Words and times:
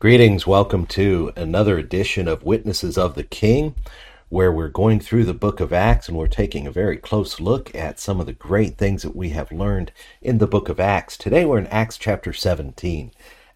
Greetings, 0.00 0.46
welcome 0.46 0.86
to 0.86 1.30
another 1.36 1.76
edition 1.76 2.26
of 2.26 2.42
Witnesses 2.42 2.96
of 2.96 3.16
the 3.16 3.22
King, 3.22 3.74
where 4.30 4.50
we're 4.50 4.68
going 4.68 4.98
through 4.98 5.26
the 5.26 5.34
book 5.34 5.60
of 5.60 5.74
Acts 5.74 6.08
and 6.08 6.16
we're 6.16 6.26
taking 6.26 6.66
a 6.66 6.70
very 6.70 6.96
close 6.96 7.38
look 7.38 7.74
at 7.74 8.00
some 8.00 8.18
of 8.18 8.24
the 8.24 8.32
great 8.32 8.78
things 8.78 9.02
that 9.02 9.14
we 9.14 9.28
have 9.28 9.52
learned 9.52 9.92
in 10.22 10.38
the 10.38 10.46
book 10.46 10.70
of 10.70 10.80
Acts. 10.80 11.18
Today 11.18 11.44
we're 11.44 11.58
in 11.58 11.66
Acts 11.66 11.98
chapter 11.98 12.32
17. 12.32 13.10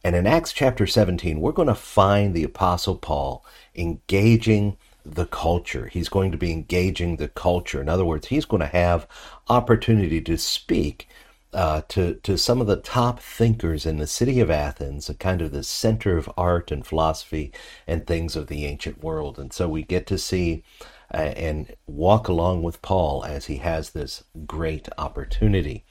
And 0.05 0.15
in 0.15 0.27
Acts 0.27 0.53
chapter 0.53 0.87
17, 0.87 1.41
we're 1.41 1.51
going 1.51 1.69
to 1.69 1.75
find 1.75 2.35
the 2.35 2.45
Apostle 2.45 2.97
Paul 2.97 3.43
engaging 3.75 4.77
the 5.03 5.25
culture. 5.25 5.87
He's 5.87 6.11
going 6.11 6.31
to 6.31 6.37
be 6.37 6.53
engaging 6.53 7.17
the 7.17 7.29
culture. 7.29 7.81
In 7.81 7.89
other 7.89 8.05
words, 8.05 8.27
he's 8.27 8.45
going 8.45 8.61
to 8.61 8.67
have 8.67 9.07
opportunity 9.49 10.21
to 10.21 10.37
speak 10.37 11.09
uh, 11.55 11.83
to 11.89 12.15
to 12.17 12.37
some 12.37 12.61
of 12.61 12.67
the 12.67 12.77
top 12.77 13.21
thinkers 13.21 13.87
in 13.87 13.99
the 13.99 14.07
city 14.07 14.41
of 14.41 14.51
Athens, 14.51 15.09
a 15.09 15.15
kind 15.15 15.41
of 15.41 15.53
the 15.53 15.63
center 15.63 16.17
of 16.17 16.31
art 16.37 16.71
and 16.71 16.85
philosophy 16.85 17.53
and 17.87 18.07
things 18.07 18.37
of 18.37 18.49
the 18.49 18.67
ancient 18.67 19.03
world. 19.03 19.39
And 19.39 19.53
so 19.53 19.69
we 19.69 19.83
get 19.83 20.07
to 20.09 20.19
see 20.19 20.65
uh, 21.13 21.19
and 21.19 21.75
walk 21.87 22.29
along 22.29 22.63
with 22.63 22.83
Paul 22.83 23.25
as 23.25 23.47
he 23.47 23.57
has 23.59 23.91
this 23.91 24.25
great 24.47 24.89
opportunity. 24.99 25.85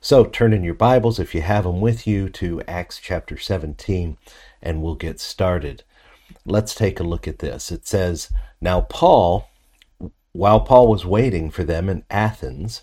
So 0.00 0.24
turn 0.24 0.52
in 0.52 0.64
your 0.64 0.74
Bibles 0.74 1.20
if 1.20 1.34
you 1.34 1.42
have 1.42 1.64
them 1.64 1.80
with 1.80 2.06
you 2.06 2.28
to 2.30 2.62
Acts 2.66 2.98
chapter 2.98 3.38
17, 3.38 4.16
and 4.60 4.82
we'll 4.82 4.96
get 4.96 5.20
started. 5.20 5.84
Let's 6.44 6.74
take 6.74 6.98
a 6.98 7.04
look 7.04 7.28
at 7.28 7.38
this. 7.38 7.70
It 7.70 7.86
says, 7.86 8.32
Now 8.60 8.80
Paul, 8.80 9.48
while 10.32 10.60
Paul 10.60 10.88
was 10.88 11.06
waiting 11.06 11.50
for 11.50 11.62
them 11.62 11.88
in 11.88 12.04
Athens, 12.10 12.82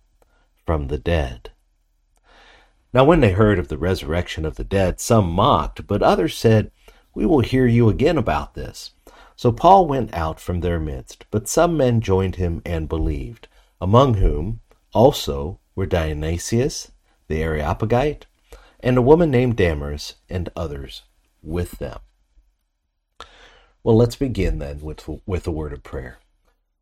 from 0.65 0.87
the 0.87 0.97
dead. 0.97 1.51
Now, 2.93 3.03
when 3.03 3.21
they 3.21 3.31
heard 3.31 3.57
of 3.57 3.69
the 3.69 3.77
resurrection 3.77 4.45
of 4.45 4.55
the 4.55 4.63
dead, 4.63 4.99
some 4.99 5.31
mocked, 5.31 5.87
but 5.87 6.03
others 6.03 6.37
said, 6.37 6.71
We 7.13 7.25
will 7.25 7.39
hear 7.39 7.65
you 7.65 7.89
again 7.89 8.17
about 8.17 8.53
this. 8.53 8.91
So 9.35 9.51
Paul 9.51 9.87
went 9.87 10.13
out 10.13 10.39
from 10.39 10.59
their 10.59 10.79
midst, 10.79 11.25
but 11.31 11.47
some 11.47 11.77
men 11.77 12.01
joined 12.01 12.35
him 12.35 12.61
and 12.65 12.89
believed, 12.89 13.47
among 13.79 14.15
whom 14.15 14.59
also 14.93 15.59
were 15.73 15.85
Dionysius 15.85 16.91
the 17.31 17.41
Areopagite, 17.41 18.25
and 18.81 18.97
a 18.97 19.01
woman 19.01 19.31
named 19.31 19.55
Damaris, 19.55 20.15
and 20.29 20.49
others 20.55 21.03
with 21.41 21.79
them. 21.79 21.99
Well, 23.83 23.95
let's 23.95 24.17
begin 24.17 24.59
then 24.59 24.81
with, 24.81 25.07
with 25.25 25.47
a 25.47 25.51
word 25.51 25.73
of 25.73 25.81
prayer. 25.81 26.19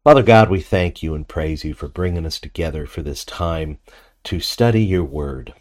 Father 0.05 0.23
God, 0.23 0.49
we 0.49 0.61
thank 0.61 1.03
you 1.03 1.13
and 1.13 1.27
praise 1.27 1.65
you 1.65 1.73
for 1.73 1.89
bringing 1.89 2.25
us 2.25 2.39
together 2.39 2.85
for 2.85 3.01
this 3.01 3.25
time 3.25 3.79
to 4.23 4.39
study 4.39 4.81
your 4.81 5.03
word. 5.03 5.53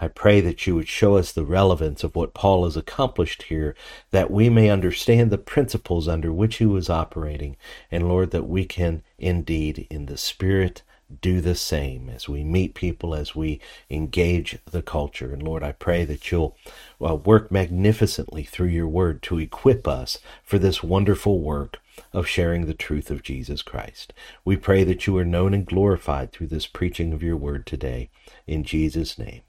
I 0.00 0.08
pray 0.08 0.40
that 0.40 0.66
you 0.66 0.74
would 0.74 0.88
show 0.88 1.16
us 1.16 1.30
the 1.30 1.44
relevance 1.44 2.02
of 2.02 2.16
what 2.16 2.34
Paul 2.34 2.64
has 2.64 2.76
accomplished 2.76 3.44
here, 3.44 3.76
that 4.10 4.28
we 4.28 4.50
may 4.50 4.70
understand 4.70 5.30
the 5.30 5.38
principles 5.38 6.08
under 6.08 6.32
which 6.32 6.56
he 6.56 6.66
was 6.66 6.90
operating, 6.90 7.56
and 7.88 8.08
Lord, 8.08 8.32
that 8.32 8.48
we 8.48 8.64
can 8.64 9.04
indeed, 9.18 9.86
in 9.88 10.06
the 10.06 10.18
Spirit, 10.18 10.82
do 11.20 11.40
the 11.40 11.54
same 11.54 12.08
as 12.08 12.28
we 12.28 12.42
meet 12.42 12.74
people, 12.74 13.14
as 13.14 13.34
we 13.34 13.60
engage 13.90 14.58
the 14.70 14.82
culture. 14.82 15.32
And 15.32 15.42
Lord, 15.42 15.62
I 15.62 15.72
pray 15.72 16.04
that 16.04 16.30
you'll 16.30 16.56
uh, 17.00 17.14
work 17.14 17.50
magnificently 17.50 18.42
through 18.42 18.68
your 18.68 18.88
word 18.88 19.22
to 19.22 19.38
equip 19.38 19.86
us 19.86 20.18
for 20.42 20.58
this 20.58 20.82
wonderful 20.82 21.40
work 21.40 21.78
of 22.12 22.26
sharing 22.26 22.66
the 22.66 22.74
truth 22.74 23.10
of 23.10 23.22
Jesus 23.22 23.62
Christ. 23.62 24.12
We 24.44 24.56
pray 24.56 24.84
that 24.84 25.06
you 25.06 25.16
are 25.16 25.24
known 25.24 25.54
and 25.54 25.64
glorified 25.64 26.32
through 26.32 26.48
this 26.48 26.66
preaching 26.66 27.12
of 27.12 27.22
your 27.22 27.36
word 27.36 27.66
today. 27.66 28.10
In 28.46 28.64
Jesus' 28.64 29.18
name, 29.18 29.42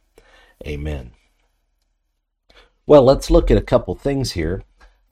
amen. 0.66 1.12
Well, 2.86 3.04
let's 3.04 3.30
look 3.32 3.52
at 3.52 3.58
a 3.58 3.62
couple 3.62 3.96
things 3.96 4.32
here 4.32 4.64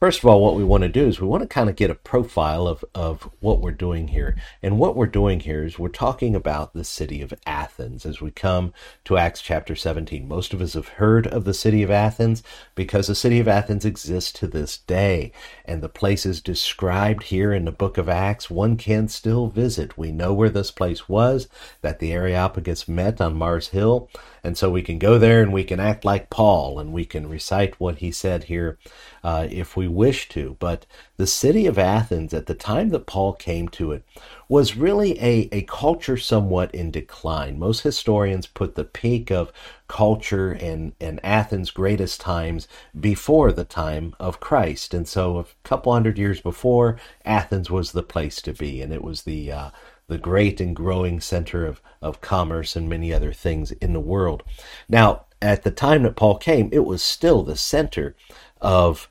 First 0.06 0.19
of 0.19 0.25
all, 0.25 0.40
what 0.40 0.54
we 0.54 0.63
want 0.63 0.84
to 0.84 0.88
do 0.88 1.07
is 1.07 1.19
we 1.19 1.25
want 1.25 1.42
to 1.42 1.48
kind 1.48 1.68
of 1.68 1.75
get 1.75 1.90
a 1.90 1.96
profile 1.96 2.68
of, 2.68 2.86
of 2.94 3.28
what 3.40 3.60
we're 3.60 3.72
doing 3.72 4.10
here. 4.10 4.38
And 4.62 4.78
what 4.78 4.96
we're 4.96 5.07
doing 5.07 5.40
here 5.40 5.63
is 5.63 5.80
we're 5.80 5.88
talking 5.88 6.36
about 6.36 6.75
the 6.75 6.84
city 6.84 7.24
of 7.24 7.34
Athens 7.48 8.06
as 8.06 8.22
we 8.22 8.30
come 8.30 8.72
to 9.06 9.18
Acts 9.18 9.42
chapter 9.42 9.75
17. 9.75 10.28
Most 10.28 10.54
of 10.54 10.62
us 10.62 10.75
have 10.75 10.90
heard 10.90 11.25
of 11.25 11.44
the 11.44 11.56
city 11.56 11.81
of 11.81 11.90
Athens 11.90 12.44
because 12.75 13.07
the 13.07 13.16
city 13.16 13.40
of 13.40 13.48
Athens 13.48 13.84
exists 13.84 14.31
to 14.34 14.46
this 14.46 14.78
day. 14.78 15.31
And 15.66 15.81
the 15.81 15.90
places 15.90 16.40
described 16.40 17.24
here 17.24 17.52
in 17.52 17.66
the 17.66 17.72
book 17.72 17.98
of 17.98 18.07
Acts, 18.07 18.48
one 18.48 18.78
can 18.78 19.07
still 19.07 19.48
visit. 19.48 19.98
We 19.98 20.12
know 20.12 20.36
where 20.36 20.52
this 20.52 20.69
place 20.69 21.10
was, 21.10 21.48
that 21.81 21.98
the 21.98 22.13
Areopagus 22.13 22.88
met 22.88 23.19
on 23.19 23.34
Mars 23.34 23.69
Hill. 23.69 24.07
And 24.44 24.56
so 24.56 24.69
we 24.69 24.84
can 24.84 25.00
go 25.00 25.18
there 25.18 25.42
and 25.42 25.52
we 25.52 25.63
can 25.63 25.80
act 25.80 26.06
like 26.06 26.30
Paul 26.30 26.78
and 26.78 26.94
we 26.94 27.06
can 27.06 27.28
recite 27.28 27.80
what 27.80 27.98
he 27.98 28.12
said 28.12 28.44
here 28.44 28.78
uh, 29.25 29.48
if 29.50 29.75
we 29.75 29.88
wish 29.88 30.30
to. 30.30 30.56
But 30.60 30.86
the 31.18 31.25
city 31.25 31.66
of 31.66 31.80
Athens, 31.80 32.31
at 32.31 32.45
the 32.45 32.54
time 32.54 32.89
that 32.89 33.07
Paul 33.07 33.33
came 33.33 33.68
to 33.69 33.92
it, 33.92 34.04
was 34.48 34.77
really 34.77 35.19
a, 35.19 35.50
a 35.51 35.63
culture 35.63 36.16
somewhat 36.16 36.74
in 36.75 36.92
decline. 36.92 37.57
Most 37.57 37.81
historians 37.81 38.45
put 38.45 38.75
the 38.75 38.83
peak 38.83 39.31
of 39.31 39.51
culture 39.88 40.51
and, 40.51 40.94
and 41.01 41.19
Athens' 41.25 41.72
greatest 41.72 42.22
times 42.22 42.68
before 43.00 43.51
the 43.51 43.66
time 43.66 44.13
of 44.19 44.39
Christ. 44.39 44.94
And 44.94 45.07
so 45.07 45.39
a 45.39 45.45
couple 45.63 45.92
hundred 45.92 46.19
years 46.19 46.39
before, 46.39 47.00
Athens 47.25 47.71
was 47.71 47.94
the 47.94 48.04
place 48.04 48.44
to 48.44 48.54
be, 48.54 48.80
and 48.80 48.94
it 48.94 49.04
was 49.04 49.24
the 49.24 49.51
uh, 49.51 49.69
the 50.07 50.19
great 50.19 50.62
and 50.62 50.75
growing 50.75 51.19
center 51.19 51.66
of, 51.66 51.81
of 52.00 52.21
commerce 52.21 52.75
and 52.75 52.88
many 52.88 53.12
other 53.12 53.33
things 53.33 53.71
in 53.71 53.94
the 53.94 54.00
world. 54.00 54.44
Now, 54.88 55.25
at 55.42 55.63
the 55.63 55.71
time 55.71 56.04
that 56.04 56.16
Paul 56.16 56.38
came, 56.38 56.69
it 56.71 56.86
was 56.86 57.04
still 57.04 57.44
the 57.44 57.56
center 57.56 58.16
of 58.62 59.10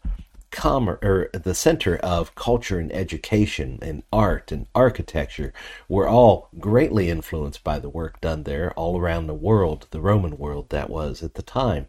commerce 0.55 0.99
or 1.03 1.29
the 1.33 1.55
center 1.55 1.97
of 1.97 2.35
culture 2.37 2.79
and 2.79 2.93
education 2.93 3.79
and 3.83 4.05
art 4.13 4.53
and 4.53 4.67
architecture 4.75 5.53
were 5.89 6.09
all 6.09 6.49
greatly 6.61 7.11
influenced 7.11 7.65
by 7.65 7.79
the 7.79 7.89
work 7.89 8.21
done 8.21 8.45
there 8.45 8.73
all 8.75 8.99
around 8.99 9.27
the 9.27 9.35
world, 9.35 9.89
the 9.91 10.01
Roman 10.01 10.39
world 10.39 10.69
that 10.71 10.89
was 10.89 11.23
at 11.23 11.35
the 11.35 11.43
time. 11.43 11.89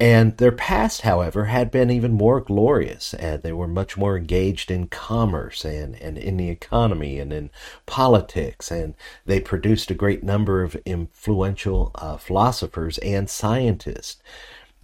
And 0.00 0.36
their 0.38 0.52
past, 0.52 1.02
however, 1.02 1.46
had 1.46 1.70
been 1.70 1.90
even 1.90 2.12
more 2.12 2.40
glorious, 2.40 3.14
and 3.14 3.42
they 3.42 3.52
were 3.52 3.68
much 3.68 3.96
more 3.96 4.16
engaged 4.16 4.70
in 4.70 4.88
commerce 4.88 5.64
and, 5.64 5.94
and 5.96 6.18
in 6.18 6.36
the 6.36 6.50
economy 6.50 7.20
and 7.20 7.32
in 7.32 7.50
politics, 7.86 8.72
and 8.72 8.94
they 9.24 9.38
produced 9.40 9.90
a 9.90 9.94
great 9.94 10.24
number 10.24 10.62
of 10.62 10.76
influential 10.84 11.92
uh, 11.94 12.16
philosophers 12.16 12.98
and 12.98 13.30
scientists 13.30 14.20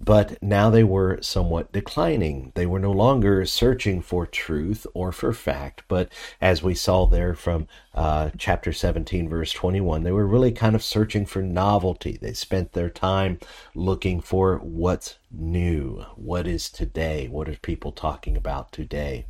but 0.03 0.43
now 0.43 0.71
they 0.71 0.83
were 0.83 1.21
somewhat 1.21 1.73
declining. 1.73 2.53
They 2.55 2.65
were 2.65 2.79
no 2.79 2.91
longer 2.91 3.45
searching 3.45 4.01
for 4.01 4.27
truth 4.27 4.87
or 4.95 5.13
for 5.13 5.33
fact, 5.35 5.83
but 5.89 6.11
as 6.41 6.63
we 6.63 6.75
saw 6.75 7.07
there 7.07 7.35
from 7.35 7.69
uh, 7.95 8.31
chapter 8.39 8.73
17, 8.73 9.29
verse 9.29 9.53
21, 9.53 10.03
they 10.03 10.13
were 10.13 10.27
really 10.27 10.53
kind 10.53 10.75
of 10.75 10.83
searching 10.83 11.27
for 11.27 11.43
novelty. 11.43 12.19
They 12.21 12.33
spent 12.33 12.73
their 12.73 12.89
time 12.89 13.39
looking 13.75 14.21
for 14.21 14.57
what's 14.59 15.19
new, 15.31 16.05
what 16.17 16.47
is 16.47 16.71
today, 16.71 17.29
what 17.29 17.49
are 17.49 17.57
people 17.57 17.93
talking 17.93 18.37
about 18.37 18.73
today. 18.73 19.27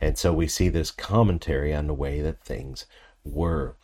And 0.00 0.16
so 0.16 0.32
we 0.32 0.46
see 0.46 0.68
this 0.68 0.92
commentary 0.92 1.74
on 1.74 1.88
the 1.88 1.94
way 1.94 2.20
that 2.20 2.44
things 2.44 2.86
were. 3.24 3.76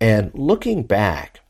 And 0.00 0.32
looking 0.34 0.82
back, 0.82 1.40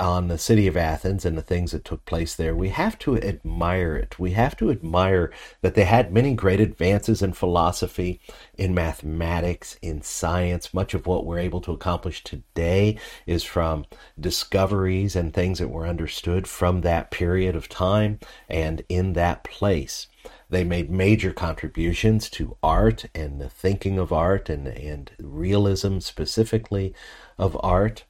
on 0.00 0.28
the 0.28 0.38
city 0.38 0.66
of 0.66 0.76
Athens 0.76 1.24
and 1.24 1.36
the 1.36 1.42
things 1.42 1.72
that 1.72 1.84
took 1.84 2.04
place 2.06 2.34
there, 2.34 2.54
we 2.54 2.70
have 2.70 2.98
to 3.00 3.16
admire 3.18 3.94
it. 3.94 4.18
We 4.18 4.32
have 4.32 4.56
to 4.56 4.70
admire 4.70 5.30
that 5.60 5.74
they 5.74 5.84
had 5.84 6.12
many 6.12 6.34
great 6.34 6.58
advances 6.58 7.22
in 7.22 7.34
philosophy, 7.34 8.20
in 8.56 8.74
mathematics, 8.74 9.76
in 9.82 10.02
science. 10.02 10.72
Much 10.72 10.94
of 10.94 11.06
what 11.06 11.26
we're 11.26 11.38
able 11.38 11.60
to 11.60 11.72
accomplish 11.72 12.24
today 12.24 12.98
is 13.26 13.44
from 13.44 13.84
discoveries 14.18 15.14
and 15.14 15.32
things 15.32 15.58
that 15.58 15.68
were 15.68 15.86
understood 15.86 16.48
from 16.48 16.80
that 16.80 17.10
period 17.10 17.54
of 17.54 17.68
time 17.68 18.18
and 18.48 18.82
in 18.88 19.12
that 19.12 19.44
place. 19.44 20.06
They 20.48 20.64
made 20.64 20.90
major 20.90 21.32
contributions 21.32 22.28
to 22.30 22.56
art 22.62 23.06
and 23.14 23.40
the 23.40 23.48
thinking 23.48 23.98
of 23.98 24.12
art 24.12 24.48
and, 24.50 24.66
and 24.66 25.10
realism 25.20 26.00
specifically 26.00 26.92
of 27.38 27.56
art 27.62 28.04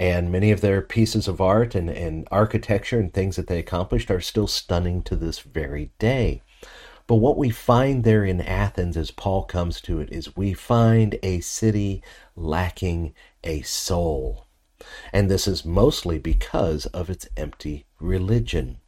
and 0.00 0.32
many 0.32 0.50
of 0.50 0.62
their 0.62 0.80
pieces 0.80 1.28
of 1.28 1.42
art 1.42 1.74
and, 1.74 1.90
and 1.90 2.26
architecture 2.30 2.98
and 2.98 3.12
things 3.12 3.36
that 3.36 3.48
they 3.48 3.58
accomplished 3.58 4.10
are 4.10 4.18
still 4.18 4.46
stunning 4.46 5.02
to 5.02 5.14
this 5.14 5.40
very 5.40 5.90
day. 5.98 6.40
But 7.06 7.16
what 7.16 7.36
we 7.36 7.50
find 7.50 8.02
there 8.02 8.24
in 8.24 8.40
Athens 8.40 8.96
as 8.96 9.10
Paul 9.10 9.44
comes 9.44 9.78
to 9.82 10.00
it 10.00 10.10
is 10.10 10.34
we 10.34 10.54
find 10.54 11.18
a 11.22 11.40
city 11.40 12.02
lacking 12.34 13.12
a 13.44 13.60
soul. 13.60 14.46
And 15.12 15.30
this 15.30 15.46
is 15.46 15.66
mostly 15.66 16.18
because 16.18 16.86
of 16.86 17.10
its 17.10 17.28
empty 17.36 17.84
religion. 18.00 18.78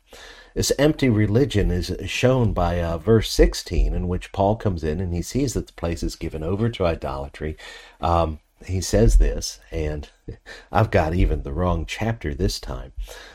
This 0.54 0.72
empty 0.78 1.10
religion 1.10 1.70
is 1.70 1.94
shown 2.06 2.54
by 2.54 2.82
uh, 2.82 2.96
verse 2.96 3.30
16, 3.30 3.94
in 3.94 4.08
which 4.08 4.32
Paul 4.32 4.56
comes 4.56 4.82
in 4.82 4.98
and 4.98 5.12
he 5.12 5.20
sees 5.20 5.52
that 5.52 5.66
the 5.66 5.72
place 5.74 6.02
is 6.02 6.16
given 6.16 6.42
over 6.42 6.70
to 6.70 6.86
idolatry. 6.86 7.58
Um, 8.00 8.38
he 8.66 8.80
says 8.80 9.18
this, 9.18 9.60
and 9.70 10.08
I've 10.72 10.90
got 10.90 11.14
even 11.14 11.42
the 11.42 11.52
wrong 11.52 11.84
chapter 11.86 12.34
this 12.34 12.60
time. 12.60 12.92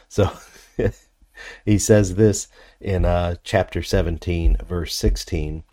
So 0.07 0.31
he 1.65 1.77
says 1.77 2.15
this 2.15 2.47
in 2.79 3.05
uh, 3.05 3.35
chapter 3.43 3.81
17, 3.83 4.57
verse 4.65 4.95
16. 4.95 5.63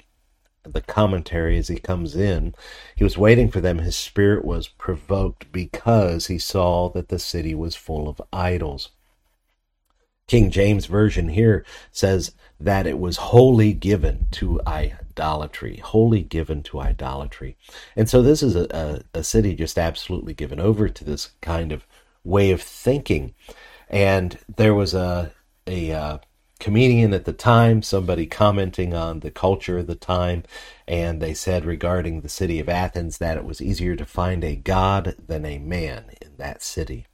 The 0.64 0.80
commentary 0.80 1.58
as 1.58 1.68
he 1.68 1.76
comes 1.76 2.16
in, 2.16 2.54
he 2.96 3.04
was 3.04 3.18
waiting 3.18 3.50
for 3.50 3.60
them. 3.60 3.80
His 3.80 3.96
spirit 3.96 4.44
was 4.44 4.68
provoked 4.68 5.52
because 5.52 6.28
he 6.28 6.38
saw 6.38 6.88
that 6.90 7.08
the 7.08 7.18
city 7.18 7.54
was 7.54 7.76
full 7.76 8.08
of 8.08 8.22
idols. 8.32 8.90
King 10.26 10.50
James 10.50 10.86
Version 10.86 11.28
here 11.28 11.64
says 11.90 12.32
that 12.58 12.86
it 12.86 12.98
was 12.98 13.16
wholly 13.16 13.72
given 13.72 14.26
to 14.32 14.60
idolatry, 14.66 15.76
wholly 15.78 16.22
given 16.22 16.62
to 16.62 16.80
idolatry. 16.80 17.56
And 17.94 18.08
so 18.08 18.22
this 18.22 18.42
is 18.42 18.56
a, 18.56 18.66
a, 19.14 19.18
a, 19.18 19.24
city 19.24 19.54
just 19.54 19.78
absolutely 19.78 20.32
given 20.32 20.60
over 20.60 20.88
to 20.88 21.04
this 21.04 21.32
kind 21.42 21.72
of 21.72 21.86
way 22.24 22.50
of 22.52 22.62
thinking. 22.62 23.34
And 23.90 24.38
there 24.56 24.74
was 24.74 24.94
a, 24.94 25.32
a 25.66 25.92
uh, 25.92 26.18
comedian 26.58 27.12
at 27.12 27.26
the 27.26 27.32
time, 27.34 27.82
somebody 27.82 28.24
commenting 28.24 28.94
on 28.94 29.20
the 29.20 29.30
culture 29.30 29.78
of 29.78 29.86
the 29.86 29.94
time, 29.94 30.44
and 30.88 31.20
they 31.20 31.34
said 31.34 31.66
regarding 31.66 32.20
the 32.20 32.28
city 32.30 32.58
of 32.60 32.68
Athens 32.70 33.18
that 33.18 33.36
it 33.36 33.44
was 33.44 33.60
easier 33.60 33.94
to 33.96 34.06
find 34.06 34.42
a 34.42 34.56
god 34.56 35.16
than 35.26 35.44
a 35.44 35.58
man 35.58 36.06
in 36.22 36.36
that 36.38 36.62
city. 36.62 37.06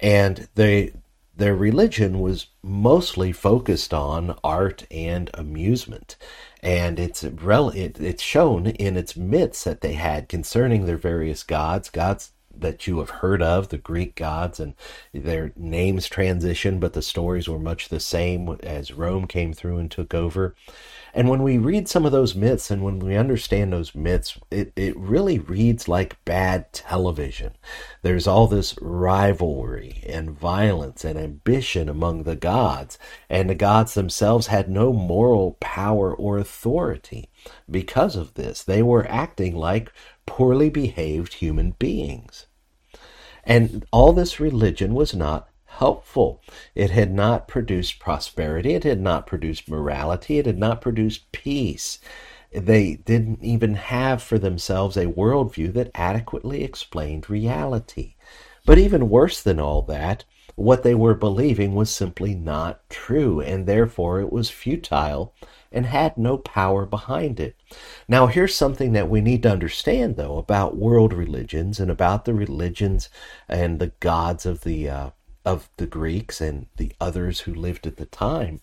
And 0.00 0.48
they 0.56 0.92
their 1.38 1.54
religion 1.54 2.20
was 2.20 2.48
mostly 2.62 3.30
focused 3.30 3.94
on 3.94 4.36
art 4.42 4.84
and 4.90 5.30
amusement. 5.34 6.16
And 6.62 6.98
it's 6.98 7.22
rel- 7.22 7.70
it, 7.70 8.00
it's 8.00 8.22
shown 8.22 8.66
in 8.66 8.96
its 8.96 9.16
myths 9.16 9.62
that 9.62 9.80
they 9.80 9.92
had 9.92 10.28
concerning 10.28 10.84
their 10.84 10.96
various 10.96 11.44
gods, 11.44 11.90
gods 11.90 12.32
that 12.60 12.88
you 12.88 12.98
have 12.98 13.10
heard 13.10 13.40
of, 13.40 13.68
the 13.68 13.78
Greek 13.78 14.16
gods, 14.16 14.58
and 14.58 14.74
their 15.14 15.52
names 15.54 16.08
transition, 16.08 16.80
but 16.80 16.92
the 16.92 17.02
stories 17.02 17.48
were 17.48 17.60
much 17.60 17.88
the 17.88 18.00
same 18.00 18.48
as 18.64 18.90
Rome 18.90 19.28
came 19.28 19.52
through 19.52 19.78
and 19.78 19.88
took 19.88 20.12
over. 20.12 20.56
And 21.14 21.28
when 21.28 21.42
we 21.42 21.58
read 21.58 21.88
some 21.88 22.04
of 22.04 22.12
those 22.12 22.34
myths 22.34 22.70
and 22.70 22.82
when 22.82 22.98
we 22.98 23.16
understand 23.16 23.72
those 23.72 23.94
myths, 23.94 24.38
it, 24.50 24.72
it 24.76 24.96
really 24.96 25.38
reads 25.38 25.88
like 25.88 26.22
bad 26.24 26.72
television. 26.72 27.52
There's 28.02 28.26
all 28.26 28.46
this 28.46 28.76
rivalry 28.80 30.04
and 30.06 30.30
violence 30.30 31.04
and 31.04 31.18
ambition 31.18 31.88
among 31.88 32.22
the 32.22 32.36
gods, 32.36 32.98
and 33.28 33.48
the 33.48 33.54
gods 33.54 33.94
themselves 33.94 34.48
had 34.48 34.68
no 34.68 34.92
moral 34.92 35.56
power 35.60 36.14
or 36.14 36.38
authority. 36.38 37.30
Because 37.70 38.14
of 38.14 38.34
this, 38.34 38.62
they 38.62 38.82
were 38.82 39.06
acting 39.08 39.56
like 39.56 39.92
poorly 40.26 40.68
behaved 40.68 41.34
human 41.34 41.72
beings. 41.72 42.46
And 43.44 43.86
all 43.90 44.12
this 44.12 44.38
religion 44.38 44.94
was 44.94 45.14
not 45.14 45.47
helpful. 45.68 46.42
It 46.74 46.90
had 46.90 47.12
not 47.12 47.46
produced 47.46 48.00
prosperity. 48.00 48.74
It 48.74 48.84
had 48.84 49.00
not 49.00 49.26
produced 49.26 49.68
morality. 49.68 50.38
It 50.38 50.46
had 50.46 50.58
not 50.58 50.80
produced 50.80 51.30
peace. 51.30 52.00
They 52.52 52.94
didn't 52.96 53.42
even 53.42 53.74
have 53.74 54.22
for 54.22 54.38
themselves 54.38 54.96
a 54.96 55.06
worldview 55.06 55.72
that 55.74 55.90
adequately 55.94 56.64
explained 56.64 57.30
reality. 57.30 58.14
But 58.64 58.78
even 58.78 59.10
worse 59.10 59.42
than 59.42 59.60
all 59.60 59.82
that, 59.82 60.24
what 60.56 60.82
they 60.82 60.94
were 60.94 61.14
believing 61.14 61.74
was 61.74 61.94
simply 61.94 62.34
not 62.34 62.88
true, 62.90 63.40
and 63.40 63.66
therefore 63.66 64.20
it 64.20 64.32
was 64.32 64.50
futile 64.50 65.32
and 65.70 65.86
had 65.86 66.16
no 66.16 66.38
power 66.38 66.84
behind 66.86 67.38
it. 67.38 67.54
Now, 68.08 68.26
here's 68.26 68.54
something 68.54 68.92
that 68.92 69.08
we 69.08 69.20
need 69.20 69.42
to 69.44 69.52
understand, 69.52 70.16
though, 70.16 70.38
about 70.38 70.76
world 70.76 71.12
religions 71.12 71.78
and 71.78 71.90
about 71.90 72.24
the 72.24 72.34
religions 72.34 73.08
and 73.48 73.78
the 73.78 73.92
gods 74.00 74.46
of 74.46 74.62
the 74.62 74.88
uh, 74.88 75.10
of 75.48 75.70
the 75.78 75.86
Greeks 75.86 76.42
and 76.42 76.66
the 76.76 76.92
others 77.00 77.40
who 77.40 77.54
lived 77.54 77.86
at 77.86 77.96
the 77.96 78.04
time, 78.04 78.60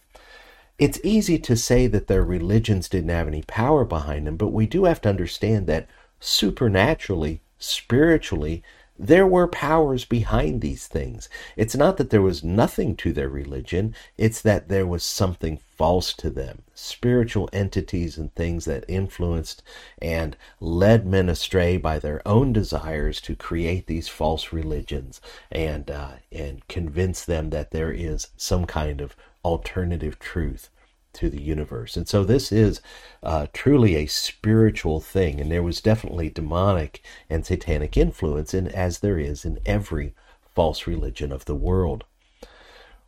it's 0.77 0.99
easy 1.03 1.39
to 1.39 1.55
say 1.55 1.87
that 1.87 2.05
their 2.05 2.23
religions 2.23 2.87
didn't 2.87 3.09
have 3.09 3.27
any 3.27 3.41
power 3.41 3.83
behind 3.83 4.27
them, 4.27 4.37
but 4.37 4.53
we 4.53 4.67
do 4.67 4.83
have 4.83 5.01
to 5.01 5.09
understand 5.09 5.65
that 5.65 5.87
supernaturally, 6.19 7.41
spiritually, 7.57 8.61
there 8.97 9.27
were 9.27 9.47
powers 9.47 10.05
behind 10.05 10.61
these 10.61 10.87
things. 10.87 11.27
It's 11.57 11.75
not 11.75 11.97
that 11.97 12.09
there 12.11 12.21
was 12.21 12.43
nothing 12.43 12.95
to 12.97 13.11
their 13.11 13.27
religion, 13.27 13.93
it's 14.17 14.41
that 14.41 14.69
there 14.69 14.87
was 14.87 15.03
something 15.03 15.57
false 15.57 16.13
to 16.13 16.29
them. 16.29 16.63
Spiritual 16.73 17.49
entities 17.51 18.17
and 18.17 18.33
things 18.33 18.65
that 18.65 18.85
influenced 18.87 19.61
and 20.01 20.37
led 20.61 21.05
men 21.05 21.27
astray 21.27 21.75
by 21.77 21.99
their 21.99 22.25
own 22.25 22.53
desires 22.53 23.19
to 23.21 23.35
create 23.35 23.87
these 23.87 24.07
false 24.07 24.53
religions 24.53 25.19
and, 25.51 25.91
uh, 25.91 26.11
and 26.31 26.65
convince 26.67 27.25
them 27.25 27.49
that 27.49 27.71
there 27.71 27.91
is 27.91 28.29
some 28.37 28.65
kind 28.65 29.01
of 29.01 29.15
alternative 29.43 30.17
truth 30.19 30.69
to 31.15 31.29
the 31.29 31.41
universe. 31.41 31.97
And 31.97 32.07
so 32.07 32.23
this 32.23 32.51
is 32.51 32.81
uh, 33.23 33.47
truly 33.53 33.95
a 33.95 34.05
spiritual 34.05 34.99
thing, 34.99 35.41
and 35.41 35.51
there 35.51 35.63
was 35.63 35.81
definitely 35.81 36.29
demonic 36.29 37.03
and 37.29 37.45
satanic 37.45 37.97
influence, 37.97 38.53
in, 38.53 38.67
as 38.67 38.99
there 38.99 39.17
is 39.17 39.45
in 39.45 39.59
every 39.65 40.13
false 40.53 40.87
religion 40.87 41.31
of 41.31 41.45
the 41.45 41.55
world. 41.55 42.03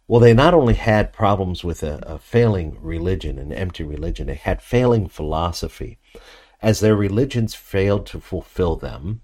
Well, 0.07 0.21
they 0.21 0.33
not 0.33 0.53
only 0.53 0.75
had 0.75 1.11
problems 1.11 1.63
with 1.63 1.83
a, 1.83 1.99
a 2.03 2.17
failing 2.17 2.77
religion, 2.81 3.37
an 3.37 3.51
empty 3.51 3.83
religion, 3.83 4.27
they 4.27 4.35
had 4.35 4.61
failing 4.61 5.07
philosophy. 5.07 5.97
As 6.61 6.79
their 6.79 6.95
religions 6.95 7.53
failed 7.53 8.05
to 8.07 8.19
fulfill 8.19 8.77
them, 8.77 9.21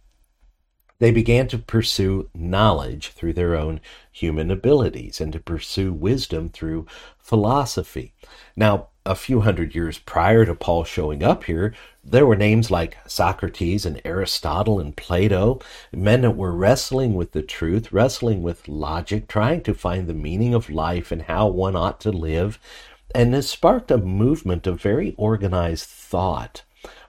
they 1.03 1.12
began 1.12 1.50
to 1.50 1.57
pursue 1.57 2.29
knowledge 2.33 3.10
through 3.10 3.33
their 3.33 3.57
own 3.57 3.81
human 4.10 4.50
abilities 4.50 5.19
and 5.19 5.33
to 5.33 5.39
pursue 5.41 5.91
wisdom 5.91 6.48
through 6.48 6.88
philosophy. 7.19 8.13
Now, 8.55 8.88
a 9.05 9.13
few 9.13 9.41
hundred 9.41 9.75
years 9.75 9.98
prior 9.98 10.45
to 10.45 10.55
Paul 10.55 10.86
showing 10.86 11.22
up 11.22 11.43
here, 11.43 11.74
there 12.05 12.25
were 12.25 12.38
names 12.38 12.72
like 12.72 12.95
Socrates 13.05 13.86
and 13.86 14.01
Aristotle 14.05 14.79
and 14.79 14.95
Plato, 14.95 15.60
men 15.91 16.22
that 16.22 16.38
were 16.38 16.55
wrestling 16.55 17.15
with 17.15 17.33
the 17.33 17.41
truth, 17.41 17.91
wrestling 17.91 18.41
with 18.41 18.69
logic, 18.69 19.27
trying 19.27 19.62
to 19.63 19.74
find 19.74 20.07
the 20.07 20.13
meaning 20.13 20.53
of 20.53 20.69
life 20.69 21.12
and 21.12 21.24
how 21.24 21.50
one 21.50 21.75
ought 21.75 22.00
to 22.00 22.13
live. 22.13 22.60
And 23.13 23.33
this 23.33 23.50
sparked 23.50 23.91
a 23.91 23.98
movement 23.98 24.65
of 24.67 24.81
very 24.81 25.15
organized 25.17 25.83
thought. 25.86 26.63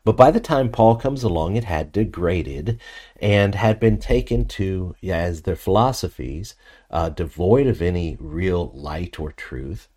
But 0.05 0.19
by 0.19 0.31
the 0.31 0.41
time 0.41 0.69
Paul 0.71 0.97
comes 0.97 1.23
along, 1.23 1.57
it 1.57 1.65
had 1.65 1.91
degraded 1.91 2.79
and 3.25 3.55
had 3.55 3.81
been 3.81 3.97
taken 3.97 4.45
to, 4.45 4.95
as 5.03 5.43
their 5.43 5.57
philosophies, 5.57 6.55
uh, 6.91 7.09
devoid 7.09 7.67
of 7.67 7.81
any 7.81 8.19
real 8.21 8.71
light 8.75 9.19
or 9.19 9.33
truth, 9.33 9.89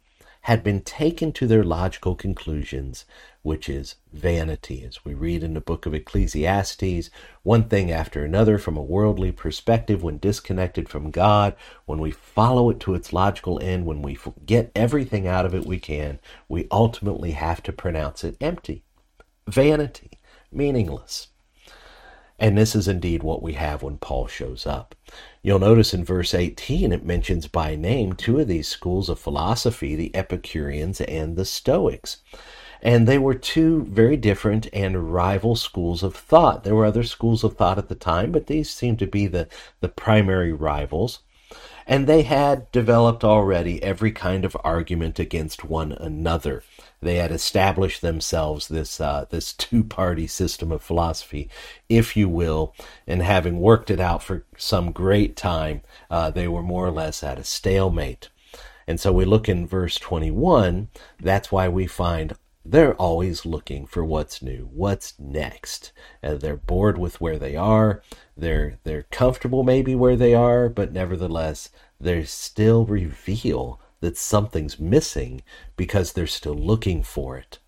had 0.44 0.64
been 0.64 0.80
taken 0.80 1.34
to 1.34 1.46
their 1.46 1.66
logical 1.66 2.16
conclusions, 2.16 3.04
which 3.42 3.68
is 3.68 3.96
vanity. 4.14 4.82
As 4.86 5.04
we 5.04 5.14
read 5.14 5.44
in 5.44 5.56
the 5.56 5.60
book 5.60 5.86
of 5.86 5.94
Ecclesiastes, 5.94 7.10
one 7.44 7.66
thing 7.66 7.92
after 7.92 8.24
another 8.24 8.58
from 8.58 8.78
a 8.78 8.82
worldly 8.82 9.34
perspective, 9.34 10.02
when 10.02 10.20
disconnected 10.20 10.88
from 10.88 11.12
God, 11.12 11.54
when 11.86 12.00
we 12.00 12.12
follow 12.12 12.70
it 12.70 12.80
to 12.80 12.96
its 12.96 13.12
logical 13.12 13.60
end, 13.62 13.86
when 13.86 14.02
we 14.02 14.18
get 14.46 14.72
everything 14.74 15.28
out 15.28 15.46
of 15.46 15.54
it 15.54 15.66
we 15.66 15.80
can, 15.80 16.20
we 16.48 16.66
ultimately 16.72 17.32
have 17.32 17.62
to 17.64 17.74
pronounce 17.74 18.24
it 18.24 18.38
empty 18.40 18.86
vanity, 19.50 20.12
meaningless. 20.50 21.28
And 22.40 22.58
this 22.58 22.76
is 22.76 22.88
indeed 22.88 23.24
what 23.24 23.42
we 23.42 23.54
have 23.54 23.82
when 23.82 23.98
Paul 23.98 24.28
shows 24.28 24.68
up. 24.68 24.96
You'll 25.42 25.60
notice 25.60 25.94
in 25.94 26.04
verse 26.06 26.34
18 26.34 26.92
it 26.92 27.06
mentions 27.06 27.48
by 27.48 27.76
name 27.76 28.14
two 28.14 28.40
of 28.40 28.48
these 28.48 28.68
schools 28.68 29.10
of 29.10 29.20
philosophy, 29.20 29.96
the 29.96 30.16
Epicureans 30.16 31.02
and 31.02 31.36
the 31.36 31.46
Stoics. 31.46 32.18
And 32.82 33.08
they 33.08 33.18
were 33.18 33.34
two 33.34 33.86
very 33.86 34.18
different 34.18 34.68
and 34.72 35.12
rival 35.12 35.56
schools 35.56 36.04
of 36.04 36.16
thought. 36.16 36.64
There 36.64 36.76
were 36.76 36.86
other 36.86 37.04
schools 37.04 37.44
of 37.44 37.58
thought 37.58 37.80
at 37.80 37.90
the 37.90 37.96
time, 37.96 38.32
but 38.32 38.46
these 38.46 38.70
seem 38.70 38.98
to 38.98 39.08
be 39.08 39.26
the, 39.26 39.48
the 39.82 39.90
primary 39.90 40.54
rivals 40.54 41.22
and 41.88 42.06
they 42.06 42.24
had 42.24 42.70
developed 42.72 43.24
already 43.24 43.82
every 43.82 44.12
kind 44.12 44.44
of 44.44 44.58
argument 44.64 45.20
against 45.20 45.64
one 45.64 45.94
another. 45.94 46.62
They 47.02 47.16
had 47.16 47.32
established 47.32 48.02
themselves 48.02 48.68
this 48.68 49.00
uh, 49.00 49.26
this 49.30 49.54
two 49.54 49.84
party 49.84 50.28
system 50.28 50.72
of 50.72 50.82
philosophy, 50.82 51.50
if 51.90 52.18
you 52.18 52.28
will, 52.28 52.74
and 53.06 53.22
having 53.22 53.60
worked 53.60 53.92
it 53.92 54.00
out 54.00 54.24
for 54.24 54.46
some 54.58 54.92
great 54.92 55.36
time, 55.36 55.82
uh, 56.10 56.32
they 56.32 56.48
were 56.48 56.64
more 56.64 56.88
or 56.88 56.92
less 56.92 57.24
at 57.24 57.40
a 57.40 57.44
stalemate. 57.44 58.30
And 58.88 59.00
so 59.00 59.12
we 59.12 59.26
look 59.26 59.50
in 59.50 59.68
verse 59.68 59.98
21, 59.98 60.88
that's 61.20 61.52
why 61.52 61.68
we 61.68 61.88
find 61.88 62.34
they're 62.70 62.96
always 62.96 63.46
looking 63.46 63.86
for 63.86 64.04
what's 64.04 64.42
new, 64.42 64.70
what's 64.74 65.14
next. 65.20 65.92
Uh, 66.22 66.36
they're 66.36 66.58
bored 66.58 66.98
with 66.98 67.22
where 67.22 67.38
they 67.38 67.56
are. 67.56 68.02
They're 68.36 68.80
they're 68.84 69.04
comfortable 69.04 69.64
maybe 69.64 69.96
where 69.96 70.18
they 70.18 70.34
are, 70.34 70.68
but 70.68 70.92
nevertheless, 70.92 71.70
they 72.00 72.24
still 72.26 72.86
reveal 72.86 73.80
that 74.00 74.18
something's 74.18 74.80
missing 74.80 75.42
because 75.76 76.14
they're 76.14 76.28
still 76.28 76.56
looking 76.56 77.04
for 77.04 77.38
it. 77.38 77.60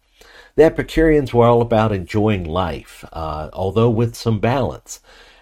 The 0.55 0.63
Epicureans 0.63 1.33
were 1.33 1.47
all 1.47 1.61
about 1.61 1.91
enjoying 1.91 2.43
life, 2.43 3.05
uh, 3.13 3.49
although 3.53 3.89
with 3.89 4.15
some 4.15 4.39
balance. 4.39 4.99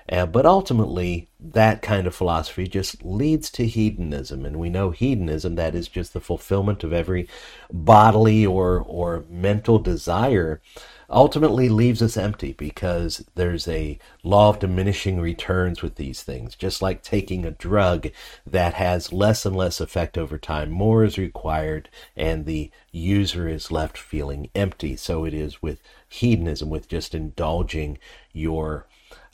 Uh, 0.09 0.25
but 0.25 0.45
ultimately, 0.45 1.27
that 1.39 1.81
kind 1.81 2.07
of 2.07 2.15
philosophy 2.15 2.65
just 2.65 3.03
leads 3.03 3.49
to 3.51 3.67
hedonism, 3.67 4.45
and 4.45 4.57
we 4.57 4.69
know 4.69 4.91
hedonism 4.91 5.55
that 5.55 5.75
is 5.75 5.89
just 5.89 6.13
the 6.13 6.21
fulfillment 6.21 6.83
of 6.83 6.93
every 6.93 7.27
bodily 7.71 8.45
or 8.45 8.83
or 8.87 9.25
mental 9.29 9.79
desire. 9.79 10.61
Ultimately, 11.09 11.69
leaves 11.69 12.01
us 12.01 12.17
empty 12.17 12.53
because 12.53 13.25
there's 13.35 13.67
a 13.67 13.97
law 14.23 14.49
of 14.49 14.59
diminishing 14.59 15.19
returns 15.19 15.81
with 15.81 15.95
these 15.95 16.23
things. 16.23 16.55
Just 16.55 16.81
like 16.81 17.01
taking 17.01 17.45
a 17.45 17.51
drug 17.51 18.07
that 18.45 18.73
has 18.75 19.13
less 19.13 19.45
and 19.45 19.55
less 19.55 19.79
effect 19.81 20.17
over 20.17 20.37
time, 20.37 20.69
more 20.71 21.03
is 21.03 21.17
required, 21.17 21.89
and 22.15 22.45
the 22.45 22.71
user 22.91 23.47
is 23.47 23.71
left 23.71 23.97
feeling 23.97 24.49
empty. 24.55 24.95
So 24.95 25.25
it 25.25 25.33
is 25.33 25.61
with 25.61 25.81
hedonism, 26.07 26.69
with 26.69 26.87
just 26.87 27.13
indulging 27.13 27.97
your 28.33 28.85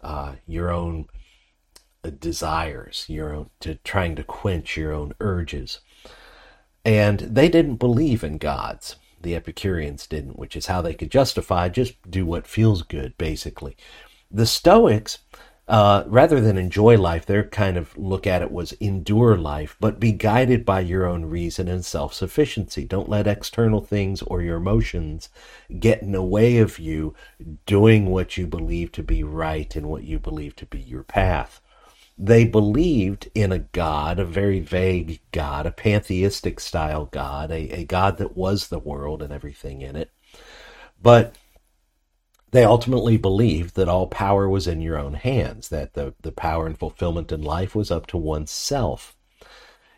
uh, 0.03 0.35
your 0.45 0.69
own 0.71 1.07
uh, 2.03 2.11
desires, 2.19 3.05
your 3.07 3.33
own 3.33 3.49
to 3.61 3.75
trying 3.75 4.15
to 4.15 4.23
quench 4.23 4.77
your 4.77 4.91
own 4.91 5.13
urges. 5.19 5.79
And 6.85 7.19
they 7.21 7.49
didn't 7.49 7.77
believe 7.77 8.23
in 8.23 8.37
gods. 8.37 8.97
The 9.21 9.35
Epicureans 9.35 10.05
didn't, 10.05 10.37
which 10.37 10.55
is 10.55 10.65
how 10.65 10.81
they 10.81 10.93
could 10.93 11.09
justify 11.09 11.69
just 11.69 11.95
do 12.11 12.25
what 12.25 12.45
feels 12.45 12.81
good, 12.83 13.17
basically. 13.17 13.77
The 14.29 14.45
Stoics 14.45 15.19
uh, 15.65 16.03
rather 16.07 16.41
than 16.41 16.57
enjoy 16.57 16.97
life, 16.97 17.25
their 17.25 17.43
kind 17.43 17.77
of 17.77 17.97
look 17.97 18.27
at 18.27 18.41
it 18.41 18.51
was 18.51 18.73
endure 18.73 19.37
life, 19.37 19.77
but 19.79 19.99
be 19.99 20.11
guided 20.11 20.65
by 20.65 20.81
your 20.81 21.05
own 21.05 21.25
reason 21.25 21.69
and 21.69 21.85
self 21.85 22.13
sufficiency. 22.13 22.83
Don't 22.83 23.07
let 23.07 23.27
external 23.27 23.79
things 23.79 24.21
or 24.23 24.41
your 24.41 24.57
emotions 24.57 25.29
get 25.79 26.01
in 26.01 26.11
the 26.11 26.21
way 26.21 26.57
of 26.57 26.79
you 26.79 27.15
doing 27.65 28.07
what 28.07 28.35
you 28.35 28.45
believe 28.45 28.91
to 28.91 29.03
be 29.03 29.23
right 29.23 29.73
and 29.75 29.87
what 29.87 30.03
you 30.03 30.19
believe 30.19 30.55
to 30.57 30.65
be 30.65 30.79
your 30.79 31.03
path. 31.03 31.61
They 32.17 32.43
believed 32.43 33.29
in 33.33 33.51
a 33.51 33.59
God, 33.59 34.19
a 34.19 34.25
very 34.25 34.59
vague 34.59 35.21
God, 35.31 35.65
a 35.65 35.71
pantheistic 35.71 36.59
style 36.59 37.05
God, 37.05 37.51
a, 37.51 37.69
a 37.79 37.85
God 37.85 38.17
that 38.17 38.35
was 38.35 38.67
the 38.67 38.79
world 38.79 39.21
and 39.21 39.31
everything 39.31 39.81
in 39.81 39.95
it. 39.95 40.11
But 41.01 41.35
they 42.53 42.63
ultimately 42.63 43.17
believed 43.17 43.75
that 43.75 43.89
all 43.89 44.05
power 44.05 44.47
was 44.47 44.67
in 44.67 44.79
your 44.79 44.95
own 44.95 45.15
hands, 45.15 45.69
that 45.69 45.95
the, 45.95 46.13
the 46.21 46.31
power 46.31 46.67
and 46.67 46.77
fulfillment 46.77 47.31
in 47.31 47.41
life 47.41 47.73
was 47.73 47.89
up 47.89 48.05
to 48.07 48.15
oneself. 48.15 49.15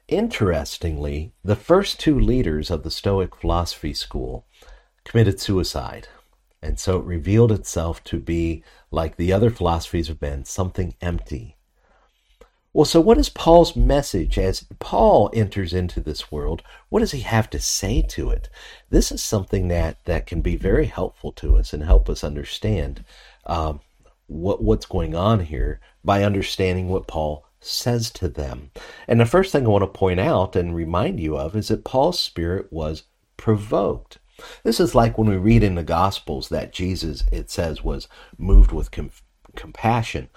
Interestingly, 0.08 1.34
the 1.44 1.58
first 1.58 2.00
two 2.00 2.18
leaders 2.18 2.72
of 2.72 2.84
the 2.84 2.90
Stoic 2.90 3.36
philosophy 3.36 3.94
school 3.94 4.46
committed 5.04 5.42
suicide, 5.42 6.08
and 6.62 6.80
so 6.80 6.98
it 6.98 7.06
revealed 7.06 7.52
itself 7.52 8.02
to 8.06 8.20
be, 8.20 8.64
like 8.90 9.18
the 9.18 9.34
other 9.34 9.50
philosophies 9.50 10.08
have 10.08 10.20
been, 10.20 10.46
something 10.46 10.96
empty, 11.02 11.55
well, 12.75 12.84
so 12.84 13.00
what 13.00 13.17
is 13.17 13.29
Paul's 13.29 13.77
message 13.77 14.38
as 14.38 14.65
Paul 14.79 15.29
enters 15.34 15.74
into 15.74 16.01
this 16.01 16.29
world? 16.29 16.62
What 16.89 17.00
does 17.00 17.13
he 17.13 17.22
have 17.22 17.50
to 17.51 17.60
say 17.60 18.01
to 18.10 18.32
it? 18.32 18.50
This 18.89 19.13
is 19.13 19.24
something 19.24 19.70
that, 19.70 20.03
that 20.03 20.25
can 20.25 20.41
be 20.41 20.58
very 20.58 20.88
helpful 20.88 21.32
to 21.34 21.55
us 21.55 21.72
and 21.72 21.84
help 21.84 22.10
us 22.10 22.22
understand 22.22 23.05
um, 23.46 23.79
what 24.27 24.62
what's 24.62 24.86
going 24.86 25.15
on 25.15 25.39
here 25.39 25.79
by 26.03 26.25
understanding 26.25 26.89
what 26.89 27.08
Paul 27.08 27.46
says 27.62 28.12
to 28.12 28.27
them. 28.27 28.72
And 29.08 29.22
the 29.22 29.25
first 29.25 29.53
thing 29.53 29.65
I 29.65 29.70
want 29.70 29.84
to 29.84 29.98
point 30.00 30.20
out 30.20 30.58
and 30.58 30.75
remind 30.75 31.22
you 31.22 31.38
of 31.38 31.55
is 31.55 31.70
that 31.70 31.86
Paul's 31.86 32.20
spirit 32.20 32.74
was 32.74 33.03
provoked. 33.38 34.17
This 34.63 34.82
is 34.82 34.94
like 34.94 35.17
when 35.17 35.29
we 35.29 35.38
read 35.38 35.63
in 35.63 35.75
the 35.75 35.84
Gospels 35.84 36.50
that 36.50 36.74
Jesus, 36.74 37.24
it 37.32 37.50
says, 37.50 37.86
was 37.86 38.10
moved 38.38 38.74
with 38.74 38.91
com- 38.91 39.12
compassion. 39.55 40.27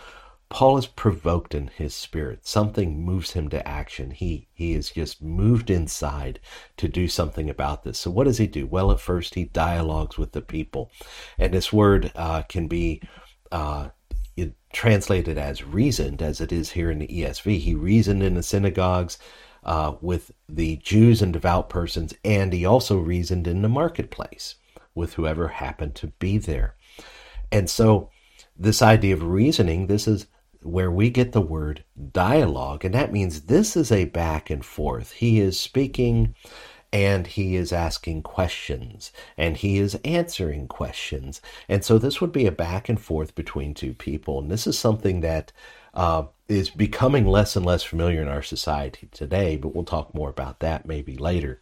Paul 0.51 0.79
is 0.79 0.87
provoked 0.87 1.55
in 1.55 1.69
his 1.69 1.95
spirit. 1.95 2.47
Something 2.47 3.05
moves 3.05 3.33
him 3.33 3.49
to 3.51 3.69
action. 3.69 4.11
He 4.11 4.49
he 4.55 4.73
is 4.73 4.91
just 4.91 5.23
moved 5.23 5.71
inside 5.71 6.41
to 6.79 6.89
do 6.89 7.07
something 7.07 7.51
about 7.51 7.85
this. 7.85 7.99
So 7.99 8.11
what 8.11 8.25
does 8.25 8.39
he 8.39 8.47
do? 8.47 8.67
Well, 8.67 8.91
at 8.91 9.01
first 9.01 9.35
he 9.35 9.45
dialogues 9.45 10.17
with 10.17 10.33
the 10.33 10.41
people, 10.41 10.91
and 11.39 11.53
this 11.53 11.73
word 11.73 12.13
uh, 12.17 12.43
can 12.43 12.67
be 12.67 13.03
uh, 13.53 13.91
translated 14.73 15.39
as 15.39 15.65
reasoned, 15.65 16.23
as 16.23 16.41
it 16.41 16.53
is 16.53 16.71
here 16.71 16.91
in 16.91 16.99
the 16.99 17.07
ESV. 17.07 17.59
He 17.59 17.75
reasoned 17.75 18.23
in 18.23 18.35
the 18.35 18.43
synagogues 18.43 19.19
uh, 19.65 19.95
with 20.01 20.31
the 20.49 20.77
Jews 20.77 21.23
and 21.23 21.33
devout 21.33 21.69
persons, 21.69 22.15
and 22.25 22.53
he 22.53 22.65
also 22.65 22.99
reasoned 22.99 23.47
in 23.47 23.63
the 23.63 23.69
marketplace 23.69 24.57
with 24.95 25.15
whoever 25.15 25.49
happened 25.49 25.95
to 25.97 26.09
be 26.09 26.39
there. 26.39 26.75
And 27.51 27.71
so 27.71 28.11
this 28.57 28.83
idea 28.83 29.15
of 29.15 29.23
reasoning, 29.23 29.87
this 29.87 30.07
is 30.09 30.27
where 30.69 30.91
we 30.91 31.11
get 31.11 31.33
the 31.33 31.41
word 31.41 31.85
dialogue, 32.13 32.85
and 32.85 32.95
that 32.95 33.13
means 33.13 33.43
this 33.43 33.77
is 33.77 33.91
a 33.91 34.05
back 34.07 34.51
and 34.51 34.65
forth. 34.65 35.13
He 35.13 35.41
is 35.41 35.59
speaking 35.59 36.35
and 36.93 37.27
he 37.27 37.55
is 37.57 37.73
asking 37.73 38.23
questions 38.23 39.13
and 39.37 39.59
he 39.59 39.79
is 39.79 39.99
answering 40.05 40.69
questions. 40.69 41.43
And 41.69 41.85
so 41.85 41.99
this 41.99 42.21
would 42.21 42.33
be 42.33 42.47
a 42.47 42.53
back 42.53 42.89
and 42.89 43.01
forth 43.01 43.35
between 43.35 43.75
two 43.75 43.93
people. 43.93 44.39
And 44.39 44.51
this 44.51 44.67
is 44.67 44.79
something 44.79 45.21
that 45.21 45.53
uh, 45.95 46.25
is 46.49 46.71
becoming 46.71 47.27
less 47.27 47.57
and 47.57 47.67
less 47.67 47.83
familiar 47.83 48.23
in 48.23 48.29
our 48.29 48.43
society 48.43 49.09
today, 49.13 49.57
but 49.57 49.75
we'll 49.75 49.85
talk 49.85 50.15
more 50.15 50.31
about 50.31 50.61
that 50.61 50.87
maybe 50.87 51.17
later. 51.17 51.61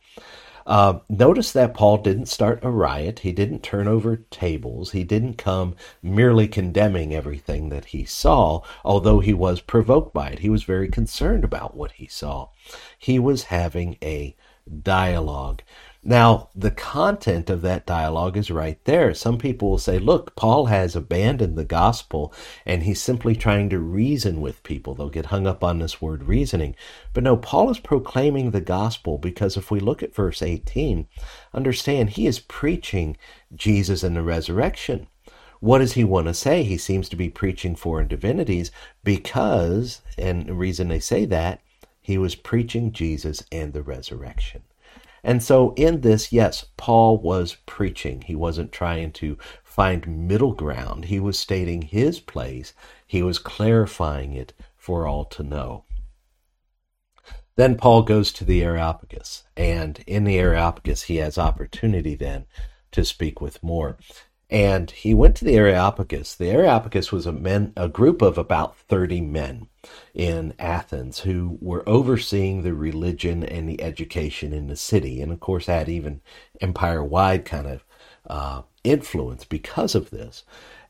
Uh, 0.67 0.99
notice 1.09 1.53
that 1.53 1.75
Paul 1.75 1.99
didn't 1.99 2.27
start 2.27 2.65
a 2.65 2.71
riot. 2.71 3.21
He 3.21 3.31
didn't 3.31 3.63
turn 3.63 3.87
over 3.87 4.17
tables. 4.17 4.91
He 4.91 5.05
didn't 5.05 5.39
come 5.39 5.77
merely 6.03 6.49
condemning 6.49 7.15
everything 7.15 7.69
that 7.69 7.87
he 7.87 8.05
saw, 8.05 8.63
although 8.85 9.21
he 9.21 9.33
was 9.33 9.61
provoked 9.61 10.13
by 10.13 10.31
it. 10.31 10.41
He 10.41 10.51
was 10.51 10.65
very 10.65 10.89
concerned 10.89 11.45
about 11.45 11.77
what 11.77 11.93
he 11.93 12.09
saw. 12.09 12.49
He 12.99 13.19
was 13.21 13.45
having 13.45 13.97
a 14.03 14.35
dialogue. 14.83 15.63
Now, 16.09 16.51
the 16.55 16.71
content 16.71 17.51
of 17.51 17.63
that 17.63 17.85
dialogue 17.85 18.37
is 18.37 18.49
right 18.49 18.79
there. 18.85 19.13
Some 19.13 19.39
people 19.39 19.71
will 19.71 19.79
say, 19.79 19.99
look, 19.99 20.37
Paul 20.37 20.67
has 20.67 20.95
abandoned 20.95 21.59
the 21.59 21.65
gospel 21.65 22.33
and 22.65 22.85
he's 22.85 23.03
simply 23.03 23.35
trying 23.35 23.71
to 23.71 23.81
reason 23.81 24.41
with 24.41 24.63
people. 24.63 24.95
They'll 24.95 25.09
get 25.09 25.27
hung 25.27 25.49
up 25.49 25.65
on 25.65 25.81
this 25.81 26.01
word 26.01 26.23
reasoning. 26.23 26.77
But 27.13 27.25
no, 27.25 27.37
Paul 27.37 27.71
is 27.71 27.81
proclaiming 27.81 28.53
the 28.53 28.61
gospel 28.61 29.19
because 29.19 29.57
if 29.57 29.73
we 29.73 29.81
look 29.81 30.01
at 30.01 30.15
verse 30.15 30.43
18, 30.43 31.09
understand 31.53 32.11
he 32.11 32.29
is 32.29 32.39
preaching 32.39 33.17
Jesus 33.53 34.05
and 34.05 34.15
the 34.15 34.23
resurrection. 34.23 35.09
What 35.59 35.79
does 35.79 35.95
he 35.95 36.05
want 36.05 36.29
to 36.29 36.35
say? 36.35 36.63
He 36.63 36.79
seems 36.79 37.09
to 37.09 37.17
be 37.17 37.31
preaching 37.31 37.75
foreign 37.75 38.07
divinities 38.07 38.71
because, 39.03 40.03
and 40.17 40.47
the 40.47 40.55
reason 40.55 40.87
they 40.87 41.01
say 41.01 41.25
that, 41.25 41.63
he 42.01 42.17
was 42.17 42.37
preaching 42.37 42.93
Jesus 42.93 43.43
and 43.51 43.73
the 43.73 43.83
resurrection. 43.83 44.63
And 45.27 45.43
so, 45.43 45.75
in 45.75 46.03
this, 46.03 46.31
yes, 46.31 46.67
Paul 46.77 47.19
was 47.19 47.57
preaching. 47.67 48.23
He 48.23 48.37
wasn't 48.37 48.71
trying 48.71 49.11
to 49.15 49.37
find 49.65 50.29
middle 50.29 50.53
ground. 50.53 51.07
He 51.07 51.19
was 51.19 51.37
stating 51.37 51.83
his 51.83 52.21
place, 52.21 52.73
he 53.05 53.25
was 53.25 53.41
clarifying 53.41 54.35
it 54.35 54.53
for 54.77 55.05
all 55.05 55.25
to 55.25 55.43
know. 55.43 55.83
Then 57.57 57.77
Paul 57.77 58.03
goes 58.03 58.33
to 58.35 58.45
the 58.45 58.63
Areopagus, 58.63 59.43
and 59.57 59.99
in 60.07 60.23
the 60.23 60.39
Areopagus, 60.39 61.03
he 61.03 61.17
has 61.17 61.39
opportunity 61.39 62.15
then 62.15 62.47
to 62.93 63.05
speak 63.05 63.41
with 63.41 63.65
more 63.65 63.99
and 64.49 64.91
he 64.91 65.15
went 65.15 65.37
to 65.37 65.45
the 65.45 65.57
Areopagus. 65.57 66.35
The 66.35 66.51
Areopagus 66.51 67.11
was 67.11 67.27
a 67.27 67.33
men, 67.33 67.73
a 67.77 67.89
group 67.89 68.23
of 68.23 68.39
about 68.39 68.77
thirty 68.77 69.21
men 69.21 69.69
in 70.15 70.55
Athens 70.59 71.21
who 71.21 71.59
were 71.61 71.89
overseeing 71.89 72.63
the 72.63 72.75
religion 72.75 73.43
and 73.43 73.69
the 73.69 73.83
education 73.83 74.53
in 74.53 74.69
the 74.69 74.77
city, 74.77 75.21
and 75.21 75.33
of 75.33 75.41
course 75.41 75.67
had 75.67 75.89
even 75.89 76.21
empire-wide 76.61 77.45
kind 77.45 77.67
of 77.67 77.85
uh, 78.29 78.63
influence 78.85 79.45
because 79.45 79.95
of 79.95 80.11
this. 80.11 80.45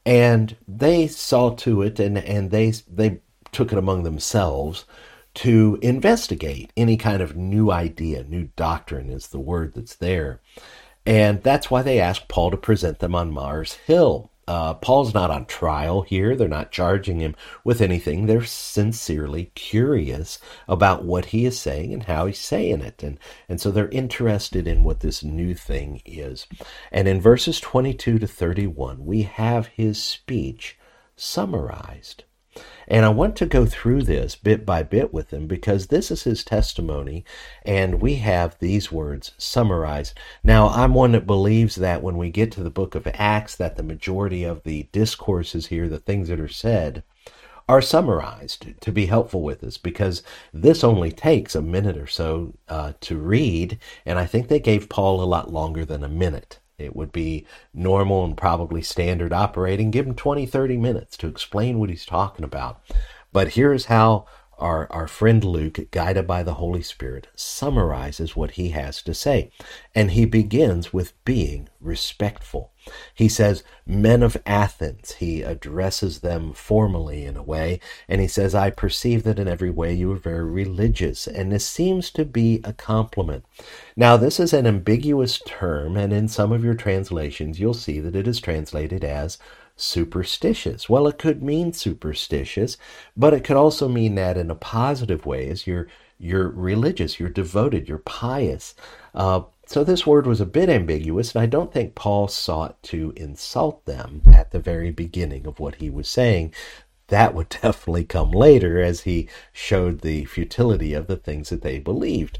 And 0.04 0.56
they 0.68 1.06
saw 1.06 1.50
to 1.50 1.82
it, 1.82 1.98
and 1.98 2.18
and 2.18 2.50
they 2.50 2.70
they 2.88 3.20
took 3.52 3.72
it 3.72 3.78
among 3.78 4.02
themselves 4.02 4.84
to 5.34 5.78
investigate 5.82 6.72
any 6.76 6.96
kind 6.96 7.20
of 7.20 7.36
new 7.36 7.70
idea, 7.70 8.24
new 8.24 8.48
doctrine 8.56 9.10
is 9.10 9.28
the 9.28 9.38
word 9.38 9.74
that's 9.74 9.96
there. 9.96 10.40
And 11.06 11.42
that's 11.42 11.70
why 11.70 11.82
they 11.82 12.00
asked 12.00 12.28
Paul 12.28 12.50
to 12.50 12.56
present 12.56 12.98
them 12.98 13.14
on 13.14 13.30
Mars 13.30 13.74
Hill. 13.86 14.32
Uh, 14.48 14.74
Paul's 14.74 15.12
not 15.12 15.30
on 15.30 15.46
trial 15.46 16.02
here. 16.02 16.36
They're 16.36 16.46
not 16.48 16.70
charging 16.70 17.18
him 17.18 17.34
with 17.64 17.80
anything. 17.80 18.26
They're 18.26 18.44
sincerely 18.44 19.50
curious 19.56 20.38
about 20.68 21.04
what 21.04 21.26
he 21.26 21.46
is 21.46 21.58
saying 21.58 21.92
and 21.92 22.04
how 22.04 22.26
he's 22.26 22.38
saying 22.38 22.80
it. 22.80 23.02
And, 23.02 23.18
and 23.48 23.60
so 23.60 23.70
they're 23.70 23.88
interested 23.88 24.68
in 24.68 24.84
what 24.84 25.00
this 25.00 25.24
new 25.24 25.54
thing 25.54 26.00
is. 26.04 26.46
And 26.92 27.08
in 27.08 27.20
verses 27.20 27.58
22 27.58 28.20
to 28.20 28.26
31, 28.26 29.04
we 29.04 29.22
have 29.22 29.66
his 29.68 30.00
speech 30.00 30.78
summarized. 31.16 32.24
And 32.88 33.04
I 33.04 33.08
want 33.08 33.36
to 33.36 33.46
go 33.46 33.66
through 33.66 34.02
this 34.02 34.36
bit 34.36 34.64
by 34.64 34.82
bit 34.82 35.12
with 35.12 35.32
him 35.32 35.46
because 35.46 35.86
this 35.86 36.10
is 36.10 36.22
his 36.22 36.44
testimony, 36.44 37.24
and 37.64 38.00
we 38.00 38.16
have 38.16 38.58
these 38.58 38.92
words 38.92 39.32
summarized. 39.38 40.18
Now, 40.44 40.68
I'm 40.68 40.94
one 40.94 41.12
that 41.12 41.26
believes 41.26 41.76
that 41.76 42.02
when 42.02 42.16
we 42.16 42.30
get 42.30 42.52
to 42.52 42.62
the 42.62 42.70
book 42.70 42.94
of 42.94 43.08
Acts, 43.14 43.56
that 43.56 43.76
the 43.76 43.82
majority 43.82 44.44
of 44.44 44.62
the 44.62 44.88
discourses 44.92 45.66
here, 45.66 45.88
the 45.88 45.98
things 45.98 46.28
that 46.28 46.40
are 46.40 46.48
said, 46.48 47.02
are 47.68 47.82
summarized 47.82 48.80
to 48.80 48.92
be 48.92 49.06
helpful 49.06 49.42
with 49.42 49.64
us 49.64 49.76
because 49.76 50.22
this 50.52 50.84
only 50.84 51.10
takes 51.10 51.56
a 51.56 51.62
minute 51.62 51.96
or 51.96 52.06
so 52.06 52.54
uh, 52.68 52.92
to 53.00 53.16
read, 53.16 53.78
and 54.04 54.18
I 54.18 54.26
think 54.26 54.46
they 54.46 54.60
gave 54.60 54.88
Paul 54.88 55.20
a 55.20 55.24
lot 55.24 55.52
longer 55.52 55.84
than 55.84 56.04
a 56.04 56.08
minute. 56.08 56.60
It 56.78 56.94
would 56.94 57.12
be 57.12 57.46
normal 57.72 58.24
and 58.24 58.36
probably 58.36 58.82
standard 58.82 59.32
operating. 59.32 59.90
Give 59.90 60.06
him 60.06 60.14
20, 60.14 60.46
30 60.46 60.76
minutes 60.76 61.16
to 61.18 61.28
explain 61.28 61.78
what 61.78 61.90
he's 61.90 62.06
talking 62.06 62.44
about. 62.44 62.80
But 63.32 63.50
here's 63.50 63.86
how 63.86 64.26
our, 64.58 64.90
our 64.90 65.06
friend 65.06 65.44
Luke, 65.44 65.78
guided 65.90 66.26
by 66.26 66.42
the 66.42 66.54
Holy 66.54 66.82
Spirit, 66.82 67.28
summarizes 67.34 68.34
what 68.34 68.52
he 68.52 68.70
has 68.70 69.02
to 69.02 69.14
say. 69.14 69.50
And 69.94 70.12
he 70.12 70.24
begins 70.24 70.92
with 70.92 71.12
being 71.24 71.68
respectful. 71.80 72.72
He 73.14 73.28
says, 73.28 73.64
Men 73.84 74.22
of 74.22 74.36
Athens. 74.46 75.14
He 75.14 75.42
addresses 75.42 76.20
them 76.20 76.52
formally 76.52 77.24
in 77.24 77.36
a 77.36 77.42
way, 77.42 77.80
and 78.08 78.20
he 78.20 78.28
says, 78.28 78.54
I 78.54 78.70
perceive 78.70 79.24
that 79.24 79.38
in 79.38 79.48
every 79.48 79.70
way 79.70 79.92
you 79.92 80.12
are 80.12 80.16
very 80.16 80.44
religious. 80.44 81.26
And 81.26 81.50
this 81.50 81.66
seems 81.66 82.10
to 82.12 82.24
be 82.24 82.60
a 82.64 82.72
compliment. 82.72 83.44
Now, 83.96 84.16
this 84.16 84.38
is 84.38 84.52
an 84.52 84.66
ambiguous 84.66 85.40
term, 85.46 85.96
and 85.96 86.12
in 86.12 86.28
some 86.28 86.52
of 86.52 86.64
your 86.64 86.74
translations, 86.74 87.58
you'll 87.58 87.74
see 87.74 88.00
that 88.00 88.16
it 88.16 88.28
is 88.28 88.40
translated 88.40 89.04
as 89.04 89.38
superstitious. 89.76 90.88
Well, 90.88 91.06
it 91.06 91.18
could 91.18 91.42
mean 91.42 91.72
superstitious, 91.72 92.76
but 93.16 93.34
it 93.34 93.44
could 93.44 93.56
also 93.56 93.88
mean 93.88 94.14
that 94.14 94.36
in 94.38 94.50
a 94.50 94.54
positive 94.54 95.26
way, 95.26 95.48
as 95.48 95.66
you're 95.66 95.86
you're 96.18 96.48
religious, 96.48 97.20
you're 97.20 97.28
devoted, 97.28 97.88
you're 97.88 97.98
pious. 97.98 98.74
Uh, 99.14 99.42
so 99.66 99.84
this 99.84 100.06
word 100.06 100.26
was 100.26 100.40
a 100.40 100.46
bit 100.46 100.70
ambiguous, 100.70 101.34
and 101.34 101.42
I 101.42 101.46
don't 101.46 101.72
think 101.72 101.94
Paul 101.94 102.28
sought 102.28 102.82
to 102.84 103.12
insult 103.16 103.84
them 103.84 104.22
at 104.26 104.50
the 104.50 104.58
very 104.58 104.90
beginning 104.90 105.46
of 105.46 105.60
what 105.60 105.76
he 105.76 105.90
was 105.90 106.08
saying. 106.08 106.54
That 107.08 107.34
would 107.34 107.48
definitely 107.62 108.04
come 108.04 108.30
later 108.30 108.80
as 108.80 109.02
he 109.02 109.28
showed 109.52 110.00
the 110.00 110.24
futility 110.24 110.94
of 110.94 111.06
the 111.06 111.16
things 111.16 111.50
that 111.50 111.62
they 111.62 111.78
believed. 111.78 112.38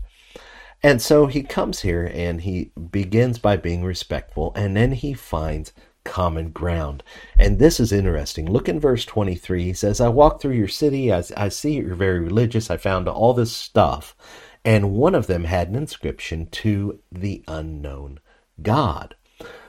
And 0.83 1.03
so 1.03 1.27
he 1.27 1.43
comes 1.43 1.81
here 1.81 2.11
and 2.15 2.43
he 2.43 2.71
begins 2.91 3.39
by 3.39 3.57
being 3.57 3.85
respectful, 3.85 4.53
and 4.55 4.77
then 4.77 4.93
he 4.93 5.13
finds 5.15 5.73
common 6.07 6.51
ground. 6.51 7.03
And 7.39 7.59
this 7.59 7.81
is 7.81 7.93
interesting. 7.93 8.51
Look 8.51 8.69
in 8.69 8.81
verse 8.81 9.05
23. 9.05 9.65
He 9.65 9.73
says, 9.73 10.01
I 10.01 10.09
walk 10.09 10.41
through 10.41 10.55
your 10.55 10.69
city. 10.69 11.13
I, 11.13 11.23
I 11.37 11.49
see 11.49 11.75
you're 11.75 11.95
very 11.95 12.21
religious. 12.21 12.71
I 12.71 12.77
found 12.77 13.09
all 13.09 13.35
this 13.35 13.53
stuff. 13.53 14.17
And 14.65 14.93
one 14.93 15.15
of 15.15 15.27
them 15.27 15.45
had 15.45 15.69
an 15.69 15.77
inscription 15.77 16.47
to 16.47 17.01
the 17.13 17.45
unknown 17.47 18.21
God. 18.63 19.15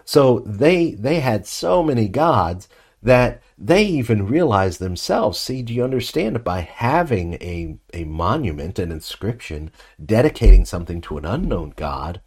So 0.06 0.39
they 0.39 0.91
they 0.91 1.19
had 1.19 1.45
so 1.45 1.84
many 1.84 2.08
gods 2.08 2.69
that 3.04 3.41
they 3.58 3.84
even 3.84 4.28
realized 4.28 4.80
themselves. 4.80 5.39
See, 5.39 5.62
do 5.62 5.73
you 5.73 5.84
understand? 5.84 6.43
By 6.43 6.62
having 6.62 7.36
a, 7.36 7.78
a 7.93 8.06
monument, 8.06 8.80
an 8.80 8.91
inscription, 8.91 9.71
dedicating 10.04 10.65
something 10.65 11.02
to 11.02 11.17
an 11.17 11.26
unknown 11.26 11.73
God, 11.76 12.21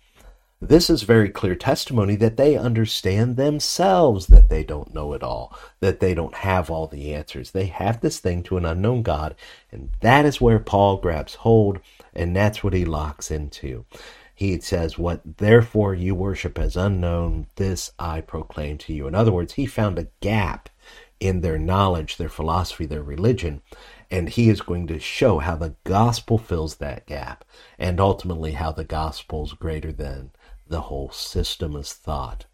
this 0.62 0.90
is 0.90 1.04
very 1.04 1.30
clear 1.30 1.54
testimony 1.54 2.16
that 2.16 2.36
they 2.36 2.54
understand 2.54 3.36
themselves 3.36 4.26
that 4.26 4.50
they 4.50 4.62
don't 4.62 4.92
know 4.92 5.14
it 5.14 5.22
all, 5.22 5.56
that 5.80 6.00
they 6.00 6.12
don't 6.12 6.34
have 6.34 6.70
all 6.70 6.86
the 6.86 7.14
answers. 7.14 7.52
They 7.52 7.66
have 7.66 8.00
this 8.00 8.18
thing 8.18 8.42
to 8.44 8.58
an 8.58 8.66
unknown 8.66 9.02
God, 9.02 9.34
and 9.72 9.88
that 10.00 10.26
is 10.26 10.40
where 10.40 10.58
Paul 10.58 10.98
grabs 10.98 11.36
hold, 11.36 11.80
and 12.14 12.36
that's 12.36 12.62
what 12.62 12.74
he 12.74 12.84
locks 12.84 13.30
into. 13.30 13.86
He 14.34 14.60
says, 14.60 14.98
What 14.98 15.38
therefore 15.38 15.94
you 15.94 16.14
worship 16.14 16.58
as 16.58 16.76
unknown, 16.76 17.46
this 17.56 17.92
I 17.98 18.20
proclaim 18.20 18.76
to 18.78 18.92
you. 18.92 19.06
In 19.06 19.14
other 19.14 19.32
words, 19.32 19.54
he 19.54 19.64
found 19.64 19.98
a 19.98 20.08
gap 20.20 20.68
in 21.20 21.40
their 21.40 21.58
knowledge, 21.58 22.16
their 22.18 22.28
philosophy, 22.28 22.84
their 22.84 23.02
religion, 23.02 23.62
and 24.10 24.28
he 24.28 24.50
is 24.50 24.60
going 24.60 24.86
to 24.88 24.98
show 24.98 25.38
how 25.38 25.56
the 25.56 25.74
gospel 25.84 26.36
fills 26.36 26.76
that 26.76 27.06
gap, 27.06 27.44
and 27.78 27.98
ultimately 27.98 28.52
how 28.52 28.72
the 28.72 28.84
gospel 28.84 29.44
is 29.44 29.52
greater 29.54 29.92
than 29.92 30.30
the 30.70 30.82
whole 30.82 31.10
system 31.10 31.76
is 31.76 31.92
thought. 31.92 32.46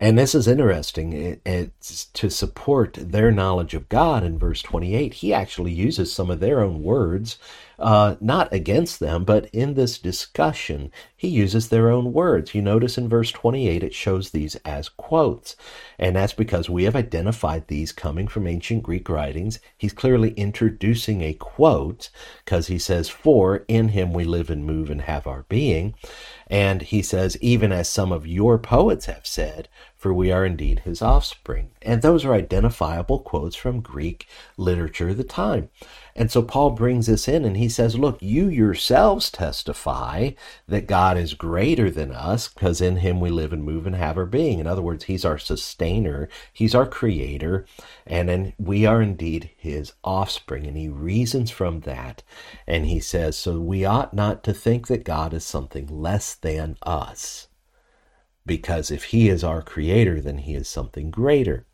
And 0.00 0.16
this 0.16 0.34
is 0.34 0.46
interesting. 0.46 1.12
It, 1.12 1.40
it's 1.44 2.04
to 2.04 2.30
support 2.30 2.96
their 3.00 3.32
knowledge 3.32 3.74
of 3.74 3.88
God 3.88 4.22
in 4.22 4.38
verse 4.38 4.62
28. 4.62 5.14
He 5.14 5.34
actually 5.34 5.72
uses 5.72 6.12
some 6.12 6.30
of 6.30 6.38
their 6.38 6.60
own 6.60 6.82
words 6.82 7.36
uh, 7.78 8.16
not 8.20 8.52
against 8.52 8.98
them, 8.98 9.24
but 9.24 9.46
in 9.52 9.74
this 9.74 9.98
discussion, 9.98 10.90
he 11.16 11.28
uses 11.28 11.68
their 11.68 11.90
own 11.90 12.12
words. 12.12 12.54
You 12.54 12.62
notice 12.62 12.98
in 12.98 13.08
verse 13.08 13.30
28, 13.30 13.84
it 13.84 13.94
shows 13.94 14.30
these 14.30 14.56
as 14.56 14.88
quotes. 14.88 15.54
And 15.98 16.16
that's 16.16 16.32
because 16.32 16.68
we 16.68 16.84
have 16.84 16.96
identified 16.96 17.68
these 17.68 17.92
coming 17.92 18.26
from 18.26 18.48
ancient 18.48 18.82
Greek 18.82 19.08
writings. 19.08 19.60
He's 19.76 19.92
clearly 19.92 20.30
introducing 20.32 21.22
a 21.22 21.34
quote 21.34 22.10
because 22.44 22.66
he 22.66 22.78
says, 22.78 23.08
For 23.08 23.64
in 23.68 23.88
him 23.88 24.12
we 24.12 24.24
live 24.24 24.50
and 24.50 24.64
move 24.64 24.90
and 24.90 25.02
have 25.02 25.26
our 25.26 25.44
being. 25.48 25.94
And 26.50 26.82
he 26.82 27.02
says, 27.02 27.36
even 27.40 27.72
as 27.72 27.88
some 27.88 28.10
of 28.10 28.26
your 28.26 28.58
poets 28.58 29.06
have 29.06 29.26
said, 29.26 29.68
for 29.96 30.14
we 30.14 30.32
are 30.32 30.46
indeed 30.46 30.80
his 30.80 31.02
offspring. 31.02 31.70
And 31.82 32.00
those 32.00 32.24
are 32.24 32.32
identifiable 32.32 33.18
quotes 33.18 33.56
from 33.56 33.80
Greek 33.80 34.26
literature 34.56 35.10
of 35.10 35.18
the 35.18 35.24
time. 35.24 35.70
And 36.18 36.32
so 36.32 36.42
Paul 36.42 36.70
brings 36.70 37.06
this 37.06 37.28
in 37.28 37.44
and 37.44 37.56
he 37.56 37.68
says, 37.68 37.96
Look, 37.96 38.20
you 38.20 38.48
yourselves 38.48 39.30
testify 39.30 40.30
that 40.66 40.88
God 40.88 41.16
is 41.16 41.32
greater 41.32 41.92
than 41.92 42.10
us 42.10 42.48
because 42.48 42.80
in 42.80 42.96
him 42.96 43.20
we 43.20 43.30
live 43.30 43.52
and 43.52 43.62
move 43.62 43.86
and 43.86 43.94
have 43.94 44.18
our 44.18 44.26
being. 44.26 44.58
In 44.58 44.66
other 44.66 44.82
words, 44.82 45.04
he's 45.04 45.24
our 45.24 45.38
sustainer, 45.38 46.28
he's 46.52 46.74
our 46.74 46.88
creator, 46.88 47.66
and 48.04 48.28
then 48.28 48.52
we 48.58 48.84
are 48.84 49.00
indeed 49.00 49.50
his 49.56 49.92
offspring. 50.02 50.66
And 50.66 50.76
he 50.76 50.88
reasons 50.88 51.52
from 51.52 51.82
that. 51.82 52.24
And 52.66 52.86
he 52.86 52.98
says, 52.98 53.38
So 53.38 53.60
we 53.60 53.84
ought 53.84 54.12
not 54.12 54.42
to 54.42 54.52
think 54.52 54.88
that 54.88 55.04
God 55.04 55.32
is 55.32 55.44
something 55.44 55.86
less 55.86 56.34
than 56.34 56.78
us. 56.82 57.46
Because 58.44 58.90
if 58.90 59.04
he 59.04 59.28
is 59.28 59.44
our 59.44 59.62
creator, 59.62 60.20
then 60.20 60.38
he 60.38 60.56
is 60.56 60.68
something 60.68 61.12
greater. 61.12 61.67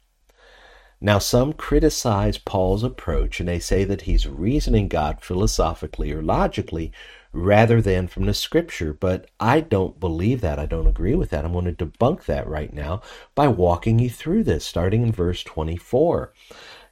Now, 1.05 1.19
some 1.19 1.53
criticize 1.53 2.39
Paul's 2.39 2.83
approach 2.83 3.39
and 3.39 3.47
they 3.47 3.59
say 3.59 3.85
that 3.85 4.03
he's 4.03 4.27
reasoning 4.27 4.89
God 4.89 5.21
philosophically 5.21 6.11
or 6.13 6.23
logically 6.23 6.93
rather 7.31 7.83
than 7.83 8.09
from 8.09 8.25
the 8.25 8.33
scripture, 8.33 8.95
but 8.95 9.29
I 9.39 9.61
don't 9.61 10.01
believe 10.01 10.41
that. 10.41 10.59
I 10.59 10.65
don't 10.65 10.87
agree 10.87 11.15
with 11.15 11.29
that. 11.29 11.45
I'm 11.45 11.53
going 11.53 11.67
to 11.67 11.73
debunk 11.73 12.25
that 12.25 12.49
right 12.49 12.73
now 12.73 13.03
by 13.35 13.49
walking 13.49 13.99
you 13.99 14.09
through 14.09 14.45
this, 14.45 14.65
starting 14.65 15.03
in 15.03 15.13
verse 15.13 15.43
24. 15.43 16.33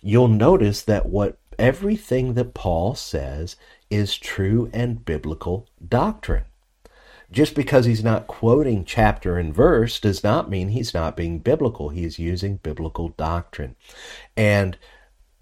You'll 0.02 0.28
notice 0.28 0.82
that 0.82 1.06
what 1.06 1.38
everything 1.58 2.34
that 2.34 2.52
Paul 2.52 2.94
says 2.94 3.56
is 3.88 4.18
true 4.18 4.68
and 4.74 5.06
biblical 5.06 5.70
doctrine 5.88 6.44
just 7.32 7.54
because 7.54 7.86
he's 7.86 8.04
not 8.04 8.26
quoting 8.26 8.84
chapter 8.84 9.38
and 9.38 9.54
verse 9.54 9.98
does 9.98 10.22
not 10.22 10.50
mean 10.50 10.68
he's 10.68 10.94
not 10.94 11.16
being 11.16 11.38
biblical. 11.38 11.88
He 11.88 12.04
is 12.04 12.18
using 12.18 12.56
biblical 12.58 13.08
doctrine. 13.08 13.74
And 14.36 14.78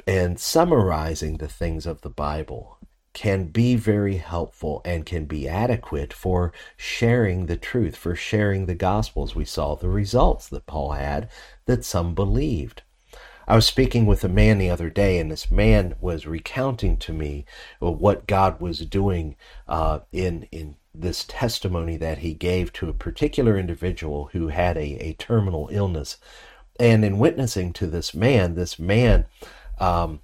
and 0.06 0.40
summarizing 0.40 1.36
the 1.36 1.48
things 1.48 1.86
of 1.86 2.00
the 2.00 2.10
Bible 2.10 2.78
can 3.12 3.46
be 3.46 3.74
very 3.76 4.16
helpful 4.16 4.80
and 4.84 5.04
can 5.04 5.24
be 5.24 5.48
adequate 5.48 6.12
for 6.12 6.52
sharing 6.76 7.46
the 7.46 7.56
truth, 7.56 7.96
for 7.96 8.14
sharing 8.14 8.66
the 8.66 8.74
gospels. 8.74 9.34
We 9.34 9.44
saw 9.44 9.74
the 9.74 9.88
results 9.88 10.48
that 10.48 10.66
Paul 10.66 10.92
had 10.92 11.28
that 11.66 11.84
some 11.84 12.14
believed. 12.14 12.82
I 13.48 13.56
was 13.56 13.66
speaking 13.66 14.06
with 14.06 14.22
a 14.22 14.28
man 14.28 14.58
the 14.58 14.70
other 14.70 14.90
day, 14.90 15.18
and 15.18 15.30
this 15.30 15.50
man 15.50 15.96
was 16.00 16.24
recounting 16.24 16.96
to 16.98 17.12
me 17.12 17.44
what 17.80 18.28
God 18.28 18.60
was 18.60 18.86
doing 18.86 19.34
uh, 19.66 20.00
in 20.12 20.46
in 20.52 20.76
this 21.00 21.24
testimony 21.24 21.96
that 21.96 22.18
he 22.18 22.34
gave 22.34 22.72
to 22.74 22.88
a 22.88 22.94
particular 22.94 23.58
individual 23.58 24.30
who 24.32 24.48
had 24.48 24.76
a, 24.76 24.96
a 25.04 25.12
terminal 25.14 25.68
illness. 25.72 26.18
And 26.78 27.04
in 27.04 27.18
witnessing 27.18 27.72
to 27.74 27.86
this 27.86 28.14
man, 28.14 28.54
this 28.54 28.78
man, 28.78 29.26
um, 29.78 30.20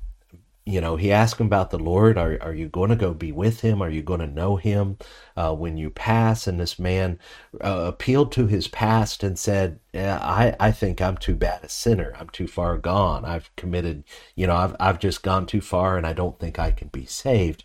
you 0.69 0.81
know, 0.81 0.97
he 0.97 1.13
asked 1.13 1.41
him 1.41 1.47
about 1.47 1.71
the 1.71 1.79
Lord. 1.79 2.19
Are, 2.19 2.37
are 2.41 2.55
you 2.55 2.69
going 2.69 2.91
to 2.91 2.97
go 2.97 3.15
be 3.15 3.31
with 3.31 3.61
him? 3.61 3.81
Are 3.81 3.89
you 3.89 4.03
going 4.03 4.19
to 4.19 4.27
know 4.27 4.57
him 4.57 4.99
uh, 5.37 5.55
when 5.55 5.77
you 5.77 5.91
pass? 5.91 6.49
And 6.49 6.59
this 6.59 6.77
man 6.77 7.21
uh, 7.63 7.85
appealed 7.87 8.33
to 8.33 8.49
his 8.49 8.67
past 8.67 9.23
and 9.23 9.39
said, 9.39 9.79
yeah, 9.93 10.19
I, 10.21 10.57
I 10.59 10.73
think 10.73 11.01
I'm 11.01 11.19
too 11.19 11.37
bad 11.37 11.63
a 11.63 11.69
sinner. 11.69 12.15
I'm 12.19 12.31
too 12.31 12.49
far 12.49 12.79
gone. 12.79 13.25
I've 13.25 13.55
committed, 13.55 14.03
you 14.35 14.49
know, 14.49 14.57
I've, 14.57 14.75
I've 14.81 14.99
just 14.99 15.23
gone 15.23 15.47
too 15.47 15.61
far 15.61 15.97
and 15.97 16.05
I 16.05 16.13
don't 16.13 16.39
think 16.41 16.59
I 16.59 16.73
can 16.73 16.89
be 16.89 17.07
saved. 17.07 17.65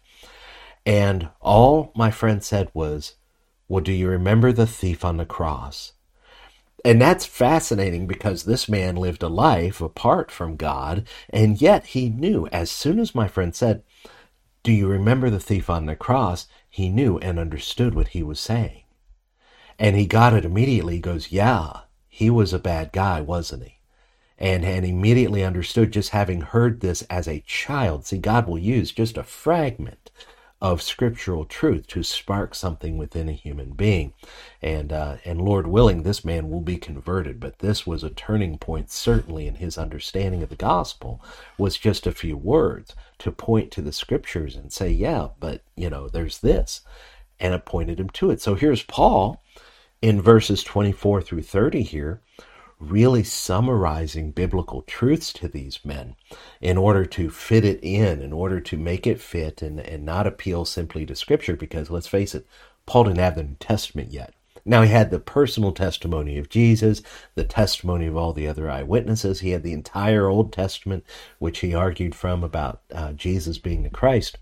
And 0.86 1.30
all 1.40 1.92
my 1.96 2.12
friend 2.12 2.44
said 2.44 2.70
was, 2.74 3.16
Well, 3.68 3.84
do 3.84 3.92
you 3.92 4.08
remember 4.08 4.52
the 4.52 4.68
thief 4.68 5.06
on 5.06 5.18
the 5.18 5.26
cross? 5.26 5.94
And 6.84 7.00
that's 7.00 7.26
fascinating 7.26 8.08
because 8.08 8.44
this 8.44 8.68
man 8.68 8.96
lived 8.96 9.22
a 9.22 9.28
life 9.28 9.82
apart 9.82 10.32
from 10.32 10.56
God, 10.56 11.08
and 11.30 11.62
yet 11.62 11.88
he 11.88 12.10
knew, 12.10 12.48
as 12.48 12.72
soon 12.72 13.00
as 13.00 13.14
my 13.14 13.28
friend 13.28 13.54
said, 13.54 13.84
Do 14.64 14.72
you 14.72 14.88
remember 14.88 15.30
the 15.30 15.40
thief 15.40 15.70
on 15.70 15.86
the 15.86 15.96
cross? 15.96 16.48
He 16.68 16.90
knew 16.90 17.20
and 17.20 17.38
understood 17.38 17.94
what 17.94 18.10
he 18.10 18.24
was 18.24 18.40
saying. 18.40 18.84
And 19.78 19.96
he 19.96 20.06
got 20.08 20.34
it 20.34 20.46
immediately. 20.46 20.96
He 20.96 21.02
goes, 21.02 21.32
Yeah, 21.32 21.82
he 22.08 22.30
was 22.32 22.54
a 22.54 22.60
bad 22.60 22.92
guy, 22.92 23.22
wasn't 23.22 23.64
he? 23.64 23.78
And, 24.40 24.66
and 24.66 24.84
immediately 24.84 25.44
understood 25.44 25.94
just 25.94 26.10
having 26.10 26.42
heard 26.42 26.80
this 26.80 27.04
as 27.04 27.28
a 27.28 27.44
child. 27.46 28.08
See, 28.08 28.18
God 28.18 28.48
will 28.48 28.58
use 28.58 28.92
just 28.92 29.18
a 29.18 29.24
fragment 29.24 30.10
of 30.62 30.82
scriptural 30.82 31.44
truth 31.44 31.88
to 31.88 32.04
spark 32.04 32.54
something 32.54 32.98
within 32.98 33.28
a 33.28 33.34
human 33.34 33.72
being. 33.72 34.14
And, 34.62 34.94
uh, 34.94 35.18
and 35.26 35.42
Lord 35.42 35.66
willing, 35.66 36.04
this 36.04 36.24
man 36.24 36.50
will 36.52 36.62
be 36.62 36.78
converted. 36.78 37.40
But 37.40 37.60
this 37.60 37.88
was 37.88 38.04
a 38.04 38.12
turning 38.12 38.60
point, 38.60 38.92
certainly, 38.92 39.48
in 39.48 39.56
his 39.56 39.78
understanding 39.78 40.44
of 40.44 40.50
the 40.50 40.56
gospel, 40.56 41.24
was 41.58 41.78
just 41.78 42.06
a 42.06 42.12
few 42.12 42.38
words 42.38 42.96
to 43.20 43.32
point 43.32 43.72
to 43.72 43.82
the 43.82 43.92
scriptures 43.92 44.56
and 44.56 44.72
say, 44.72 44.92
yeah, 44.92 45.30
but, 45.40 45.64
you 45.76 45.90
know, 45.90 46.08
there's 46.08 46.40
this. 46.40 46.82
And 47.40 47.56
it 47.56 47.66
pointed 47.66 48.00
him 48.00 48.12
to 48.12 48.30
it. 48.30 48.40
So 48.40 48.54
here's 48.54 48.84
Paul 48.84 49.44
in 50.00 50.22
verses 50.22 50.64
24 50.64 51.24
through 51.24 51.42
30 51.42 51.82
here 51.82 52.22
really 52.82 53.24
summarizing 53.24 54.32
biblical 54.32 54.82
truths 54.82 55.32
to 55.32 55.48
these 55.48 55.80
men 55.86 56.16
in 56.60 56.78
order 56.78 57.06
to 57.06 57.30
fit 57.30 57.64
it 57.64 57.80
in, 57.84 58.22
in 58.22 58.34
order 58.34 58.60
to 58.60 58.76
make 58.76 59.06
it 59.06 59.22
fit 59.22 59.62
and, 59.62 59.80
and 59.80 60.04
not 60.04 60.26
appeal 60.28 60.66
simply 60.66 61.06
to 61.06 61.16
Scripture, 61.16 61.56
because 61.56 61.92
let's 61.92 62.08
face 62.08 62.34
it, 62.34 62.46
Paul 62.86 63.06
didn't 63.06 63.20
have 63.20 63.36
the 63.36 63.44
New 63.44 63.56
Testament 63.60 64.12
yet. 64.12 64.34
Now, 64.64 64.84
he 64.84 64.90
had 64.90 65.10
the 65.10 65.20
personal 65.20 65.72
testimony 65.72 66.38
of 66.38 66.50
Jesus, 66.50 67.02
the 67.36 67.44
testimony 67.44 68.06
of 68.06 68.16
all 68.16 68.34
the 68.34 68.48
other 68.48 68.70
eyewitnesses. 68.70 69.40
He 69.40 69.52
had 69.52 69.64
the 69.64 69.74
entire 69.74 70.28
Old 70.28 70.54
Testament, 70.54 71.04
which 71.40 71.60
he 71.60 71.74
argued 71.74 72.14
from 72.14 72.44
about 72.44 72.82
uh, 72.94 73.14
Jesus 73.14 73.58
being 73.58 73.84
the 73.84 73.90
Christ. 73.90 74.38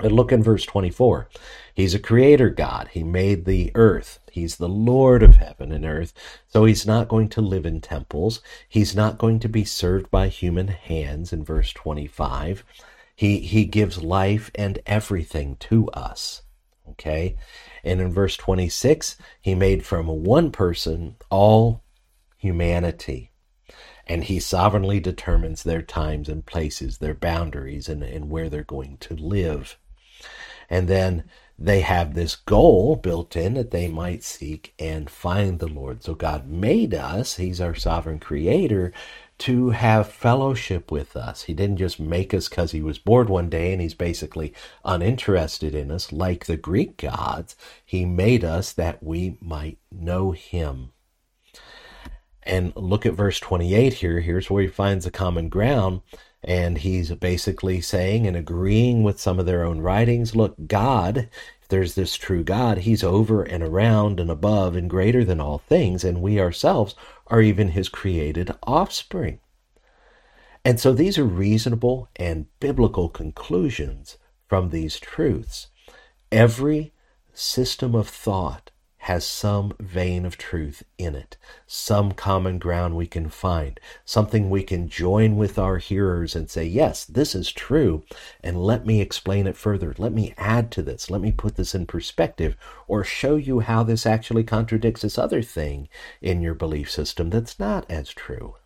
And 0.00 0.12
look 0.12 0.30
in 0.30 0.42
verse 0.42 0.64
24. 0.64 1.28
He's 1.74 1.94
a 1.94 1.98
creator 1.98 2.50
God. 2.50 2.88
He 2.92 3.02
made 3.02 3.44
the 3.44 3.72
earth. 3.74 4.20
He's 4.30 4.56
the 4.56 4.68
Lord 4.68 5.24
of 5.24 5.36
heaven 5.36 5.72
and 5.72 5.84
earth. 5.84 6.12
So 6.46 6.64
he's 6.64 6.86
not 6.86 7.08
going 7.08 7.28
to 7.30 7.40
live 7.40 7.66
in 7.66 7.80
temples. 7.80 8.40
He's 8.68 8.94
not 8.94 9.18
going 9.18 9.40
to 9.40 9.48
be 9.48 9.64
served 9.64 10.10
by 10.10 10.28
human 10.28 10.68
hands 10.68 11.32
in 11.32 11.44
verse 11.44 11.72
25. 11.72 12.64
He, 13.16 13.40
he 13.40 13.64
gives 13.64 14.02
life 14.02 14.52
and 14.54 14.78
everything 14.86 15.56
to 15.60 15.88
us. 15.88 16.42
Okay. 16.90 17.36
And 17.82 18.00
in 18.00 18.12
verse 18.12 18.36
26, 18.36 19.16
he 19.40 19.54
made 19.56 19.84
from 19.84 20.06
one 20.06 20.52
person 20.52 21.16
all 21.28 21.82
humanity 22.36 23.32
and 24.08 24.24
he 24.24 24.40
sovereignly 24.40 25.00
determines 25.00 25.62
their 25.62 25.82
times 25.82 26.28
and 26.28 26.46
places, 26.46 26.98
their 26.98 27.14
boundaries, 27.14 27.88
and, 27.88 28.02
and 28.02 28.30
where 28.30 28.48
they're 28.48 28.64
going 28.64 28.96
to 28.98 29.14
live. 29.14 29.76
And 30.70 30.88
then 30.88 31.24
they 31.58 31.80
have 31.80 32.14
this 32.14 32.36
goal 32.36 32.94
built 32.96 33.34
in 33.34 33.54
that 33.54 33.72
they 33.72 33.88
might 33.88 34.22
seek 34.22 34.74
and 34.78 35.10
find 35.10 35.58
the 35.58 35.66
Lord. 35.66 36.04
So 36.04 36.14
God 36.14 36.46
made 36.48 36.94
us, 36.94 37.36
He's 37.36 37.60
our 37.60 37.74
sovereign 37.74 38.20
creator, 38.20 38.92
to 39.38 39.70
have 39.70 40.12
fellowship 40.12 40.90
with 40.90 41.16
us. 41.16 41.42
He 41.42 41.54
didn't 41.54 41.78
just 41.78 41.98
make 41.98 42.32
us 42.32 42.48
because 42.48 42.72
He 42.72 42.82
was 42.82 42.98
bored 42.98 43.28
one 43.28 43.48
day 43.48 43.72
and 43.72 43.82
He's 43.82 43.94
basically 43.94 44.54
uninterested 44.84 45.74
in 45.74 45.90
us 45.90 46.12
like 46.12 46.46
the 46.46 46.56
Greek 46.56 46.96
gods. 46.96 47.56
He 47.84 48.04
made 48.04 48.44
us 48.44 48.72
that 48.72 49.02
we 49.02 49.36
might 49.40 49.78
know 49.90 50.30
Him. 50.30 50.92
And 52.48 52.72
look 52.76 53.04
at 53.04 53.12
verse 53.12 53.38
28 53.40 53.94
here. 53.94 54.20
Here's 54.20 54.48
where 54.48 54.62
he 54.62 54.68
finds 54.68 55.04
the 55.04 55.10
common 55.10 55.50
ground. 55.50 56.00
And 56.44 56.78
he's 56.78 57.10
basically 57.14 57.80
saying 57.80 58.26
and 58.26 58.36
agreeing 58.36 59.02
with 59.02 59.20
some 59.20 59.38
of 59.38 59.46
their 59.46 59.64
own 59.64 59.80
writings 59.80 60.36
look, 60.36 60.54
God, 60.66 61.28
if 61.60 61.68
there's 61.68 61.94
this 61.94 62.14
true 62.14 62.44
God, 62.44 62.78
he's 62.78 63.02
over 63.02 63.42
and 63.42 63.62
around 63.62 64.20
and 64.20 64.30
above 64.30 64.76
and 64.76 64.88
greater 64.88 65.24
than 65.24 65.40
all 65.40 65.58
things, 65.58 66.04
and 66.04 66.22
we 66.22 66.40
ourselves 66.40 66.94
are 67.26 67.42
even 67.42 67.70
his 67.70 67.88
created 67.88 68.54
offspring. 68.62 69.40
And 70.64 70.78
so 70.78 70.92
these 70.92 71.18
are 71.18 71.24
reasonable 71.24 72.08
and 72.16 72.46
biblical 72.60 73.08
conclusions 73.08 74.16
from 74.46 74.70
these 74.70 75.00
truths. 75.00 75.68
Every 76.30 76.92
system 77.32 77.94
of 77.94 78.08
thought 78.08 78.70
has 79.02 79.24
some 79.24 79.72
vein 79.78 80.26
of 80.26 80.36
truth 80.36 80.82
in 80.98 81.14
it, 81.14 81.36
some 81.66 82.12
common 82.12 82.58
ground 82.58 82.96
we 82.96 83.06
can 83.06 83.28
find, 83.28 83.78
something 84.04 84.50
we 84.50 84.62
can 84.62 84.88
join 84.88 85.36
with 85.36 85.58
our 85.58 85.78
hearers 85.78 86.34
and 86.34 86.50
say, 86.50 86.64
yes, 86.64 87.04
this 87.04 87.34
is 87.34 87.52
true, 87.52 88.02
and 88.42 88.62
let 88.62 88.84
me 88.84 89.00
explain 89.00 89.46
it 89.46 89.56
further. 89.56 89.94
Let 89.98 90.12
me 90.12 90.34
add 90.36 90.70
to 90.72 90.82
this. 90.82 91.10
Let 91.10 91.20
me 91.20 91.32
put 91.32 91.56
this 91.56 91.74
in 91.74 91.86
perspective, 91.86 92.56
or 92.86 93.04
show 93.04 93.36
you 93.36 93.60
how 93.60 93.84
this 93.84 94.04
actually 94.04 94.44
contradicts 94.44 95.02
this 95.02 95.16
other 95.16 95.42
thing 95.42 95.88
in 96.20 96.42
your 96.42 96.54
belief 96.54 96.90
system 96.90 97.30
that's 97.30 97.58
not 97.58 97.88
as 97.88 98.10
true. 98.10 98.56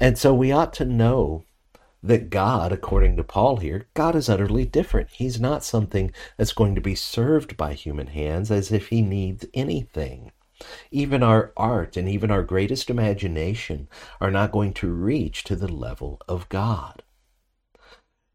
And 0.00 0.16
so 0.16 0.32
we 0.32 0.52
ought 0.52 0.72
to 0.74 0.84
know 0.84 1.44
that 2.02 2.30
God, 2.30 2.72
according 2.72 3.16
to 3.16 3.24
Paul 3.24 3.56
here, 3.56 3.88
God 3.94 4.14
is 4.14 4.28
utterly 4.28 4.64
different. 4.64 5.10
He's 5.10 5.40
not 5.40 5.64
something 5.64 6.12
that's 6.36 6.52
going 6.52 6.74
to 6.74 6.80
be 6.80 6.94
served 6.94 7.56
by 7.56 7.74
human 7.74 8.08
hands 8.08 8.50
as 8.50 8.70
if 8.70 8.88
he 8.88 9.02
needs 9.02 9.46
anything. 9.52 10.32
Even 10.90 11.22
our 11.22 11.52
art 11.56 11.96
and 11.96 12.08
even 12.08 12.30
our 12.30 12.42
greatest 12.42 12.90
imagination 12.90 13.88
are 14.20 14.30
not 14.30 14.52
going 14.52 14.72
to 14.74 14.92
reach 14.92 15.44
to 15.44 15.56
the 15.56 15.68
level 15.68 16.20
of 16.28 16.48
God. 16.48 17.02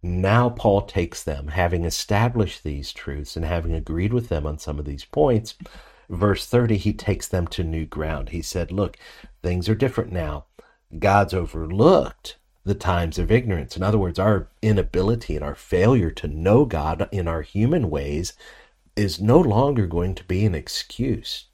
Now, 0.01 0.49
Paul 0.49 0.81
takes 0.81 1.23
them, 1.23 1.47
having 1.47 1.85
established 1.85 2.63
these 2.63 2.91
truths 2.91 3.37
and 3.37 3.45
having 3.45 3.73
agreed 3.73 4.11
with 4.11 4.27
them 4.27 4.45
on 4.45 4.57
some 4.57 4.77
of 4.77 4.85
these 4.85 5.05
points. 5.05 5.55
Verse 6.09 6.45
30, 6.45 6.77
he 6.77 6.93
takes 6.93 7.27
them 7.29 7.47
to 7.47 7.63
new 7.63 7.85
ground. 7.85 8.29
He 8.29 8.41
said, 8.41 8.71
Look, 8.71 8.97
things 9.41 9.69
are 9.69 9.75
different 9.75 10.11
now. 10.11 10.45
God's 10.99 11.33
overlooked 11.33 12.37
the 12.65 12.75
times 12.75 13.19
of 13.19 13.31
ignorance. 13.31 13.75
In 13.75 13.83
other 13.83 13.97
words, 13.97 14.19
our 14.19 14.47
inability 14.61 15.35
and 15.35 15.43
our 15.43 15.55
failure 15.55 16.11
to 16.11 16.27
know 16.27 16.65
God 16.65 17.09
in 17.11 17.27
our 17.27 17.41
human 17.41 17.89
ways 17.89 18.33
is 18.95 19.19
no 19.19 19.39
longer 19.39 19.87
going 19.87 20.15
to 20.15 20.23
be 20.23 20.45
an 20.45 20.55
excuse. 20.55 21.45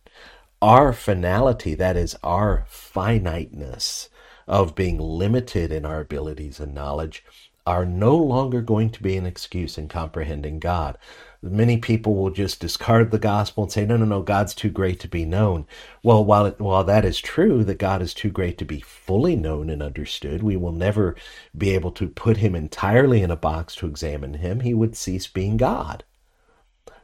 Our 0.62 0.92
finality, 0.94 1.74
that 1.76 1.96
is, 1.96 2.16
our 2.22 2.66
finiteness 2.68 4.10
of 4.48 4.76
being 4.76 4.98
limited 4.98 5.72
in 5.72 5.86
our 5.86 6.02
abilities 6.02 6.60
and 6.60 6.74
knowledge, 6.74 7.24
are 7.66 7.86
no 7.86 8.16
longer 8.16 8.62
going 8.62 8.90
to 8.90 9.04
be 9.04 9.16
an 9.16 9.26
excuse 9.26 9.78
in 9.78 9.88
comprehending 9.88 10.60
God. 10.60 10.98
Many 11.42 11.78
people 11.78 12.16
will 12.16 12.32
just 12.32 12.60
discard 12.60 13.12
the 13.12 13.20
gospel 13.20 13.64
and 13.64 13.72
say, 13.72 13.86
no, 13.86 13.96
no, 13.96 14.04
no, 14.04 14.22
God's 14.22 14.54
too 14.54 14.70
great 14.70 15.00
to 15.00 15.08
be 15.08 15.24
known. 15.24 15.66
Well, 16.04 16.24
while, 16.26 16.46
it, 16.46 16.60
while 16.60 16.84
that 16.84 17.06
is 17.06 17.20
true, 17.20 17.64
that 17.64 17.80
God 17.80 18.02
is 18.02 18.14
too 18.14 18.30
great 18.30 18.58
to 18.58 18.66
be 18.66 18.82
fully 18.82 19.38
known 19.38 19.70
and 19.70 19.82
understood, 19.82 20.44
we 20.44 20.58
will 20.58 20.74
never 20.74 21.16
be 21.58 21.70
able 21.70 21.92
to 21.94 22.10
put 22.10 22.38
him 22.38 22.56
entirely 22.56 23.22
in 23.22 23.32
a 23.32 23.38
box 23.38 23.74
to 23.78 23.88
examine 23.88 24.34
him. 24.36 24.60
He 24.60 24.74
would 24.74 24.98
cease 24.98 25.28
being 25.28 25.56
God. 25.56 26.04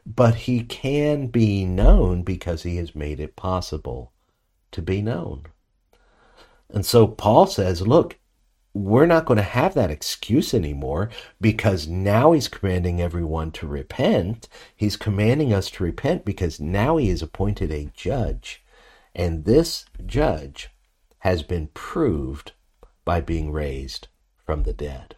But 0.04 0.34
he 0.34 0.62
can 0.62 1.28
be 1.28 1.64
known 1.64 2.22
because 2.22 2.62
he 2.62 2.76
has 2.76 2.94
made 2.94 3.18
it 3.18 3.36
possible 3.36 4.12
to 4.72 4.82
be 4.82 5.00
known. 5.00 5.44
And 6.68 6.84
so 6.84 7.06
Paul 7.06 7.46
says, 7.46 7.86
look, 7.86 8.18
we're 8.76 9.06
not 9.06 9.24
going 9.24 9.38
to 9.38 9.42
have 9.42 9.72
that 9.72 9.90
excuse 9.90 10.52
anymore 10.52 11.08
because 11.40 11.88
now 11.88 12.32
he's 12.32 12.46
commanding 12.46 13.00
everyone 13.00 13.50
to 13.52 13.66
repent. 13.66 14.48
He's 14.76 14.98
commanding 14.98 15.52
us 15.54 15.70
to 15.70 15.84
repent 15.84 16.26
because 16.26 16.60
now 16.60 16.98
he 16.98 17.08
has 17.08 17.22
appointed 17.22 17.72
a 17.72 17.90
judge. 17.94 18.62
And 19.14 19.46
this 19.46 19.86
judge 20.04 20.68
has 21.20 21.42
been 21.42 21.68
proved 21.68 22.52
by 23.06 23.22
being 23.22 23.50
raised 23.50 24.08
from 24.44 24.64
the 24.64 24.74
dead. 24.74 25.15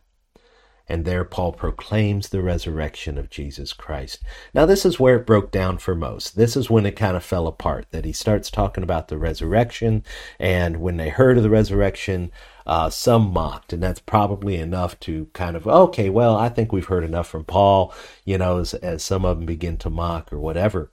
And 0.89 1.05
there 1.05 1.25
Paul 1.25 1.53
proclaims 1.53 2.29
the 2.29 2.43
resurrection 2.43 3.19
of 3.19 3.31
Jesus 3.31 3.73
Christ. 3.73 4.23
Now, 4.55 4.65
this 4.67 4.87
is 4.87 4.99
where 4.99 5.17
it 5.17 5.27
broke 5.27 5.51
down 5.51 5.79
for 5.79 5.95
most. 5.95 6.37
This 6.37 6.57
is 6.57 6.71
when 6.71 6.87
it 6.87 6.97
kind 6.97 7.17
of 7.17 7.25
fell 7.25 7.47
apart, 7.47 7.87
that 7.91 8.05
he 8.05 8.13
starts 8.13 8.51
talking 8.51 8.83
about 8.83 9.09
the 9.09 9.19
resurrection. 9.19 10.03
And 10.39 10.79
when 10.79 10.97
they 10.97 11.11
heard 11.11 11.37
of 11.37 11.43
the 11.43 11.51
resurrection, 11.51 12.33
uh, 12.67 12.91
some 12.91 13.33
mocked. 13.33 13.73
And 13.73 13.83
that's 13.83 14.01
probably 14.01 14.57
enough 14.57 14.99
to 15.01 15.27
kind 15.33 15.57
of, 15.57 15.67
okay, 15.67 16.11
well, 16.11 16.37
I 16.37 16.49
think 16.49 16.73
we've 16.73 16.85
heard 16.87 17.05
enough 17.05 17.29
from 17.29 17.45
Paul, 17.45 17.95
you 18.25 18.39
know, 18.39 18.59
as, 18.59 18.75
as 18.75 19.03
some 19.03 19.25
of 19.25 19.39
them 19.39 19.47
begin 19.47 19.77
to 19.79 19.91
mock 19.91 20.33
or 20.33 20.39
whatever. 20.39 20.91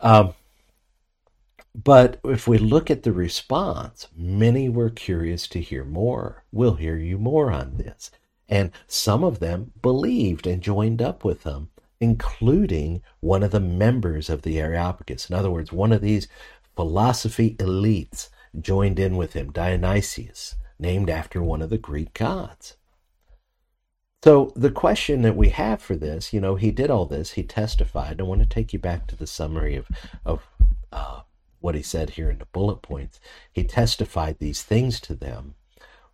Um, 0.00 0.34
but 1.74 2.18
if 2.24 2.48
we 2.48 2.58
look 2.58 2.90
at 2.90 3.04
the 3.04 3.12
response, 3.12 4.08
many 4.16 4.68
were 4.68 4.90
curious 4.90 5.46
to 5.48 5.60
hear 5.60 5.84
more. 5.84 6.44
We'll 6.50 6.74
hear 6.74 6.96
you 6.96 7.18
more 7.18 7.52
on 7.52 7.76
this. 7.76 8.10
And 8.48 8.70
some 8.86 9.24
of 9.24 9.40
them 9.40 9.72
believed 9.82 10.46
and 10.46 10.62
joined 10.62 11.02
up 11.02 11.24
with 11.24 11.42
them, 11.42 11.68
including 12.00 13.02
one 13.20 13.42
of 13.42 13.50
the 13.50 13.60
members 13.60 14.30
of 14.30 14.42
the 14.42 14.58
Areopagus. 14.58 15.28
In 15.28 15.36
other 15.36 15.50
words, 15.50 15.72
one 15.72 15.92
of 15.92 16.00
these 16.00 16.28
philosophy 16.74 17.56
elites 17.56 18.30
joined 18.58 18.98
in 18.98 19.16
with 19.16 19.34
him, 19.34 19.52
Dionysius, 19.52 20.54
named 20.78 21.10
after 21.10 21.42
one 21.42 21.60
of 21.60 21.70
the 21.70 21.78
Greek 21.78 22.14
gods. 22.14 22.76
So 24.24 24.52
the 24.56 24.70
question 24.70 25.22
that 25.22 25.36
we 25.36 25.50
have 25.50 25.80
for 25.80 25.94
this, 25.94 26.32
you 26.32 26.40
know, 26.40 26.56
he 26.56 26.70
did 26.70 26.90
all 26.90 27.06
this, 27.06 27.32
he 27.32 27.42
testified. 27.42 28.20
I 28.20 28.24
want 28.24 28.40
to 28.40 28.48
take 28.48 28.72
you 28.72 28.78
back 28.78 29.06
to 29.08 29.16
the 29.16 29.26
summary 29.26 29.76
of, 29.76 29.86
of 30.24 30.48
uh, 30.90 31.20
what 31.60 31.74
he 31.74 31.82
said 31.82 32.10
here 32.10 32.30
in 32.30 32.38
the 32.38 32.46
bullet 32.46 32.82
points. 32.82 33.20
He 33.52 33.62
testified 33.64 34.38
these 34.38 34.62
things 34.62 35.00
to 35.02 35.14
them. 35.14 35.54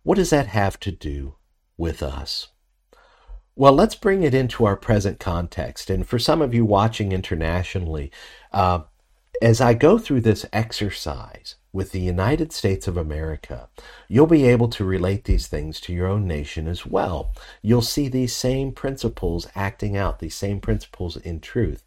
What 0.03 0.15
does 0.15 0.29
that 0.29 0.47
have 0.47 0.79
to 0.81 0.91
do 0.91 1.35
with 1.77 2.01
us. 2.03 2.47
Well, 3.55 3.73
let's 3.73 3.95
bring 3.95 4.23
it 4.23 4.33
into 4.33 4.65
our 4.65 4.75
present 4.75 5.19
context. 5.19 5.89
And 5.89 6.05
for 6.05 6.19
some 6.19 6.41
of 6.41 6.53
you 6.53 6.65
watching 6.65 7.13
internationally, 7.13 8.11
uh, 8.51 8.81
as 9.41 9.61
I 9.61 9.73
go 9.73 9.97
through 9.97 10.21
this 10.21 10.45
exercise 10.51 11.55
with 11.71 11.91
the 11.91 11.99
United 11.99 12.53
States 12.53 12.87
of 12.87 12.95
America, 12.95 13.69
you'll 14.07 14.27
be 14.27 14.45
able 14.45 14.69
to 14.69 14.85
relate 14.85 15.25
these 15.25 15.47
things 15.47 15.81
to 15.81 15.93
your 15.93 16.07
own 16.07 16.25
nation 16.25 16.67
as 16.67 16.85
well. 16.85 17.33
You'll 17.61 17.81
see 17.81 18.07
these 18.07 18.33
same 18.33 18.71
principles 18.71 19.47
acting 19.55 19.97
out, 19.97 20.19
these 20.19 20.35
same 20.35 20.61
principles 20.61 21.17
in 21.17 21.41
truth. 21.41 21.83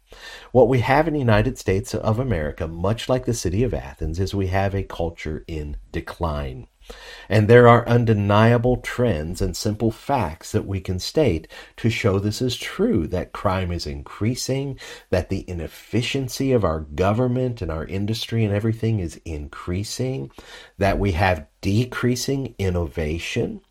What 0.51 0.67
we 0.67 0.79
have 0.79 1.07
in 1.07 1.13
the 1.13 1.19
United 1.19 1.57
States 1.57 1.95
of 1.95 2.19
America, 2.19 2.67
much 2.67 3.09
like 3.09 3.25
the 3.25 3.33
city 3.33 3.63
of 3.63 3.73
Athens, 3.73 4.19
is 4.19 4.33
we 4.33 4.47
have 4.47 4.75
a 4.75 4.83
culture 4.83 5.43
in 5.47 5.77
decline. 5.91 6.67
And 7.29 7.47
there 7.47 7.67
are 7.67 7.87
undeniable 7.87 8.77
trends 8.77 9.41
and 9.41 9.55
simple 9.55 9.91
facts 9.91 10.51
that 10.51 10.65
we 10.65 10.79
can 10.79 10.99
state 10.99 11.47
to 11.77 11.89
show 11.89 12.19
this 12.19 12.41
is 12.41 12.55
true 12.55 13.07
that 13.07 13.33
crime 13.33 13.71
is 13.71 13.85
increasing, 13.85 14.79
that 15.09 15.29
the 15.29 15.47
inefficiency 15.49 16.51
of 16.51 16.63
our 16.63 16.81
government 16.81 17.61
and 17.61 17.71
our 17.71 17.85
industry 17.85 18.43
and 18.43 18.53
everything 18.53 18.99
is 18.99 19.21
increasing, 19.25 20.31
that 20.77 20.97
we 20.97 21.11
have 21.11 21.45
decreasing 21.61 22.55
innovation, 22.57 23.61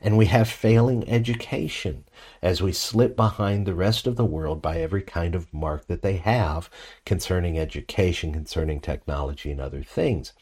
and 0.00 0.16
we 0.16 0.26
have 0.26 0.48
failing 0.48 1.08
education 1.08 2.04
as 2.42 2.62
we 2.62 2.72
slip 2.72 3.16
behind 3.16 3.66
the 3.66 3.74
rest 3.74 4.06
of 4.06 4.16
the 4.16 4.24
world 4.24 4.62
by 4.62 4.78
every 4.78 5.02
kind 5.02 5.34
of 5.34 5.52
mark 5.52 5.86
that 5.86 6.02
they 6.02 6.16
have 6.16 6.70
concerning 7.04 7.58
education, 7.58 8.32
concerning 8.32 8.80
technology, 8.80 9.50
and 9.50 9.60
other 9.60 9.82
things. 9.82 10.32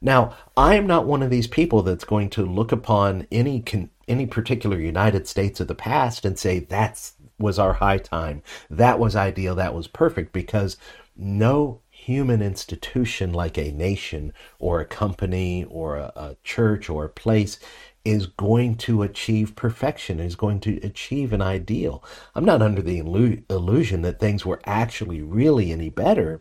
Now, 0.00 0.36
I 0.56 0.74
am 0.74 0.86
not 0.86 1.06
one 1.06 1.22
of 1.22 1.30
these 1.30 1.46
people 1.46 1.82
that's 1.82 2.04
going 2.04 2.30
to 2.30 2.44
look 2.44 2.72
upon 2.72 3.26
any 3.30 3.64
any 4.08 4.26
particular 4.26 4.78
United 4.78 5.26
States 5.26 5.58
of 5.60 5.66
the 5.66 5.74
past 5.74 6.24
and 6.24 6.38
say 6.38 6.60
that 6.60 7.10
was 7.38 7.58
our 7.58 7.74
high 7.74 7.98
time, 7.98 8.42
that 8.70 8.98
was 8.98 9.16
ideal, 9.16 9.54
that 9.56 9.74
was 9.74 9.88
perfect, 9.88 10.32
because 10.32 10.76
no 11.16 11.80
human 11.90 12.40
institution 12.40 13.32
like 13.32 13.58
a 13.58 13.72
nation 13.72 14.32
or 14.58 14.80
a 14.80 14.84
company 14.86 15.64
or 15.64 15.96
a, 15.96 16.12
a 16.14 16.36
church 16.44 16.88
or 16.88 17.04
a 17.04 17.08
place 17.08 17.58
is 18.04 18.26
going 18.26 18.76
to 18.76 19.02
achieve 19.02 19.56
perfection, 19.56 20.20
is 20.20 20.36
going 20.36 20.60
to 20.60 20.78
achieve 20.84 21.32
an 21.32 21.42
ideal. 21.42 22.04
I'm 22.36 22.44
not 22.44 22.62
under 22.62 22.80
the 22.80 22.98
illusion 22.98 24.02
that 24.02 24.20
things 24.20 24.46
were 24.46 24.60
actually 24.64 25.20
really 25.20 25.72
any 25.72 25.90
better 25.90 26.40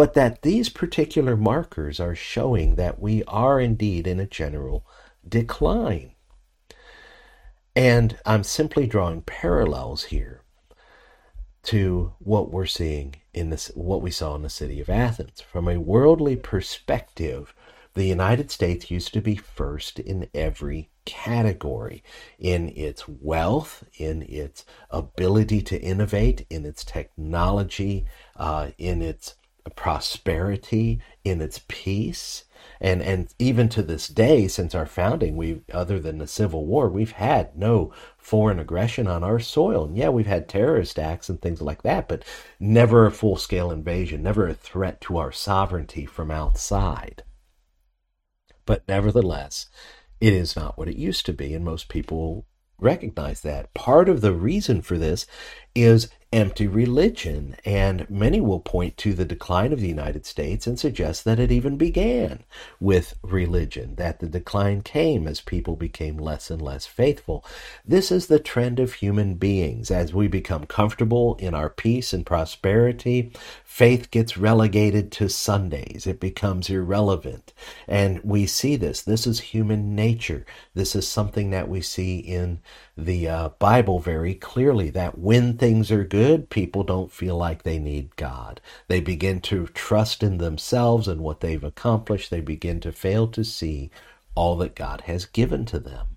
but 0.00 0.14
that 0.14 0.40
these 0.40 0.70
particular 0.70 1.36
markers 1.36 2.00
are 2.00 2.14
showing 2.14 2.76
that 2.76 2.98
we 2.98 3.22
are 3.24 3.60
indeed 3.60 4.06
in 4.06 4.18
a 4.18 4.24
general 4.24 4.86
decline. 5.28 6.12
And 7.76 8.16
I'm 8.24 8.42
simply 8.42 8.86
drawing 8.86 9.20
parallels 9.20 10.04
here 10.04 10.40
to 11.64 12.14
what 12.18 12.50
we're 12.50 12.64
seeing 12.64 13.16
in 13.34 13.50
this, 13.50 13.70
what 13.74 14.00
we 14.00 14.10
saw 14.10 14.34
in 14.36 14.40
the 14.40 14.48
city 14.48 14.80
of 14.80 14.88
Athens. 14.88 15.42
From 15.42 15.68
a 15.68 15.76
worldly 15.76 16.34
perspective, 16.34 17.54
the 17.92 18.06
United 18.06 18.50
States 18.50 18.90
used 18.90 19.12
to 19.12 19.20
be 19.20 19.36
first 19.36 19.98
in 19.98 20.28
every 20.32 20.88
category 21.04 22.02
in 22.38 22.70
its 22.70 23.06
wealth, 23.06 23.84
in 23.98 24.22
its 24.22 24.64
ability 24.90 25.60
to 25.60 25.78
innovate, 25.78 26.46
in 26.48 26.64
its 26.64 26.84
technology, 26.86 28.06
uh, 28.36 28.70
in 28.78 29.02
its 29.02 29.34
prosperity, 29.74 31.00
in 31.24 31.40
its 31.40 31.60
peace. 31.68 32.44
And, 32.80 33.02
and 33.02 33.32
even 33.38 33.68
to 33.70 33.82
this 33.82 34.08
day, 34.08 34.48
since 34.48 34.74
our 34.74 34.86
founding, 34.86 35.36
we 35.36 35.62
other 35.72 35.98
than 35.98 36.18
the 36.18 36.26
Civil 36.26 36.66
War, 36.66 36.88
we've 36.88 37.12
had 37.12 37.56
no 37.56 37.92
foreign 38.16 38.58
aggression 38.58 39.06
on 39.06 39.22
our 39.22 39.38
soil. 39.38 39.84
And 39.84 39.96
yeah, 39.96 40.08
we've 40.08 40.26
had 40.26 40.48
terrorist 40.48 40.98
acts 40.98 41.28
and 41.28 41.40
things 41.40 41.60
like 41.60 41.82
that, 41.82 42.08
but 42.08 42.24
never 42.58 43.06
a 43.06 43.10
full 43.10 43.36
scale 43.36 43.70
invasion, 43.70 44.22
never 44.22 44.48
a 44.48 44.54
threat 44.54 45.00
to 45.02 45.18
our 45.18 45.32
sovereignty 45.32 46.06
from 46.06 46.30
outside. 46.30 47.22
But 48.64 48.86
nevertheless, 48.88 49.66
it 50.20 50.32
is 50.32 50.56
not 50.56 50.78
what 50.78 50.88
it 50.88 50.96
used 50.96 51.26
to 51.26 51.32
be, 51.32 51.54
and 51.54 51.64
most 51.64 51.88
people 51.88 52.46
recognize 52.78 53.40
that. 53.42 53.74
Part 53.74 54.08
of 54.08 54.20
the 54.20 54.32
reason 54.32 54.80
for 54.82 54.96
this 54.96 55.26
is 55.74 56.08
empty 56.32 56.68
religion, 56.68 57.56
and 57.64 58.08
many 58.08 58.40
will 58.40 58.60
point 58.60 58.96
to 58.96 59.12
the 59.14 59.24
decline 59.24 59.72
of 59.72 59.80
the 59.80 59.88
United 59.88 60.24
States 60.24 60.64
and 60.64 60.78
suggest 60.78 61.24
that 61.24 61.40
it 61.40 61.50
even 61.50 61.76
began 61.76 62.44
with 62.78 63.16
religion, 63.22 63.96
that 63.96 64.20
the 64.20 64.28
decline 64.28 64.80
came 64.80 65.26
as 65.26 65.40
people 65.40 65.74
became 65.74 66.16
less 66.16 66.48
and 66.48 66.62
less 66.62 66.86
faithful. 66.86 67.44
This 67.84 68.12
is 68.12 68.28
the 68.28 68.38
trend 68.38 68.78
of 68.78 68.94
human 68.94 69.34
beings. 69.34 69.90
As 69.90 70.14
we 70.14 70.28
become 70.28 70.66
comfortable 70.66 71.34
in 71.36 71.52
our 71.52 71.68
peace 71.68 72.12
and 72.12 72.24
prosperity, 72.24 73.32
faith 73.64 74.12
gets 74.12 74.36
relegated 74.36 75.10
to 75.12 75.28
Sundays. 75.28 76.06
It 76.06 76.20
becomes 76.20 76.70
irrelevant. 76.70 77.52
And 77.88 78.22
we 78.22 78.46
see 78.46 78.76
this. 78.76 79.02
This 79.02 79.26
is 79.26 79.40
human 79.40 79.96
nature. 79.96 80.46
This 80.74 80.94
is 80.94 81.08
something 81.08 81.50
that 81.50 81.68
we 81.68 81.80
see 81.80 82.18
in 82.18 82.60
the 83.04 83.28
uh, 83.28 83.48
Bible 83.58 83.98
very 83.98 84.34
clearly 84.34 84.90
that 84.90 85.18
when 85.18 85.56
things 85.56 85.90
are 85.90 86.04
good, 86.04 86.50
people 86.50 86.82
don't 86.82 87.12
feel 87.12 87.36
like 87.36 87.62
they 87.62 87.78
need 87.78 88.16
God. 88.16 88.60
They 88.88 89.00
begin 89.00 89.40
to 89.42 89.66
trust 89.68 90.22
in 90.22 90.38
themselves 90.38 91.08
and 91.08 91.20
what 91.20 91.40
they've 91.40 91.62
accomplished. 91.62 92.30
They 92.30 92.40
begin 92.40 92.80
to 92.80 92.92
fail 92.92 93.28
to 93.28 93.44
see 93.44 93.90
all 94.34 94.56
that 94.58 94.74
God 94.74 95.02
has 95.02 95.24
given 95.24 95.64
to 95.66 95.78
them. 95.78 96.16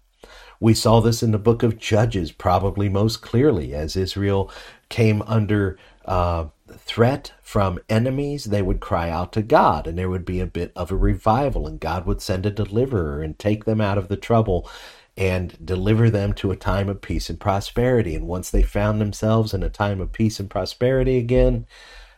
We 0.59 0.73
saw 0.73 1.01
this 1.01 1.21
in 1.21 1.31
the 1.31 1.37
book 1.37 1.63
of 1.63 1.77
Judges 1.77 2.31
probably 2.31 2.87
most 2.87 3.21
clearly 3.21 3.73
as 3.73 3.95
Israel 3.95 4.49
came 4.89 5.21
under 5.23 5.77
uh, 6.05 6.45
threat 6.69 7.33
from 7.41 7.79
enemies, 7.89 8.45
they 8.45 8.61
would 8.61 8.79
cry 8.79 9.09
out 9.09 9.31
to 9.33 9.41
God, 9.41 9.87
and 9.87 9.97
there 9.97 10.09
would 10.09 10.25
be 10.25 10.39
a 10.39 10.45
bit 10.45 10.71
of 10.75 10.91
a 10.91 10.95
revival, 10.95 11.67
and 11.67 11.79
God 11.79 12.05
would 12.05 12.21
send 12.21 12.45
a 12.45 12.51
deliverer 12.51 13.21
and 13.21 13.37
take 13.37 13.65
them 13.65 13.81
out 13.81 13.97
of 13.97 14.07
the 14.07 14.17
trouble 14.17 14.69
and 15.15 15.63
deliver 15.63 16.09
them 16.09 16.33
to 16.33 16.51
a 16.51 16.55
time 16.55 16.89
of 16.89 17.01
peace 17.01 17.29
and 17.29 17.39
prosperity. 17.39 18.15
And 18.15 18.27
once 18.27 18.49
they 18.49 18.63
found 18.63 18.99
themselves 18.99 19.53
in 19.53 19.63
a 19.63 19.69
time 19.69 20.01
of 20.01 20.11
peace 20.11 20.39
and 20.39 20.49
prosperity 20.49 21.17
again, 21.17 21.67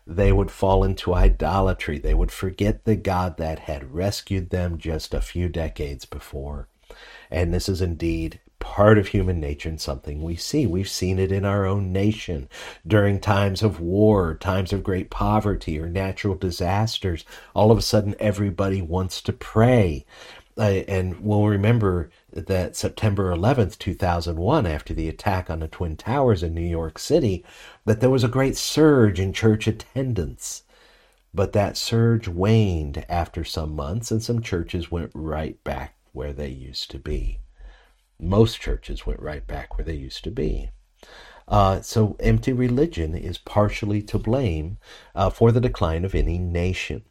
they 0.08 0.32
would 0.32 0.52
fall 0.52 0.84
into 0.84 1.14
idolatry. 1.14 1.98
They 1.98 2.14
would 2.14 2.32
forget 2.32 2.86
the 2.86 2.96
God 2.96 3.38
that 3.38 3.60
had 3.60 3.94
rescued 3.94 4.50
them 4.50 4.78
just 4.78 5.14
a 5.14 5.22
few 5.22 5.50
decades 5.50 6.06
before. 6.06 6.68
And 7.32 7.54
this 7.54 7.68
is 7.68 7.82
indeed 7.82 8.40
part 8.60 8.98
of 8.98 9.08
human 9.08 9.40
nature 9.40 9.70
and 9.70 9.80
something 9.80 10.22
we 10.22 10.36
see. 10.36 10.66
We've 10.66 10.90
seen 10.90 11.20
it 11.20 11.32
in 11.32 11.46
our 11.46 11.66
own 11.66 11.92
nation 11.92 12.50
during 12.86 13.20
times 13.20 13.62
of 13.62 13.80
war, 13.80 14.36
times 14.36 14.74
of 14.74 14.84
great 14.84 15.10
poverty, 15.10 15.80
or 15.80 15.90
natural 15.90 16.36
disasters. 16.36 17.26
All 17.54 17.72
of 17.72 17.78
a 17.78 17.84
sudden, 17.84 18.16
everybody 18.20 18.82
wants 18.82 19.22
to 19.24 19.34
pray. 19.34 20.06
Uh, 20.58 20.84
and 20.88 21.20
we'll 21.20 21.46
remember 21.46 22.10
that 22.36 22.76
September 22.76 23.34
11th, 23.34 23.78
2001, 23.80 24.66
after 24.66 24.94
the 24.94 25.08
attack 25.08 25.50
on 25.50 25.60
the 25.60 25.68
Twin 25.68 25.96
Towers 25.96 26.44
in 26.44 26.54
New 26.54 26.62
York 26.62 27.00
City, 27.00 27.46
that 27.86 28.02
there 28.02 28.10
was 28.10 28.26
a 28.26 28.30
great 28.30 28.58
surge 28.58 29.20
in 29.20 29.32
church 29.32 29.68
attendance. 29.68 30.64
But 31.34 31.54
that 31.54 31.78
surge 31.78 32.28
waned 32.28 33.06
after 33.08 33.44
some 33.44 33.76
months, 33.76 34.12
and 34.12 34.22
some 34.22 34.42
churches 34.42 34.92
went 34.92 35.12
right 35.14 35.62
back 35.64 35.96
where 36.12 36.34
they 36.34 36.50
used 36.50 36.92
to 36.92 37.00
be. 37.00 37.40
Most 38.20 38.60
churches 38.60 39.06
went 39.06 39.22
right 39.22 39.46
back 39.46 39.78
where 39.78 39.86
they 39.86 39.96
used 39.96 40.24
to 40.26 40.32
be. 40.32 40.72
Uh, 41.48 41.82
so, 41.82 42.16
empty 42.20 42.52
religion 42.52 43.16
is 43.16 43.38
partially 43.38 44.02
to 44.02 44.18
blame 44.18 44.78
uh, 45.14 45.30
for 45.30 45.52
the 45.52 45.62
decline 45.62 46.04
of 46.04 46.16
any 46.16 46.38
nation 46.38 47.04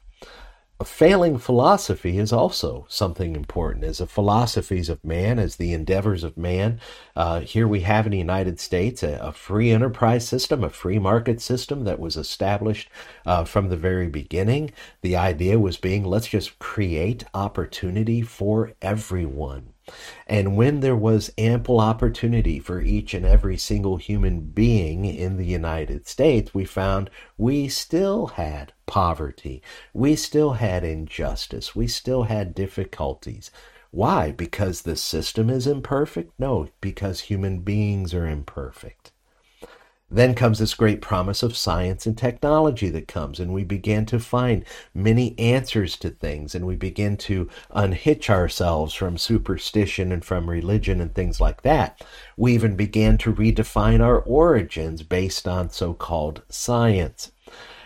failing 0.84 1.38
philosophy 1.38 2.18
is 2.18 2.32
also 2.32 2.86
something 2.88 3.36
important. 3.36 3.84
As 3.84 3.98
the 3.98 4.06
philosophies 4.06 4.88
of 4.88 5.04
man 5.04 5.38
as 5.38 5.56
the 5.56 5.72
endeavors 5.72 6.24
of 6.24 6.36
man 6.36 6.80
uh, 7.16 7.40
here 7.40 7.68
we 7.68 7.80
have 7.80 8.06
in 8.06 8.12
the 8.12 8.18
united 8.18 8.58
states 8.58 9.02
a, 9.02 9.14
a, 9.20 9.32
free 9.32 9.70
enterprise 9.70 10.26
system 10.26 10.64
a 10.64 10.70
free 10.70 10.98
market 10.98 11.40
system 11.40 11.84
that 11.84 12.00
was 12.00 12.16
established 12.16 12.88
uh, 13.26 13.44
from 13.44 13.68
the 13.68 13.76
very 13.76 14.08
beginning. 14.08 14.70
The 15.02 15.16
idea 15.16 15.58
was 15.58 15.76
being 15.76 16.04
let's 16.04 16.28
just 16.28 16.58
create 16.58 17.24
opportunity 17.34 18.22
for 18.22 18.72
everyone 18.80 19.73
and 20.26 20.56
when 20.56 20.80
there 20.80 20.96
was 20.96 21.32
ample 21.36 21.78
opportunity 21.78 22.58
for 22.58 22.80
each 22.80 23.12
and 23.12 23.26
every 23.26 23.58
single 23.58 23.98
human 23.98 24.40
being 24.40 25.04
in 25.04 25.36
the 25.36 25.46
United 25.46 26.06
States, 26.08 26.54
we 26.54 26.64
found 26.64 27.10
we 27.36 27.68
still 27.68 28.28
had 28.28 28.72
poverty. 28.86 29.62
We 29.92 30.16
still 30.16 30.54
had 30.54 30.84
injustice. 30.84 31.76
We 31.76 31.86
still 31.86 32.24
had 32.24 32.54
difficulties. 32.54 33.50
Why? 33.90 34.32
Because 34.32 34.82
the 34.82 34.96
system 34.96 35.50
is 35.50 35.66
imperfect? 35.66 36.32
No, 36.38 36.68
because 36.80 37.20
human 37.20 37.60
beings 37.60 38.12
are 38.12 38.26
imperfect. 38.26 39.12
Then 40.10 40.34
comes 40.34 40.58
this 40.58 40.74
great 40.74 41.00
promise 41.00 41.42
of 41.42 41.56
science 41.56 42.06
and 42.06 42.16
technology 42.16 42.88
that 42.90 43.08
comes, 43.08 43.40
and 43.40 43.52
we 43.52 43.64
begin 43.64 44.06
to 44.06 44.20
find 44.20 44.64
many 44.94 45.36
answers 45.38 45.96
to 45.98 46.10
things, 46.10 46.54
and 46.54 46.66
we 46.66 46.76
begin 46.76 47.16
to 47.18 47.48
unhitch 47.70 48.30
ourselves 48.30 48.94
from 48.94 49.18
superstition 49.18 50.12
and 50.12 50.24
from 50.24 50.48
religion 50.48 51.00
and 51.00 51.14
things 51.14 51.40
like 51.40 51.62
that. 51.62 52.04
We 52.36 52.54
even 52.54 52.76
began 52.76 53.18
to 53.18 53.34
redefine 53.34 54.00
our 54.00 54.20
origins 54.20 55.02
based 55.02 55.48
on 55.48 55.70
so 55.70 55.94
called 55.94 56.42
science 56.48 57.32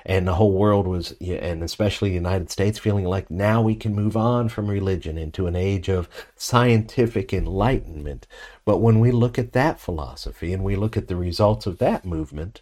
and 0.08 0.26
the 0.26 0.34
whole 0.34 0.52
world 0.52 0.86
was, 0.86 1.12
and 1.20 1.62
especially 1.62 2.08
the 2.08 2.14
United 2.14 2.50
States, 2.50 2.78
feeling 2.78 3.04
like 3.04 3.30
now 3.30 3.60
we 3.60 3.74
can 3.74 3.94
move 3.94 4.16
on 4.16 4.48
from 4.48 4.66
religion 4.66 5.18
into 5.18 5.46
an 5.46 5.54
age 5.54 5.90
of 5.90 6.08
scientific 6.34 7.34
enlightenment. 7.34 8.26
But 8.68 8.82
when 8.82 9.00
we 9.00 9.12
look 9.12 9.38
at 9.38 9.52
that 9.54 9.80
philosophy 9.80 10.52
and 10.52 10.62
we 10.62 10.76
look 10.76 10.94
at 10.94 11.08
the 11.08 11.16
results 11.16 11.64
of 11.64 11.78
that 11.78 12.04
movement, 12.04 12.60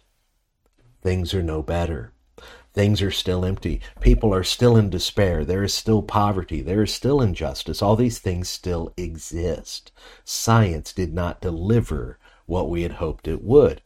things 1.01 1.33
are 1.33 1.43
no 1.43 1.61
better. 1.61 2.13
Things 2.73 3.01
are 3.01 3.11
still 3.11 3.43
empty. 3.43 3.81
People 3.99 4.33
are 4.33 4.45
still 4.45 4.77
in 4.77 4.89
despair. 4.89 5.43
There 5.43 5.65
is 5.65 5.73
still 5.73 6.01
poverty. 6.01 6.61
There 6.61 6.81
is 6.81 6.93
still 6.93 7.19
injustice. 7.19 7.81
All 7.81 7.97
these 7.97 8.19
things 8.19 8.47
still 8.47 8.93
exist. 8.95 9.91
Science 10.23 10.93
did 10.93 11.13
not 11.13 11.41
deliver 11.41 12.19
what 12.45 12.69
we 12.69 12.83
had 12.83 12.93
hoped 12.93 13.27
it 13.27 13.43
would. 13.43 13.81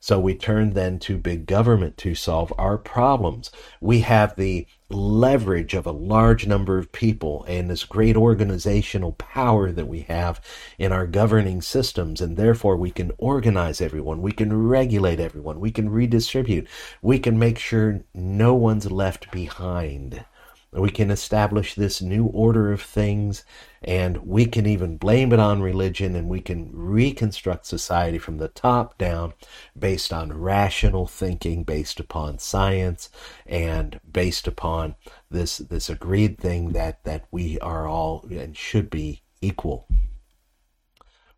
So 0.00 0.18
we 0.18 0.34
turn 0.34 0.70
then 0.70 0.98
to 1.00 1.18
big 1.18 1.44
government 1.44 1.98
to 1.98 2.14
solve 2.14 2.52
our 2.56 2.78
problems. 2.78 3.50
We 3.82 4.00
have 4.00 4.34
the 4.34 4.66
leverage 4.88 5.74
of 5.74 5.86
a 5.86 5.92
large 5.92 6.46
number 6.46 6.78
of 6.78 6.90
people 6.90 7.44
and 7.46 7.70
this 7.70 7.84
great 7.84 8.16
organizational 8.16 9.12
power 9.12 9.70
that 9.70 9.86
we 9.86 10.00
have 10.00 10.40
in 10.78 10.90
our 10.90 11.06
governing 11.06 11.62
systems, 11.62 12.20
and 12.20 12.36
therefore 12.36 12.76
we 12.76 12.90
can 12.90 13.12
organize 13.18 13.80
everyone, 13.80 14.22
we 14.22 14.32
can 14.32 14.66
regulate 14.66 15.20
everyone, 15.20 15.60
we 15.60 15.70
can 15.70 15.90
redistribute, 15.90 16.66
we 17.02 17.18
can 17.18 17.38
make 17.38 17.58
sure 17.58 18.00
no 18.14 18.54
one's 18.54 18.90
left 18.90 19.30
behind. 19.30 20.24
We 20.72 20.90
can 20.90 21.10
establish 21.10 21.74
this 21.74 22.00
new 22.00 22.26
order 22.26 22.72
of 22.72 22.80
things, 22.80 23.44
and 23.82 24.18
we 24.18 24.46
can 24.46 24.66
even 24.66 24.98
blame 24.98 25.32
it 25.32 25.40
on 25.40 25.62
religion, 25.62 26.14
and 26.14 26.28
we 26.28 26.40
can 26.40 26.70
reconstruct 26.72 27.66
society 27.66 28.18
from 28.18 28.38
the 28.38 28.48
top 28.48 28.96
down 28.96 29.34
based 29.76 30.12
on 30.12 30.32
rational 30.32 31.08
thinking, 31.08 31.64
based 31.64 31.98
upon 31.98 32.38
science, 32.38 33.10
and 33.46 33.98
based 34.10 34.46
upon 34.46 34.94
this 35.28 35.58
this 35.58 35.90
agreed 35.90 36.38
thing 36.38 36.70
that 36.70 37.02
that 37.02 37.24
we 37.32 37.58
are 37.58 37.88
all 37.88 38.24
and 38.30 38.56
should 38.56 38.90
be 38.90 39.22
equal. 39.40 39.88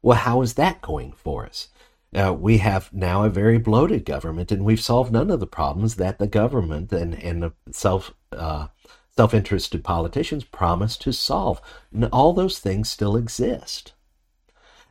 Well, 0.03 0.19
how 0.19 0.43
is 0.43 0.55
that 0.55 0.83
going 0.83 1.13
for 1.13 1.47
us? 1.47 1.69
Uh, 2.15 2.35
we 2.39 2.59
have 2.59 2.93
now 2.93 3.25
a 3.25 3.31
very 3.31 3.57
bloated 3.57 4.05
government, 4.05 4.53
and 4.53 4.63
we've 4.63 4.81
solved 4.81 5.11
none 5.11 5.31
of 5.31 5.41
the 5.41 5.47
problems 5.47 5.95
that 5.97 6.19
the 6.19 6.27
government 6.27 6.93
and 6.93 7.15
and 7.15 7.43
the 7.43 7.53
self 7.71 8.13
uh, 8.33 8.67
self 9.17 9.35
interested 9.35 9.85
politicians 9.85 10.45
promise 10.45 10.97
to 10.99 11.13
solve. 11.13 11.61
And 11.93 12.05
all 12.07 12.33
those 12.33 12.59
things 12.59 12.89
still 12.89 13.17
exist. 13.17 13.93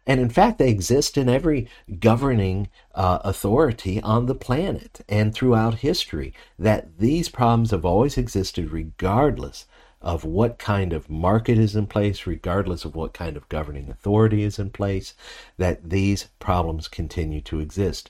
And 0.07 0.19
in 0.19 0.29
fact, 0.29 0.57
they 0.57 0.69
exist 0.69 1.17
in 1.17 1.29
every 1.29 1.67
governing 1.99 2.69
uh, 2.95 3.19
authority 3.23 4.01
on 4.01 4.25
the 4.25 4.35
planet 4.35 5.01
and 5.07 5.33
throughout 5.33 5.75
history. 5.75 6.33
That 6.57 6.97
these 6.97 7.29
problems 7.29 7.71
have 7.71 7.85
always 7.85 8.17
existed 8.17 8.71
regardless 8.71 9.67
of 10.01 10.25
what 10.25 10.57
kind 10.57 10.93
of 10.93 11.09
market 11.09 11.59
is 11.59 11.75
in 11.75 11.85
place, 11.85 12.25
regardless 12.25 12.85
of 12.85 12.95
what 12.95 13.13
kind 13.13 13.37
of 13.37 13.47
governing 13.49 13.89
authority 13.89 14.41
is 14.41 14.57
in 14.57 14.71
place, 14.71 15.13
that 15.57 15.91
these 15.91 16.29
problems 16.39 16.87
continue 16.87 17.41
to 17.41 17.59
exist. 17.59 18.09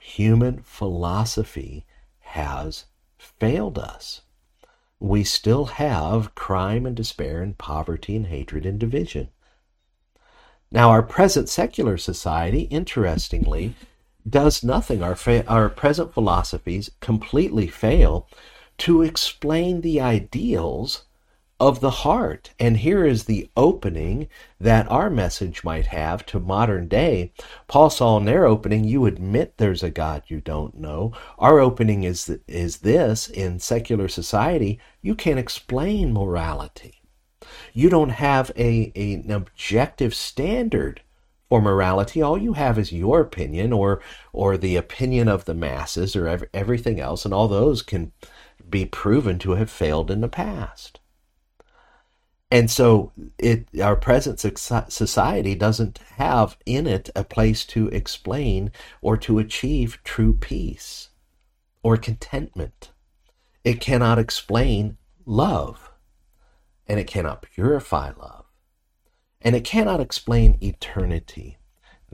Human 0.00 0.60
philosophy 0.62 1.84
has 2.20 2.84
failed 3.18 3.78
us. 3.78 4.20
We 5.04 5.22
still 5.22 5.66
have 5.66 6.34
crime 6.34 6.86
and 6.86 6.96
despair 6.96 7.42
and 7.42 7.58
poverty 7.58 8.16
and 8.16 8.28
hatred 8.28 8.64
and 8.64 8.78
division. 8.78 9.28
Now, 10.72 10.88
our 10.88 11.02
present 11.02 11.50
secular 11.50 11.98
society, 11.98 12.62
interestingly, 12.62 13.74
does 14.26 14.64
nothing. 14.64 15.02
Our, 15.02 15.14
fa- 15.14 15.46
our 15.46 15.68
present 15.68 16.14
philosophies 16.14 16.90
completely 17.00 17.66
fail 17.66 18.26
to 18.78 19.02
explain 19.02 19.82
the 19.82 20.00
ideals 20.00 21.04
of 21.64 21.80
the 21.80 21.90
heart. 21.90 22.50
And 22.60 22.76
here 22.76 23.06
is 23.06 23.24
the 23.24 23.48
opening 23.56 24.28
that 24.60 24.90
our 24.90 25.08
message 25.08 25.64
might 25.64 25.86
have 25.86 26.26
to 26.26 26.38
modern 26.38 26.88
day. 26.88 27.32
Paul 27.68 27.88
saw 27.88 28.18
in 28.18 28.26
their 28.26 28.44
opening, 28.44 28.84
you 28.84 29.06
admit 29.06 29.54
there's 29.56 29.82
a 29.82 29.88
God 29.88 30.24
you 30.26 30.42
don't 30.42 30.74
know. 30.74 31.12
Our 31.38 31.60
opening 31.60 32.04
is, 32.04 32.28
is 32.46 32.78
this 32.78 33.28
in 33.28 33.60
secular 33.60 34.08
society, 34.08 34.78
you 35.00 35.14
can't 35.14 35.38
explain 35.38 36.12
morality. 36.12 37.00
You 37.72 37.88
don't 37.88 38.10
have 38.10 38.50
a, 38.56 38.92
a 38.94 39.14
an 39.14 39.30
objective 39.30 40.14
standard 40.14 41.00
for 41.48 41.62
morality. 41.62 42.20
All 42.20 42.36
you 42.36 42.52
have 42.52 42.78
is 42.78 42.92
your 42.92 43.20
opinion 43.20 43.72
or 43.72 44.02
or 44.34 44.58
the 44.58 44.76
opinion 44.76 45.28
of 45.28 45.46
the 45.46 45.54
masses 45.54 46.14
or 46.14 46.28
ev- 46.28 46.44
everything 46.52 47.00
else, 47.00 47.24
and 47.24 47.32
all 47.32 47.48
those 47.48 47.80
can 47.80 48.12
be 48.68 48.84
proven 48.84 49.38
to 49.38 49.52
have 49.52 49.70
failed 49.70 50.10
in 50.10 50.20
the 50.20 50.28
past. 50.28 51.00
And 52.50 52.70
so 52.70 53.12
it 53.38 53.66
our 53.82 53.96
present 53.96 54.38
society 54.38 55.54
doesn't 55.54 55.98
have 56.16 56.56
in 56.66 56.86
it 56.86 57.10
a 57.16 57.24
place 57.24 57.64
to 57.66 57.88
explain 57.88 58.70
or 59.02 59.16
to 59.18 59.38
achieve 59.38 59.98
true 60.04 60.34
peace 60.34 61.10
or 61.82 61.96
contentment. 61.96 62.92
It 63.64 63.80
cannot 63.80 64.18
explain 64.18 64.98
love 65.26 65.90
and 66.86 67.00
it 67.00 67.06
cannot 67.06 67.42
purify 67.42 68.12
love 68.16 68.44
and 69.40 69.56
it 69.56 69.64
cannot 69.64 70.00
explain 70.00 70.58
eternity. 70.62 71.58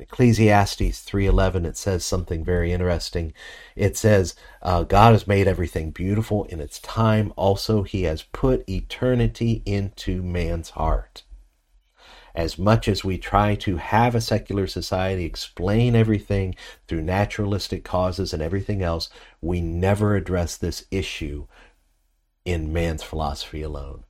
Ecclesiastes 0.00 1.04
3:11 1.04 1.66
it 1.66 1.76
says 1.76 2.04
something 2.04 2.44
very 2.44 2.72
interesting. 2.72 3.32
It 3.76 3.96
says 3.96 4.34
uh, 4.62 4.84
God 4.84 5.12
has 5.12 5.26
made 5.26 5.46
everything 5.46 5.90
beautiful 5.90 6.44
in 6.44 6.60
its 6.60 6.80
time. 6.80 7.32
Also, 7.36 7.82
He 7.82 8.04
has 8.04 8.22
put 8.22 8.68
eternity 8.68 9.62
into 9.66 10.22
man's 10.22 10.70
heart. 10.70 11.24
As 12.34 12.58
much 12.58 12.86
as 12.88 13.04
we 13.04 13.18
try 13.18 13.54
to 13.56 13.76
have 13.76 14.14
a 14.14 14.20
secular 14.20 14.66
society 14.66 15.24
explain 15.24 15.96
everything 15.96 16.54
through 16.86 17.02
naturalistic 17.02 17.84
causes 17.84 18.32
and 18.32 18.42
everything 18.42 18.82
else, 18.82 19.08
we 19.40 19.60
never 19.60 20.14
address 20.14 20.56
this 20.56 20.84
issue 20.90 21.46
in 22.44 22.72
man's 22.72 23.02
philosophy 23.02 23.62
alone. 23.62 24.04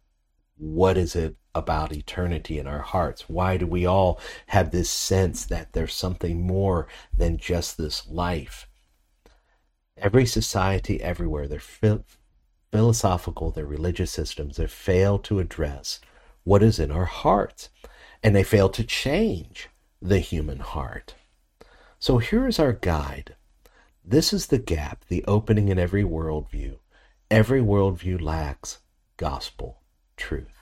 What 0.62 0.98
is 0.98 1.16
it 1.16 1.36
about 1.54 1.90
eternity 1.90 2.58
in 2.58 2.66
our 2.66 2.82
hearts? 2.82 3.30
Why 3.30 3.56
do 3.56 3.66
we 3.66 3.86
all 3.86 4.20
have 4.48 4.70
this 4.70 4.90
sense 4.90 5.46
that 5.46 5.72
there's 5.72 5.94
something 5.94 6.46
more 6.46 6.86
than 7.16 7.38
just 7.38 7.78
this 7.78 8.06
life? 8.06 8.68
Every 9.96 10.26
society 10.26 11.00
everywhere, 11.00 11.48
their 11.48 11.62
philosophical, 12.70 13.50
their 13.50 13.64
religious 13.64 14.10
systems, 14.10 14.58
they 14.58 14.66
fail 14.66 15.18
to 15.20 15.38
address 15.38 15.98
what 16.44 16.62
is 16.62 16.78
in 16.78 16.90
our 16.90 17.06
hearts, 17.06 17.70
and 18.22 18.36
they 18.36 18.44
fail 18.44 18.68
to 18.68 18.84
change 18.84 19.70
the 20.02 20.18
human 20.18 20.58
heart. 20.58 21.14
So 21.98 22.18
here 22.18 22.46
is 22.46 22.58
our 22.58 22.74
guide. 22.74 23.34
This 24.04 24.34
is 24.34 24.48
the 24.48 24.58
gap, 24.58 25.06
the 25.08 25.24
opening 25.24 25.68
in 25.68 25.78
every 25.78 26.04
worldview. 26.04 26.80
Every 27.30 27.62
worldview 27.62 28.20
lacks 28.20 28.80
gospel 29.16 29.79
truth. 30.20 30.54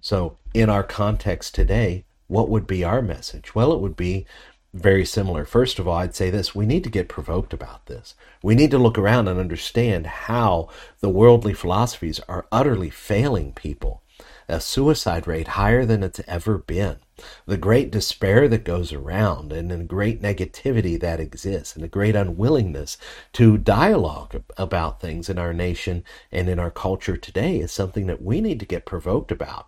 So, 0.00 0.36
in 0.54 0.70
our 0.70 0.84
context 0.84 1.54
today, 1.54 2.04
what 2.28 2.48
would 2.48 2.66
be 2.66 2.84
our 2.84 3.02
message? 3.02 3.54
Well, 3.54 3.72
it 3.72 3.80
would 3.80 3.96
be 3.96 4.26
very 4.74 5.04
similar. 5.04 5.44
First 5.44 5.78
of 5.78 5.88
all, 5.88 5.96
I'd 5.96 6.14
say 6.14 6.30
this 6.30 6.54
we 6.54 6.66
need 6.66 6.84
to 6.84 6.90
get 6.90 7.08
provoked 7.08 7.52
about 7.52 7.86
this. 7.86 8.14
We 8.42 8.54
need 8.54 8.70
to 8.72 8.78
look 8.78 8.98
around 8.98 9.26
and 9.26 9.40
understand 9.40 10.06
how 10.06 10.68
the 11.00 11.08
worldly 11.08 11.54
philosophies 11.54 12.20
are 12.28 12.46
utterly 12.52 12.90
failing 12.90 13.52
people. 13.52 14.02
A 14.48 14.60
suicide 14.60 15.26
rate 15.26 15.48
higher 15.48 15.84
than 15.84 16.02
it's 16.02 16.20
ever 16.26 16.58
been 16.58 16.98
the 17.46 17.56
great 17.56 17.90
despair 17.90 18.46
that 18.48 18.64
goes 18.64 18.92
around 18.92 19.52
and 19.52 19.70
the 19.70 19.78
great 19.78 20.20
negativity 20.20 21.00
that 21.00 21.20
exists 21.20 21.74
and 21.74 21.82
the 21.82 21.88
great 21.88 22.14
unwillingness 22.14 22.98
to 23.32 23.56
dialogue 23.56 24.42
about 24.56 25.00
things 25.00 25.30
in 25.30 25.38
our 25.38 25.52
nation 25.52 26.04
and 26.30 26.48
in 26.48 26.58
our 26.58 26.70
culture 26.70 27.16
today 27.16 27.58
is 27.58 27.72
something 27.72 28.06
that 28.06 28.22
we 28.22 28.40
need 28.40 28.60
to 28.60 28.66
get 28.66 28.84
provoked 28.84 29.30
about. 29.30 29.66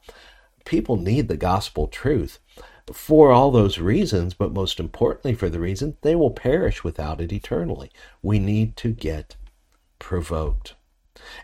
People 0.64 0.96
need 0.96 1.28
the 1.28 1.36
gospel 1.36 1.86
truth 1.86 2.38
for 2.92 3.32
all 3.32 3.50
those 3.50 3.78
reasons, 3.78 4.34
but 4.34 4.52
most 4.52 4.78
importantly 4.78 5.34
for 5.34 5.48
the 5.48 5.60
reason 5.60 5.96
they 6.02 6.14
will 6.14 6.30
perish 6.30 6.84
without 6.84 7.20
it 7.20 7.32
eternally. 7.32 7.90
We 8.22 8.38
need 8.38 8.76
to 8.78 8.92
get 8.92 9.36
provoked. 9.98 10.74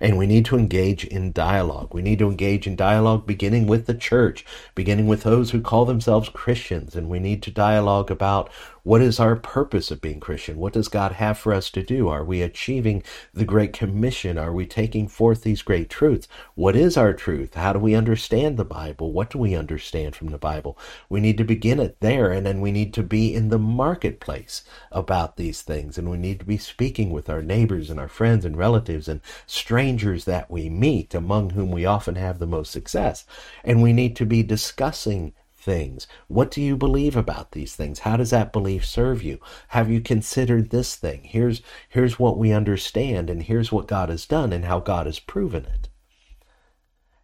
And 0.01 0.19
we 0.19 0.27
need 0.27 0.45
to 0.47 0.59
engage 0.59 1.05
in 1.05 1.33
dialogue. 1.33 1.95
We 1.95 2.03
need 2.03 2.19
to 2.19 2.29
engage 2.29 2.67
in 2.67 2.77
dialogue 2.77 3.27
beginning 3.27 3.67
with 3.67 3.87
the 3.87 3.95
church, 3.95 4.45
beginning 4.75 5.07
with 5.07 5.23
those 5.23 5.51
who 5.51 5.61
call 5.61 5.85
themselves 5.85 6.29
Christians. 6.29 6.95
And 6.97 7.09
we 7.09 7.19
need 7.19 7.43
to 7.45 7.51
dialogue 7.51 8.11
about 8.11 8.51
what 8.85 9.01
is 9.01 9.19
our 9.19 9.35
purpose 9.35 9.91
of 9.91 10.03
being 10.03 10.21
Christian? 10.21 10.59
What 10.59 10.75
does 10.75 10.89
God 10.89 11.13
have 11.13 11.39
for 11.39 11.55
us 11.55 11.71
to 11.71 11.83
do? 11.83 12.09
Are 12.09 12.23
we 12.23 12.43
achieving 12.43 13.03
the 13.33 13.47
Great 13.47 13.73
Commission? 13.73 14.37
Are 14.37 14.53
we 14.53 14.67
taking 14.67 15.09
forth 15.09 15.43
these 15.43 15.63
great 15.63 15.89
truths? 15.89 16.29
What 16.55 16.77
is 16.77 16.99
our 16.99 17.15
truth? 17.15 17.55
How 17.55 17.73
do 17.73 17.79
we 17.79 17.95
understand 17.95 18.59
the 18.59 18.65
Bible? 18.65 19.11
What 19.11 19.31
do 19.31 19.39
we 19.39 19.55
understand 19.55 20.15
from 20.15 20.29
the 20.29 20.39
Bible? 20.39 20.79
We 21.09 21.21
need 21.21 21.39
to 21.39 21.45
begin 21.45 21.81
it 21.81 21.97
there, 22.01 22.31
and 22.31 22.45
then 22.45 22.61
we 22.61 22.73
need 22.73 22.93
to 22.95 23.03
be 23.03 23.35
in 23.35 23.49
the 23.49 23.59
marketplace 23.59 24.65
about 24.93 25.39
these 25.39 25.63
things. 25.63 25.97
And 25.97 26.11
we 26.11 26.19
need 26.19 26.39
to 26.41 26.47
be 26.47 26.59
speaking 26.59 27.11
with 27.11 27.31
our 27.31 27.43
neighbors 27.43 27.89
and 27.89 27.99
our 27.99 28.09
friends 28.09 28.45
and 28.45 28.55
relatives 28.55 29.09
and 29.09 29.23
strangers 29.47 30.27
that 30.27 30.51
we 30.51 30.69
meet, 30.69 31.15
among 31.15 31.51
whom 31.51 31.71
we 31.71 31.87
often 31.87 32.17
have 32.17 32.39
the 32.39 32.47
most 32.47 32.71
success. 32.71 33.25
And 33.65 33.83
we 33.83 33.95
need 33.95 34.15
to 34.17 34.27
be 34.27 34.43
discussing 34.43 35.33
things? 35.65 36.07
What 36.29 36.51
do 36.51 36.61
you 36.61 36.77
believe 36.77 37.17
about 37.17 37.53
these 37.53 37.75
things? 37.75 38.01
How 38.01 38.17
does 38.17 38.31
that 38.31 38.53
belief 38.53 38.85
serve 38.85 39.23
you? 39.23 39.41
Have 39.69 39.91
you 39.91 40.01
considered 40.01 40.71
this 40.71 40.95
thing? 40.95 41.23
Here's 41.25 41.63
here's 41.89 42.19
what 42.19 42.39
we 42.39 42.53
understand 42.53 43.31
and 43.31 43.43
here's 43.43 43.73
what 43.73 43.89
God 43.89 44.11
has 44.11 44.27
done 44.27 44.53
and 44.53 44.67
how 44.67 44.81
God 44.81 45.07
has 45.07 45.19
proven 45.19 45.65
it. 45.65 45.89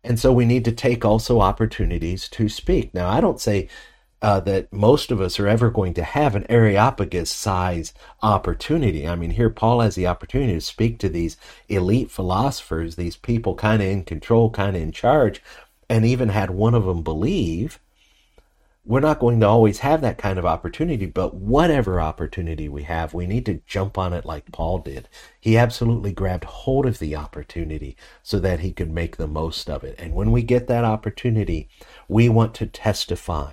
And 0.02 0.18
so 0.18 0.32
we 0.32 0.46
need 0.46 0.64
to 0.64 0.72
take 0.72 1.04
also 1.04 1.40
opportunities 1.40 2.28
to 2.30 2.48
speak. 2.48 2.94
Now, 2.94 3.10
I 3.10 3.20
don't 3.20 3.40
say 3.40 3.68
uh, 4.22 4.40
that 4.40 4.72
most 4.72 5.10
of 5.10 5.20
us 5.20 5.38
are 5.38 5.48
ever 5.48 5.70
going 5.70 5.94
to 5.94 6.02
have 6.02 6.34
an 6.34 6.46
Areopagus 6.50 7.30
size 7.30 7.92
opportunity. 8.22 9.06
I 9.06 9.14
mean, 9.16 9.30
here 9.30 9.50
Paul 9.50 9.80
has 9.80 9.94
the 9.94 10.06
opportunity 10.06 10.54
to 10.54 10.60
speak 10.60 10.98
to 10.98 11.08
these 11.08 11.36
elite 11.68 12.10
philosophers, 12.10 12.96
these 12.96 13.16
people 13.16 13.54
kind 13.54 13.82
of 13.82 13.88
in 13.88 14.04
control, 14.04 14.50
kind 14.50 14.76
of 14.76 14.82
in 14.82 14.92
charge, 14.92 15.42
and 15.88 16.04
even 16.04 16.30
had 16.30 16.50
one 16.50 16.74
of 16.74 16.84
them 16.84 17.02
believe 17.02 17.78
we're 18.90 18.98
not 18.98 19.20
going 19.20 19.38
to 19.38 19.46
always 19.46 19.78
have 19.78 20.00
that 20.00 20.18
kind 20.18 20.36
of 20.36 20.44
opportunity, 20.44 21.06
but 21.06 21.32
whatever 21.32 22.00
opportunity 22.00 22.68
we 22.68 22.82
have, 22.82 23.14
we 23.14 23.24
need 23.24 23.46
to 23.46 23.62
jump 23.64 23.96
on 23.96 24.12
it 24.12 24.24
like 24.24 24.50
Paul 24.50 24.80
did. 24.80 25.08
He 25.40 25.56
absolutely 25.56 26.10
grabbed 26.10 26.42
hold 26.42 26.86
of 26.86 26.98
the 26.98 27.14
opportunity 27.14 27.96
so 28.24 28.40
that 28.40 28.58
he 28.58 28.72
could 28.72 28.90
make 28.90 29.16
the 29.16 29.28
most 29.28 29.70
of 29.70 29.84
it. 29.84 29.94
And 29.96 30.12
when 30.12 30.32
we 30.32 30.42
get 30.42 30.66
that 30.66 30.82
opportunity, 30.84 31.68
we 32.08 32.28
want 32.28 32.52
to 32.56 32.66
testify. 32.66 33.52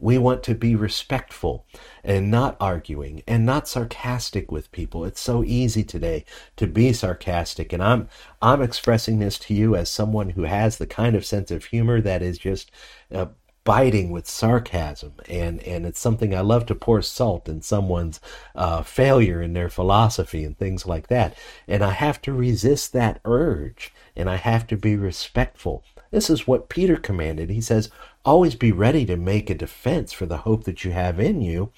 We 0.00 0.16
want 0.16 0.42
to 0.44 0.54
be 0.54 0.74
respectful 0.74 1.66
and 2.02 2.30
not 2.30 2.56
arguing 2.58 3.22
and 3.26 3.44
not 3.44 3.68
sarcastic 3.68 4.50
with 4.50 4.72
people. 4.72 5.04
It's 5.04 5.20
so 5.20 5.44
easy 5.44 5.84
today 5.84 6.24
to 6.56 6.66
be 6.66 6.94
sarcastic 6.94 7.74
and 7.74 7.82
I'm 7.82 8.08
I'm 8.40 8.62
expressing 8.62 9.18
this 9.18 9.38
to 9.40 9.54
you 9.54 9.76
as 9.76 9.90
someone 9.90 10.30
who 10.30 10.44
has 10.44 10.78
the 10.78 10.86
kind 10.86 11.14
of 11.14 11.26
sense 11.26 11.50
of 11.50 11.66
humor 11.66 12.00
that 12.00 12.22
is 12.22 12.38
just 12.38 12.70
uh, 13.14 13.26
biting 13.68 14.10
with 14.10 14.26
sarcasm, 14.26 15.12
and 15.28 15.62
and 15.62 15.84
it's 15.84 16.00
something 16.00 16.34
I 16.34 16.40
love 16.40 16.64
to 16.66 16.74
pour 16.74 17.02
salt 17.02 17.50
in 17.50 17.60
someone's 17.60 18.18
uh, 18.54 18.82
failure 18.82 19.42
in 19.42 19.52
their 19.52 19.68
philosophy 19.68 20.42
and 20.42 20.56
things 20.56 20.86
like 20.86 21.08
that. 21.08 21.36
And 21.66 21.84
I 21.84 21.90
have 21.90 22.22
to 22.22 22.32
resist 22.32 22.94
that 22.94 23.20
urge, 23.26 23.92
and 24.16 24.30
I 24.30 24.36
have 24.36 24.66
to 24.68 24.76
be 24.78 24.96
respectful. 24.96 25.84
This 26.10 26.30
is 26.30 26.46
what 26.46 26.70
Peter 26.70 26.96
commanded. 26.96 27.50
He 27.50 27.60
says, 27.60 27.90
"Always 28.24 28.54
be 28.54 28.72
ready 28.72 29.04
to 29.04 29.18
make 29.18 29.50
a 29.50 29.54
defense 29.54 30.14
for 30.14 30.24
the 30.24 30.38
hope 30.38 30.64
that 30.64 30.82
you 30.82 30.92
have 30.92 31.20
in 31.20 31.42
you, 31.42 31.70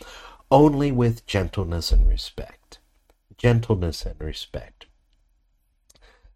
only 0.49 0.93
with 0.93 1.26
gentleness 1.26 1.91
and 1.91 2.09
respect." 2.09 2.78
Gentleness 3.36 4.07
and 4.07 4.20
respect. 4.20 4.86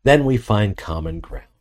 Then 0.03 0.25
we 0.25 0.37
find 0.37 0.77
common 0.77 1.21
ground. 1.21 1.54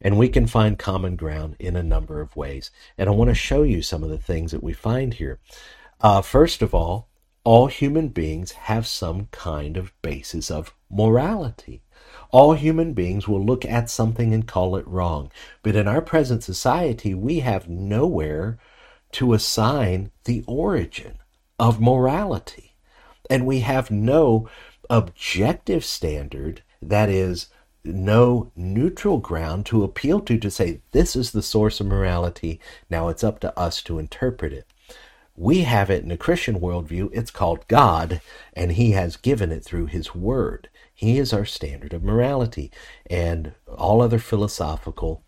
And 0.00 0.18
we 0.18 0.28
can 0.28 0.46
find 0.46 0.78
common 0.78 1.16
ground 1.16 1.56
in 1.58 1.76
a 1.76 1.82
number 1.82 2.20
of 2.20 2.36
ways. 2.36 2.70
And 2.96 3.08
I 3.08 3.12
want 3.12 3.28
to 3.28 3.34
show 3.34 3.62
you 3.62 3.82
some 3.82 4.02
of 4.02 4.10
the 4.10 4.18
things 4.18 4.50
that 4.52 4.62
we 4.62 4.72
find 4.72 5.14
here. 5.14 5.38
Uh, 6.00 6.22
first 6.22 6.62
of 6.62 6.74
all, 6.74 7.08
all 7.44 7.66
human 7.66 8.08
beings 8.08 8.52
have 8.52 8.86
some 8.86 9.26
kind 9.30 9.76
of 9.76 9.92
basis 10.02 10.50
of 10.50 10.74
morality. 10.90 11.82
All 12.30 12.54
human 12.54 12.92
beings 12.92 13.26
will 13.26 13.44
look 13.44 13.64
at 13.64 13.90
something 13.90 14.32
and 14.32 14.46
call 14.46 14.76
it 14.76 14.86
wrong. 14.86 15.30
But 15.62 15.76
in 15.76 15.88
our 15.88 16.00
present 16.00 16.42
society, 16.42 17.14
we 17.14 17.40
have 17.40 17.68
nowhere 17.68 18.58
to 19.12 19.32
assign 19.32 20.10
the 20.24 20.44
origin 20.46 21.18
of 21.58 21.80
morality. 21.80 22.74
And 23.28 23.46
we 23.46 23.60
have 23.60 23.90
no 23.90 24.48
objective 24.88 25.84
standard 25.84 26.62
that 26.82 27.08
is 27.08 27.46
no 27.84 28.52
neutral 28.54 29.18
ground 29.18 29.66
to 29.66 29.82
appeal 29.84 30.20
to 30.20 30.38
to 30.38 30.50
say 30.50 30.80
this 30.92 31.16
is 31.16 31.30
the 31.30 31.42
source 31.42 31.80
of 31.80 31.86
morality. 31.86 32.60
Now 32.88 33.08
it's 33.08 33.24
up 33.24 33.40
to 33.40 33.58
us 33.58 33.82
to 33.82 33.98
interpret 33.98 34.52
it. 34.52 34.66
We 35.36 35.62
have 35.62 35.88
it 35.88 36.04
in 36.04 36.10
a 36.10 36.18
Christian 36.18 36.60
worldview. 36.60 37.08
It's 37.14 37.30
called 37.30 37.66
God, 37.66 38.20
and 38.52 38.72
He 38.72 38.90
has 38.90 39.16
given 39.16 39.50
it 39.50 39.64
through 39.64 39.86
His 39.86 40.14
Word. 40.14 40.68
He 40.94 41.18
is 41.18 41.32
our 41.32 41.46
standard 41.46 41.94
of 41.94 42.02
morality, 42.02 42.70
and 43.08 43.54
all 43.66 44.02
other 44.02 44.18
philosophical 44.18 45.22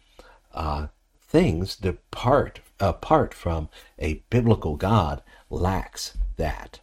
uh, 0.53 0.89
things 1.23 1.77
depart 1.77 2.61
apart 2.79 3.33
from 3.33 3.71
a 3.99 4.23
biblical 4.29 4.77
God 4.77 5.23
lacks 5.49 6.19
that 6.37 6.81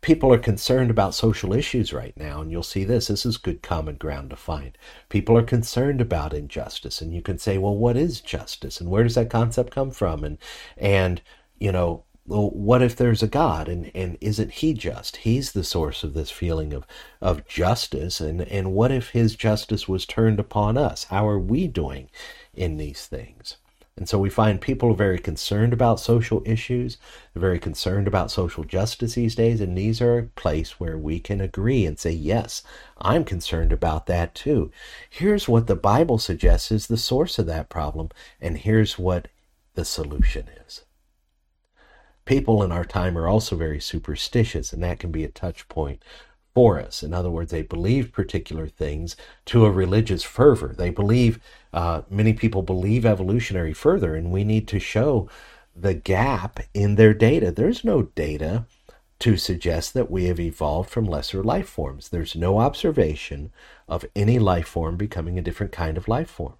people 0.00 0.32
are 0.32 0.38
concerned 0.38 0.90
about 0.90 1.14
social 1.14 1.52
issues 1.52 1.92
right 1.92 2.16
now, 2.16 2.40
and 2.40 2.50
you'll 2.50 2.62
see 2.62 2.84
this. 2.84 3.08
This 3.08 3.26
is 3.26 3.36
good 3.36 3.62
common 3.62 3.96
ground 3.96 4.30
to 4.30 4.36
find. 4.36 4.76
People 5.08 5.36
are 5.36 5.42
concerned 5.42 6.00
about 6.00 6.34
injustice, 6.34 7.00
and 7.00 7.14
you 7.14 7.22
can 7.22 7.38
say, 7.38 7.58
well, 7.58 7.76
what 7.76 7.96
is 7.96 8.20
justice, 8.20 8.80
and 8.80 8.90
where 8.90 9.02
does 9.02 9.14
that 9.14 9.30
concept 9.30 9.72
come 9.72 9.90
from? 9.90 10.24
And 10.24 10.38
and 10.76 11.20
you 11.58 11.72
know, 11.72 12.04
well, 12.26 12.50
what 12.50 12.82
if 12.82 12.96
there's 12.96 13.22
a 13.22 13.28
God, 13.28 13.68
and 13.68 13.90
and 13.94 14.16
isn't 14.20 14.52
He 14.52 14.72
just? 14.74 15.18
He's 15.18 15.52
the 15.52 15.64
source 15.64 16.02
of 16.04 16.14
this 16.14 16.30
feeling 16.30 16.72
of 16.72 16.86
of 17.20 17.46
justice, 17.46 18.20
and 18.20 18.42
and 18.42 18.72
what 18.72 18.92
if 18.92 19.10
His 19.10 19.36
justice 19.36 19.88
was 19.88 20.06
turned 20.06 20.40
upon 20.40 20.78
us? 20.78 21.04
How 21.04 21.28
are 21.28 21.38
we 21.38 21.66
doing 21.68 22.10
in 22.54 22.76
these 22.78 23.06
things? 23.06 23.56
And 24.00 24.08
so 24.08 24.18
we 24.18 24.30
find 24.30 24.62
people 24.62 24.92
are 24.92 24.96
very 24.96 25.18
concerned 25.18 25.74
about 25.74 26.00
social 26.00 26.42
issues. 26.46 26.96
They're 27.34 27.40
very 27.42 27.58
concerned 27.58 28.08
about 28.08 28.30
social 28.30 28.64
justice 28.64 29.14
these 29.14 29.34
days. 29.34 29.60
And 29.60 29.76
these 29.76 30.00
are 30.00 30.18
a 30.18 30.22
place 30.22 30.80
where 30.80 30.96
we 30.96 31.20
can 31.20 31.40
agree 31.40 31.84
and 31.84 31.98
say, 31.98 32.10
yes, 32.10 32.62
I'm 32.96 33.24
concerned 33.24 33.74
about 33.74 34.06
that 34.06 34.34
too. 34.34 34.72
Here's 35.10 35.50
what 35.50 35.66
the 35.66 35.76
Bible 35.76 36.16
suggests 36.16 36.72
is 36.72 36.86
the 36.86 36.96
source 36.96 37.38
of 37.38 37.44
that 37.46 37.68
problem. 37.68 38.08
And 38.40 38.56
here's 38.56 38.98
what 38.98 39.28
the 39.74 39.84
solution 39.84 40.48
is. 40.66 40.84
People 42.24 42.62
in 42.62 42.72
our 42.72 42.86
time 42.86 43.18
are 43.18 43.28
also 43.28 43.54
very 43.54 43.80
superstitious, 43.80 44.72
and 44.72 44.82
that 44.82 44.98
can 44.98 45.10
be 45.10 45.24
a 45.24 45.28
touch 45.28 45.68
point 45.68 46.02
for 46.54 46.80
us. 46.80 47.02
In 47.02 47.12
other 47.12 47.30
words, 47.30 47.50
they 47.50 47.62
believe 47.62 48.12
particular 48.12 48.66
things 48.66 49.14
to 49.46 49.64
a 49.64 49.70
religious 49.70 50.22
fervor. 50.22 50.74
They 50.76 50.90
believe, 50.90 51.38
uh, 51.72 52.02
many 52.10 52.32
people 52.32 52.62
believe 52.62 53.06
evolutionary 53.06 53.72
further, 53.72 54.14
and 54.14 54.30
we 54.30 54.44
need 54.44 54.66
to 54.68 54.78
show 54.78 55.28
the 55.74 55.94
gap 55.94 56.60
in 56.74 56.96
their 56.96 57.14
data. 57.14 57.50
There's 57.50 57.84
no 57.84 58.02
data 58.02 58.66
to 59.20 59.36
suggest 59.36 59.94
that 59.94 60.10
we 60.10 60.24
have 60.24 60.40
evolved 60.40 60.90
from 60.90 61.04
lesser 61.04 61.44
life 61.44 61.68
forms. 61.68 62.08
There's 62.08 62.34
no 62.34 62.58
observation 62.58 63.52
of 63.86 64.04
any 64.16 64.38
life 64.38 64.66
form 64.66 64.96
becoming 64.96 65.38
a 65.38 65.42
different 65.42 65.72
kind 65.72 65.96
of 65.96 66.08
life 66.08 66.30
form. 66.30 66.54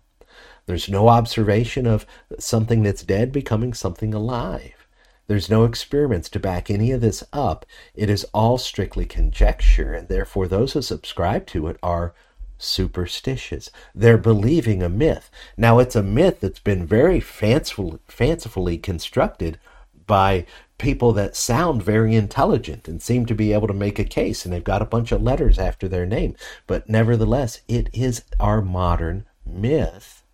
There's 0.66 0.88
no 0.88 1.08
observation 1.08 1.86
of 1.86 2.06
something 2.38 2.82
that's 2.82 3.02
dead 3.02 3.32
becoming 3.32 3.72
something 3.74 4.14
alive. 4.14 4.86
There's 5.26 5.48
no 5.48 5.64
experiments 5.64 6.28
to 6.30 6.40
back 6.40 6.70
any 6.70 6.90
of 6.92 7.00
this 7.00 7.24
up. 7.32 7.64
It 7.94 8.10
is 8.10 8.24
all 8.34 8.58
strictly 8.58 9.06
conjecture, 9.06 9.92
and 9.94 10.08
therefore 10.08 10.46
those 10.46 10.72
who 10.74 10.82
subscribe 10.82 11.46
to 11.48 11.68
it 11.68 11.78
are 11.82 12.14
superstitious. 12.62 13.70
They're 13.94 14.18
believing 14.18 14.82
a 14.82 14.88
myth. 14.88 15.30
Now, 15.56 15.78
it's 15.78 15.96
a 15.96 16.02
myth 16.02 16.40
that's 16.40 16.60
been 16.60 16.86
very 16.86 17.20
fanciful, 17.20 18.00
fancifully 18.08 18.78
constructed 18.78 19.58
by 20.06 20.46
people 20.78 21.12
that 21.12 21.36
sound 21.36 21.82
very 21.82 22.14
intelligent 22.14 22.88
and 22.88 23.02
seem 23.02 23.26
to 23.26 23.34
be 23.34 23.52
able 23.52 23.68
to 23.68 23.74
make 23.74 23.98
a 23.98 24.04
case, 24.04 24.44
and 24.44 24.52
they've 24.52 24.64
got 24.64 24.82
a 24.82 24.86
bunch 24.86 25.12
of 25.12 25.22
letters 25.22 25.58
after 25.58 25.88
their 25.88 26.06
name. 26.06 26.34
But 26.66 26.88
nevertheless, 26.88 27.60
it 27.68 27.90
is 27.92 28.24
our 28.40 28.62
modern 28.62 29.26
myth 29.44 30.24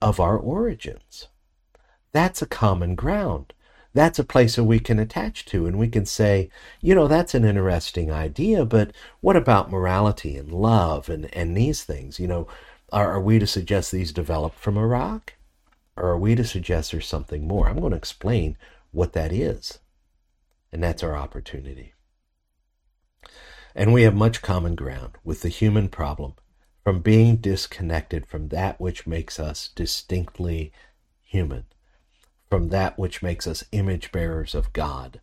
of 0.00 0.20
our 0.20 0.36
origins. 0.36 1.28
That's 2.12 2.40
a 2.40 2.46
common 2.46 2.94
ground 2.94 3.52
that's 3.94 4.18
a 4.18 4.24
place 4.24 4.56
that 4.56 4.64
we 4.64 4.80
can 4.80 4.98
attach 4.98 5.44
to 5.46 5.66
and 5.66 5.78
we 5.78 5.88
can 5.88 6.04
say, 6.04 6.50
you 6.80 6.94
know, 6.94 7.06
that's 7.06 7.34
an 7.34 7.44
interesting 7.44 8.10
idea, 8.10 8.64
but 8.64 8.90
what 9.20 9.36
about 9.36 9.70
morality 9.70 10.36
and 10.36 10.52
love 10.52 11.08
and, 11.08 11.32
and 11.34 11.56
these 11.56 11.84
things? 11.84 12.18
You 12.18 12.26
know, 12.26 12.48
are, 12.92 13.12
are 13.12 13.20
we 13.20 13.38
to 13.38 13.46
suggest 13.46 13.92
these 13.92 14.12
developed 14.12 14.58
from 14.58 14.76
rock? 14.76 15.34
Or 15.96 16.08
are 16.08 16.18
we 16.18 16.34
to 16.34 16.44
suggest 16.44 16.90
there's 16.90 17.06
something 17.06 17.46
more? 17.46 17.68
I'm 17.68 17.78
going 17.78 17.92
to 17.92 17.96
explain 17.96 18.56
what 18.90 19.12
that 19.12 19.32
is. 19.32 19.78
And 20.72 20.82
that's 20.82 21.04
our 21.04 21.16
opportunity. 21.16 21.94
And 23.76 23.92
we 23.92 24.02
have 24.02 24.14
much 24.14 24.42
common 24.42 24.74
ground 24.74 25.12
with 25.22 25.42
the 25.42 25.48
human 25.48 25.88
problem 25.88 26.34
from 26.82 27.00
being 27.00 27.36
disconnected 27.36 28.26
from 28.26 28.48
that 28.48 28.80
which 28.80 29.06
makes 29.06 29.38
us 29.38 29.68
distinctly 29.68 30.72
human 31.22 31.64
from 32.54 32.68
that 32.68 32.96
which 32.96 33.20
makes 33.20 33.48
us 33.48 33.64
image 33.72 34.12
bearers 34.12 34.54
of 34.54 34.72
God. 34.72 35.20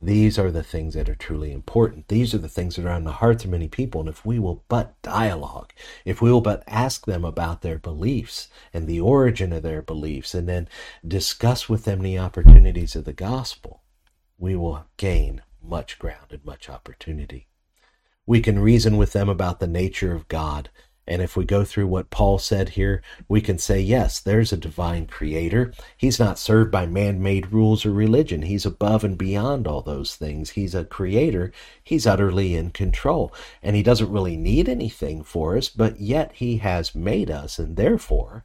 These 0.00 0.38
are 0.38 0.50
the 0.50 0.62
things 0.62 0.94
that 0.94 1.06
are 1.06 1.14
truly 1.14 1.52
important. 1.52 2.08
These 2.08 2.32
are 2.32 2.38
the 2.38 2.48
things 2.48 2.76
that 2.76 2.86
are 2.86 2.92
on 2.92 3.04
the 3.04 3.12
hearts 3.12 3.44
of 3.44 3.50
many 3.50 3.68
people. 3.68 4.00
And 4.00 4.08
if 4.08 4.24
we 4.24 4.38
will 4.38 4.64
but 4.70 4.94
dialogue, 5.02 5.74
if 6.06 6.22
we 6.22 6.32
will 6.32 6.40
but 6.40 6.64
ask 6.66 7.04
them 7.04 7.26
about 7.26 7.60
their 7.60 7.78
beliefs 7.78 8.48
and 8.72 8.86
the 8.86 9.02
origin 9.02 9.52
of 9.52 9.62
their 9.62 9.82
beliefs, 9.82 10.32
and 10.32 10.48
then 10.48 10.66
discuss 11.06 11.68
with 11.68 11.84
them 11.84 12.00
the 12.00 12.18
opportunities 12.18 12.96
of 12.96 13.04
the 13.04 13.12
gospel, 13.12 13.82
we 14.38 14.56
will 14.56 14.86
gain 14.96 15.42
much 15.62 15.98
ground 15.98 16.28
and 16.30 16.42
much 16.42 16.70
opportunity. 16.70 17.48
We 18.24 18.40
can 18.40 18.58
reason 18.58 18.96
with 18.96 19.12
them 19.12 19.28
about 19.28 19.60
the 19.60 19.66
nature 19.66 20.14
of 20.14 20.26
God 20.26 20.70
and 21.06 21.20
if 21.20 21.36
we 21.36 21.44
go 21.44 21.64
through 21.64 21.88
what 21.88 22.10
Paul 22.10 22.38
said 22.38 22.70
here, 22.70 23.02
we 23.28 23.40
can 23.40 23.58
say, 23.58 23.80
yes, 23.80 24.20
there's 24.20 24.52
a 24.52 24.56
divine 24.56 25.06
creator. 25.06 25.72
He's 25.96 26.20
not 26.20 26.38
served 26.38 26.70
by 26.70 26.86
man 26.86 27.20
made 27.20 27.52
rules 27.52 27.84
or 27.84 27.90
religion. 27.90 28.42
He's 28.42 28.64
above 28.64 29.02
and 29.02 29.18
beyond 29.18 29.66
all 29.66 29.82
those 29.82 30.14
things. 30.14 30.50
He's 30.50 30.74
a 30.74 30.84
creator. 30.84 31.52
He's 31.82 32.06
utterly 32.06 32.54
in 32.54 32.70
control. 32.70 33.34
And 33.62 33.74
he 33.74 33.82
doesn't 33.82 34.12
really 34.12 34.36
need 34.36 34.68
anything 34.68 35.24
for 35.24 35.56
us, 35.56 35.68
but 35.68 36.00
yet 36.00 36.32
he 36.34 36.58
has 36.58 36.94
made 36.94 37.30
us, 37.30 37.58
and 37.58 37.76
therefore, 37.76 38.44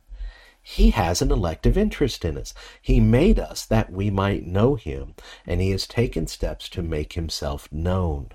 he 0.63 0.89
has 0.89 1.21
an 1.21 1.31
elective 1.31 1.77
interest 1.77 2.25
in 2.25 2.37
us. 2.37 2.53
He 2.81 2.99
made 2.99 3.39
us 3.39 3.65
that 3.65 3.91
we 3.91 4.09
might 4.09 4.45
know 4.45 4.75
him, 4.75 5.13
and 5.45 5.61
he 5.61 5.69
has 5.71 5.87
taken 5.87 6.27
steps 6.27 6.67
to 6.69 6.81
make 6.81 7.13
himself 7.13 7.71
known. 7.71 8.31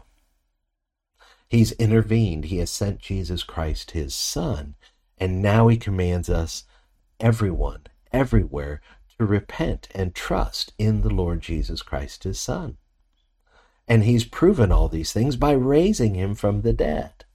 He's 1.52 1.72
intervened. 1.72 2.46
He 2.46 2.56
has 2.60 2.70
sent 2.70 2.98
Jesus 2.98 3.42
Christ, 3.42 3.90
his 3.90 4.14
Son. 4.14 4.74
And 5.18 5.42
now 5.42 5.68
he 5.68 5.76
commands 5.76 6.30
us, 6.30 6.64
everyone, 7.20 7.82
everywhere, 8.10 8.80
to 9.18 9.26
repent 9.26 9.86
and 9.94 10.14
trust 10.14 10.72
in 10.78 11.02
the 11.02 11.10
Lord 11.10 11.42
Jesus 11.42 11.82
Christ, 11.82 12.24
his 12.24 12.40
Son. 12.40 12.78
And 13.86 14.04
he's 14.04 14.24
proven 14.24 14.72
all 14.72 14.88
these 14.88 15.12
things 15.12 15.36
by 15.36 15.52
raising 15.52 16.14
him 16.14 16.34
from 16.34 16.62
the 16.62 16.72
dead. 16.72 17.26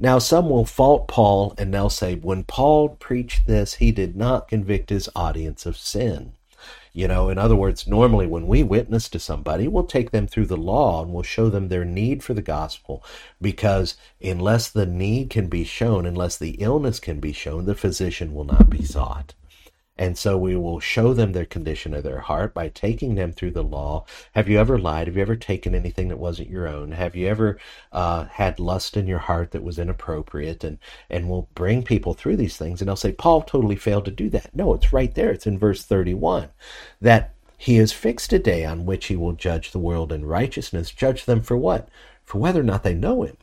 Now, 0.00 0.18
some 0.18 0.50
will 0.50 0.64
fault 0.64 1.06
Paul 1.06 1.54
and 1.58 1.72
they'll 1.72 1.90
say, 1.90 2.16
when 2.16 2.42
Paul 2.42 2.88
preached 2.88 3.46
this, 3.46 3.74
he 3.74 3.92
did 3.92 4.16
not 4.16 4.48
convict 4.48 4.90
his 4.90 5.08
audience 5.14 5.64
of 5.64 5.76
sin. 5.76 6.32
You 6.94 7.08
know, 7.08 7.30
in 7.30 7.38
other 7.38 7.56
words, 7.56 7.86
normally 7.86 8.26
when 8.26 8.46
we 8.46 8.62
witness 8.62 9.08
to 9.10 9.18
somebody, 9.18 9.66
we'll 9.66 9.84
take 9.84 10.10
them 10.10 10.26
through 10.26 10.46
the 10.46 10.58
law 10.58 11.02
and 11.02 11.12
we'll 11.12 11.22
show 11.22 11.48
them 11.48 11.68
their 11.68 11.86
need 11.86 12.22
for 12.22 12.34
the 12.34 12.42
gospel 12.42 13.02
because 13.40 13.96
unless 14.22 14.68
the 14.68 14.84
need 14.84 15.30
can 15.30 15.46
be 15.46 15.64
shown, 15.64 16.04
unless 16.04 16.36
the 16.36 16.56
illness 16.60 17.00
can 17.00 17.18
be 17.18 17.32
shown, 17.32 17.64
the 17.64 17.74
physician 17.74 18.34
will 18.34 18.44
not 18.44 18.68
be 18.68 18.84
sought. 18.84 19.32
And 19.98 20.16
so 20.16 20.38
we 20.38 20.56
will 20.56 20.80
show 20.80 21.12
them 21.12 21.32
their 21.32 21.44
condition 21.44 21.92
of 21.92 22.02
their 22.02 22.20
heart 22.20 22.54
by 22.54 22.68
taking 22.68 23.14
them 23.14 23.30
through 23.32 23.50
the 23.50 23.62
law. 23.62 24.06
Have 24.34 24.48
you 24.48 24.58
ever 24.58 24.78
lied? 24.78 25.06
Have 25.06 25.16
you 25.16 25.22
ever 25.22 25.36
taken 25.36 25.74
anything 25.74 26.08
that 26.08 26.18
wasn't 26.18 26.48
your 26.48 26.66
own? 26.66 26.92
Have 26.92 27.14
you 27.14 27.28
ever 27.28 27.58
uh, 27.92 28.24
had 28.24 28.58
lust 28.58 28.96
in 28.96 29.06
your 29.06 29.18
heart 29.18 29.50
that 29.50 29.62
was 29.62 29.78
inappropriate? 29.78 30.64
And 30.64 30.78
and 31.10 31.28
we'll 31.28 31.48
bring 31.54 31.82
people 31.82 32.14
through 32.14 32.36
these 32.36 32.56
things, 32.56 32.80
and 32.80 32.88
they'll 32.88 32.96
say, 32.96 33.12
Paul 33.12 33.42
totally 33.42 33.76
failed 33.76 34.06
to 34.06 34.10
do 34.10 34.30
that. 34.30 34.54
No, 34.54 34.72
it's 34.72 34.92
right 34.94 35.14
there. 35.14 35.30
It's 35.30 35.46
in 35.46 35.58
verse 35.58 35.84
31 35.84 36.48
that 37.00 37.34
he 37.58 37.76
has 37.76 37.92
fixed 37.92 38.32
a 38.32 38.38
day 38.38 38.64
on 38.64 38.86
which 38.86 39.06
he 39.06 39.16
will 39.16 39.34
judge 39.34 39.70
the 39.70 39.78
world 39.78 40.10
in 40.10 40.24
righteousness. 40.24 40.90
Judge 40.90 41.26
them 41.26 41.42
for 41.42 41.56
what? 41.56 41.88
For 42.24 42.38
whether 42.38 42.60
or 42.60 42.64
not 42.64 42.82
they 42.82 42.94
know 42.94 43.22
him 43.22 43.36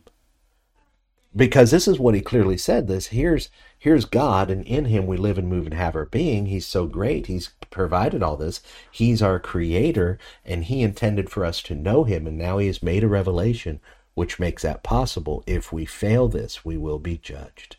because 1.35 1.71
this 1.71 1.87
is 1.87 1.99
what 1.99 2.15
he 2.15 2.21
clearly 2.21 2.57
said 2.57 2.87
this 2.87 3.07
here's 3.07 3.49
here's 3.77 4.05
god 4.05 4.49
and 4.49 4.65
in 4.65 4.85
him 4.85 5.05
we 5.05 5.15
live 5.15 5.37
and 5.37 5.47
move 5.47 5.65
and 5.65 5.75
have 5.75 5.95
our 5.95 6.05
being 6.05 6.47
he's 6.47 6.65
so 6.65 6.87
great 6.87 7.27
he's 7.27 7.51
provided 7.69 8.23
all 8.23 8.35
this 8.35 8.61
he's 8.91 9.21
our 9.21 9.39
creator 9.39 10.17
and 10.43 10.65
he 10.65 10.81
intended 10.81 11.29
for 11.29 11.45
us 11.45 11.61
to 11.61 11.75
know 11.75 12.03
him 12.03 12.25
and 12.25 12.37
now 12.37 12.57
he 12.57 12.67
has 12.67 12.81
made 12.81 13.03
a 13.03 13.07
revelation 13.07 13.79
which 14.19 14.37
makes 14.37 14.63
that 14.63 14.83
possible. 14.83 15.45
If 15.47 15.71
we 15.71 15.85
fail 15.85 16.27
this, 16.27 16.65
we 16.65 16.75
will 16.75 16.99
be 16.99 17.17
judged 17.17 17.77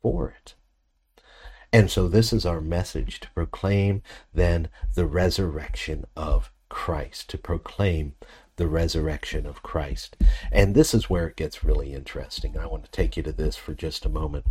for 0.00 0.28
it. 0.28 0.54
And 1.72 1.90
so, 1.90 2.06
this 2.06 2.32
is 2.32 2.46
our 2.46 2.60
message 2.60 3.18
to 3.18 3.30
proclaim 3.32 4.00
then 4.32 4.68
the 4.94 5.06
resurrection 5.06 6.04
of 6.16 6.52
Christ, 6.68 7.30
to 7.30 7.38
proclaim 7.38 8.14
the 8.56 8.66
resurrection 8.66 9.46
of 9.46 9.62
Christ. 9.62 10.16
And 10.50 10.74
this 10.74 10.94
is 10.94 11.08
where 11.08 11.26
it 11.26 11.36
gets 11.36 11.64
really 11.64 11.94
interesting. 11.94 12.56
I 12.56 12.66
want 12.66 12.84
to 12.84 12.90
take 12.90 13.16
you 13.16 13.22
to 13.24 13.32
this 13.32 13.56
for 13.56 13.74
just 13.74 14.04
a 14.04 14.10
moment. 14.10 14.46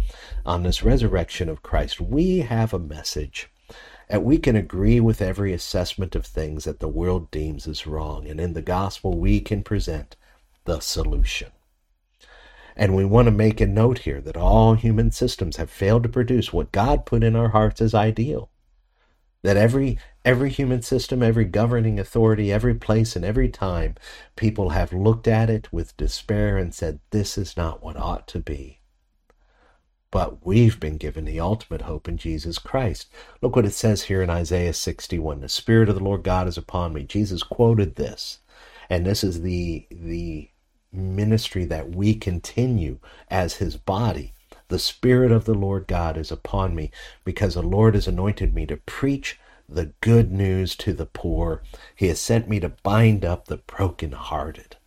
On 0.46 0.64
this 0.64 0.84
resurrection 0.84 1.50
of 1.50 1.64
Christ, 1.64 2.02
we 2.02 2.40
have 2.40 2.74
a 2.74 2.80
message. 2.80 3.50
And 4.10 4.26
we 4.26 4.38
can 4.38 4.56
agree 4.56 5.00
with 5.00 5.22
every 5.22 5.54
assessment 5.54 6.16
of 6.16 6.26
things 6.26 6.66
that 6.66 6.80
the 6.80 6.90
world 6.90 7.32
deems 7.32 7.68
as 7.68 7.88
wrong. 7.88 8.28
And 8.28 8.40
in 8.42 8.54
the 8.54 8.62
gospel, 8.62 9.18
we 9.18 9.40
can 9.40 9.64
present 9.64 10.18
the 10.66 10.80
solution. 10.80 11.52
And 12.76 12.96
we 12.96 13.06
want 13.06 13.28
to 13.28 13.32
make 13.32 13.62
a 13.62 13.68
note 13.68 14.00
here 14.00 14.22
that 14.22 14.38
all 14.38 14.74
human 14.74 15.12
systems 15.12 15.58
have 15.58 15.70
failed 15.70 16.04
to 16.04 16.10
produce 16.10 16.52
what 16.52 16.72
God 16.72 17.06
put 17.06 17.24
in 17.24 17.36
our 17.36 17.50
hearts 17.50 17.82
as 17.82 17.94
ideal. 17.94 18.50
That 19.44 19.58
every 19.58 19.98
every 20.24 20.50
human 20.50 20.82
system, 20.82 21.24
every 21.24 21.46
governing 21.46 22.00
authority, 22.00 22.52
every 22.52 22.76
place 22.76 23.16
and 23.16 23.26
every 23.26 23.50
time, 23.50 23.96
people 24.36 24.70
have 24.70 24.94
looked 24.94 25.28
at 25.28 25.50
it 25.50 25.72
with 25.74 25.98
despair 25.98 26.58
and 26.58 26.74
said, 26.74 27.00
This 27.10 27.38
is 27.38 27.58
not 27.58 27.84
what 27.84 27.98
ought 27.98 28.28
to 28.30 28.40
be. 28.40 28.82
But 30.12 30.46
we've 30.46 30.80
been 30.80 30.98
given 30.98 31.24
the 31.24 31.40
ultimate 31.40 31.84
hope 31.84 32.08
in 32.08 32.18
Jesus 32.18 32.60
Christ. 32.60 33.08
Look 33.42 33.56
what 33.56 33.66
it 33.66 33.74
says 33.74 34.04
here 34.04 34.22
in 34.22 34.30
Isaiah 34.30 34.74
61. 34.74 35.40
The 35.40 35.48
Spirit 35.48 35.88
of 35.88 35.96
the 35.96 36.04
Lord 36.04 36.24
God 36.24 36.48
is 36.50 36.58
upon 36.58 36.94
me. 36.94 37.04
Jesus 37.04 37.44
quoted 37.44 37.96
this. 37.96 38.40
And 38.90 39.06
this 39.06 39.24
is 39.24 39.42
the 39.42 39.88
the 39.90 40.50
ministry 40.92 41.64
that 41.64 41.96
we 41.96 42.14
continue 42.14 43.00
as 43.30 43.56
his 43.56 43.78
body. 43.78 44.34
The 44.72 44.80
Spirit 44.80 45.34
of 45.34 45.44
the 45.44 45.54
Lord 45.54 45.86
God 45.86 46.16
is 46.16 46.32
upon 46.32 46.76
me 46.76 46.92
because 47.26 47.56
the 47.56 47.62
Lord 47.62 47.94
has 47.94 48.08
anointed 48.08 48.56
me 48.56 48.66
to 48.68 48.78
preach 48.78 49.38
the 49.68 49.92
good 50.00 50.32
news 50.32 50.78
to 50.78 50.94
the 50.94 51.06
poor. 51.06 51.62
He 51.94 52.08
has 52.08 52.22
sent 52.22 52.48
me 52.48 52.62
to 52.62 52.70
bind 52.82 53.26
up 53.26 53.48
the 53.48 53.58
brokenhearted, 53.58 54.78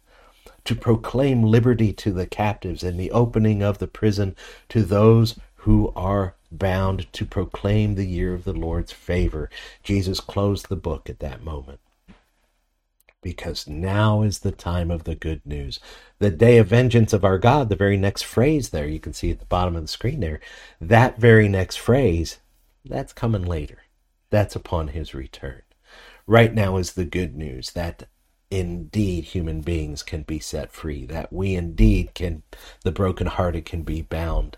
to 0.65 0.75
proclaim 0.75 1.43
liberty 1.43 1.93
to 1.93 2.13
the 2.13 2.27
captives 2.27 2.83
and 2.83 2.99
the 2.99 3.11
opening 3.11 3.63
of 3.63 3.77
the 3.77 3.87
prison 3.87 4.35
to 4.71 4.83
those 4.83 5.39
who 5.57 5.93
are 5.95 6.35
bound, 6.51 7.13
to 7.13 7.27
proclaim 7.27 7.95
the 7.95 8.07
year 8.07 8.33
of 8.33 8.45
the 8.45 8.55
Lord's 8.55 8.93
favor. 8.93 9.51
Jesus 9.83 10.19
closed 10.19 10.71
the 10.71 10.77
book 10.77 11.11
at 11.11 11.19
that 11.19 11.45
moment 11.45 11.81
because 13.25 13.67
now 13.67 14.23
is 14.23 14.41
the 14.41 14.53
time 14.53 14.93
of 14.93 15.03
the 15.03 15.17
good 15.17 15.41
news. 15.45 15.81
The 16.21 16.31
day 16.31 16.59
of 16.59 16.69
vengeance 16.69 17.13
of 17.13 17.25
our 17.25 17.39
God, 17.39 17.69
the 17.69 17.75
very 17.75 17.97
next 17.97 18.23
phrase 18.23 18.69
there, 18.69 18.87
you 18.87 19.01
can 19.01 19.15
see 19.15 19.33
at 19.33 19.41
the 19.41 19.47
bottom 19.47 19.75
of 19.75 19.83
the 19.83 19.89
screen 19.89 20.21
there, 20.21 20.39
that 20.81 21.19
very 21.19 21.49
next 21.49 21.77
phrase, 21.77 22.39
that's 22.85 23.13
coming 23.13 23.43
later. 23.43 23.79
That's 24.31 24.55
upon 24.55 24.89
his 24.89 25.15
return. 25.15 25.63
Right 26.27 26.55
now 26.55 26.77
is 26.77 26.93
the 26.93 27.05
good 27.05 27.35
news 27.35 27.73
that 27.73 28.09
indeed 28.55 29.25
human 29.25 29.61
beings 29.63 30.05
can 30.05 30.23
be 30.23 30.39
set 30.39 30.71
free, 30.71 31.05
that 31.07 31.33
we 31.33 31.57
indeed 31.57 32.15
can, 32.15 32.45
the 32.85 32.93
brokenhearted 32.93 33.65
can 33.65 33.83
be 33.83 34.01
bound, 34.01 34.57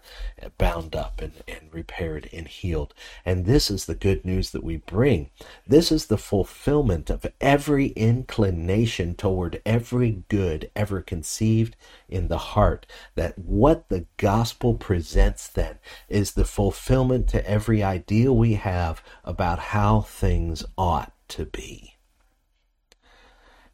bound 0.58 0.94
up 0.94 1.22
and, 1.22 1.32
and 1.48 1.72
repaired 1.72 2.28
and 2.30 2.46
healed. 2.46 2.92
And 3.24 3.46
this 3.46 3.70
is 3.70 3.86
the 3.86 3.94
good 3.94 4.22
news 4.22 4.50
that 4.50 4.62
we 4.62 4.76
bring. 4.76 5.30
This 5.66 5.90
is 5.90 6.06
the 6.06 6.18
fulfillment 6.18 7.08
of 7.08 7.24
every 7.40 7.86
inclination 7.88 9.14
toward 9.14 9.62
every 9.64 10.24
good 10.28 10.70
ever 10.76 11.00
conceived 11.00 11.74
in 12.06 12.28
the 12.28 12.38
heart. 12.38 12.84
That 13.14 13.38
what 13.38 13.88
the 13.88 14.04
gospel 14.18 14.74
presents 14.74 15.48
then 15.48 15.78
is 16.10 16.32
the 16.32 16.44
fulfillment 16.44 17.28
to 17.28 17.48
every 17.48 17.82
ideal 17.82 18.36
we 18.36 18.54
have 18.54 19.02
about 19.24 19.58
how 19.58 20.02
things 20.02 20.66
ought 20.76 21.14
to 21.28 21.46
be. 21.46 21.95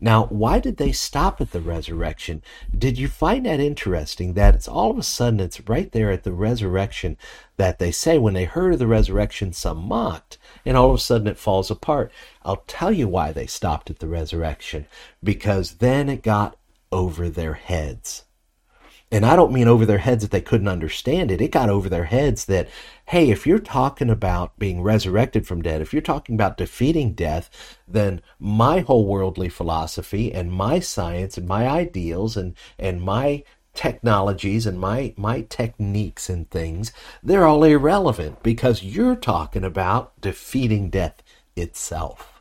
Now, 0.04 0.24
why 0.26 0.58
did 0.58 0.78
they 0.78 0.90
stop 0.90 1.40
at 1.40 1.52
the 1.52 1.60
resurrection? 1.60 2.42
Did 2.76 2.98
you 2.98 3.06
find 3.06 3.46
that 3.46 3.60
interesting 3.60 4.34
that 4.34 4.56
it's 4.56 4.66
all 4.66 4.90
of 4.90 4.98
a 4.98 5.02
sudden 5.04 5.38
it's 5.38 5.68
right 5.68 5.92
there 5.92 6.10
at 6.10 6.24
the 6.24 6.32
resurrection 6.32 7.16
that 7.56 7.78
they 7.78 7.92
say 7.92 8.18
when 8.18 8.34
they 8.34 8.46
heard 8.46 8.72
of 8.72 8.80
the 8.80 8.88
resurrection, 8.88 9.52
some 9.52 9.78
mocked, 9.78 10.38
and 10.66 10.76
all 10.76 10.90
of 10.90 10.96
a 10.96 10.98
sudden 10.98 11.28
it 11.28 11.38
falls 11.38 11.70
apart? 11.70 12.10
I'll 12.44 12.64
tell 12.66 12.90
you 12.90 13.06
why 13.06 13.30
they 13.30 13.46
stopped 13.46 13.90
at 13.90 14.00
the 14.00 14.08
resurrection 14.08 14.86
because 15.22 15.74
then 15.74 16.08
it 16.08 16.24
got 16.24 16.56
over 16.90 17.28
their 17.28 17.54
heads. 17.54 18.24
And 19.12 19.26
I 19.26 19.36
don't 19.36 19.52
mean 19.52 19.68
over 19.68 19.84
their 19.84 19.98
heads 19.98 20.22
that 20.22 20.30
they 20.30 20.40
couldn't 20.40 20.68
understand 20.68 21.30
it. 21.30 21.42
It 21.42 21.50
got 21.50 21.68
over 21.68 21.90
their 21.90 22.04
heads 22.06 22.46
that, 22.46 22.70
hey, 23.04 23.30
if 23.30 23.46
you're 23.46 23.58
talking 23.58 24.08
about 24.08 24.58
being 24.58 24.80
resurrected 24.80 25.46
from 25.46 25.60
death, 25.60 25.82
if 25.82 25.92
you're 25.92 26.00
talking 26.00 26.34
about 26.34 26.56
defeating 26.56 27.12
death, 27.12 27.50
then 27.86 28.22
my 28.38 28.80
whole 28.80 29.06
worldly 29.06 29.50
philosophy 29.50 30.32
and 30.32 30.50
my 30.50 30.80
science 30.80 31.36
and 31.36 31.46
my 31.46 31.68
ideals 31.68 32.38
and, 32.38 32.54
and 32.78 33.02
my 33.02 33.44
technologies 33.74 34.66
and 34.66 34.80
my, 34.80 35.12
my 35.18 35.42
techniques 35.42 36.30
and 36.30 36.50
things, 36.50 36.90
they're 37.22 37.46
all 37.46 37.64
irrelevant 37.64 38.42
because 38.42 38.82
you're 38.82 39.16
talking 39.16 39.62
about 39.62 40.18
defeating 40.22 40.88
death 40.88 41.22
itself. 41.54 42.31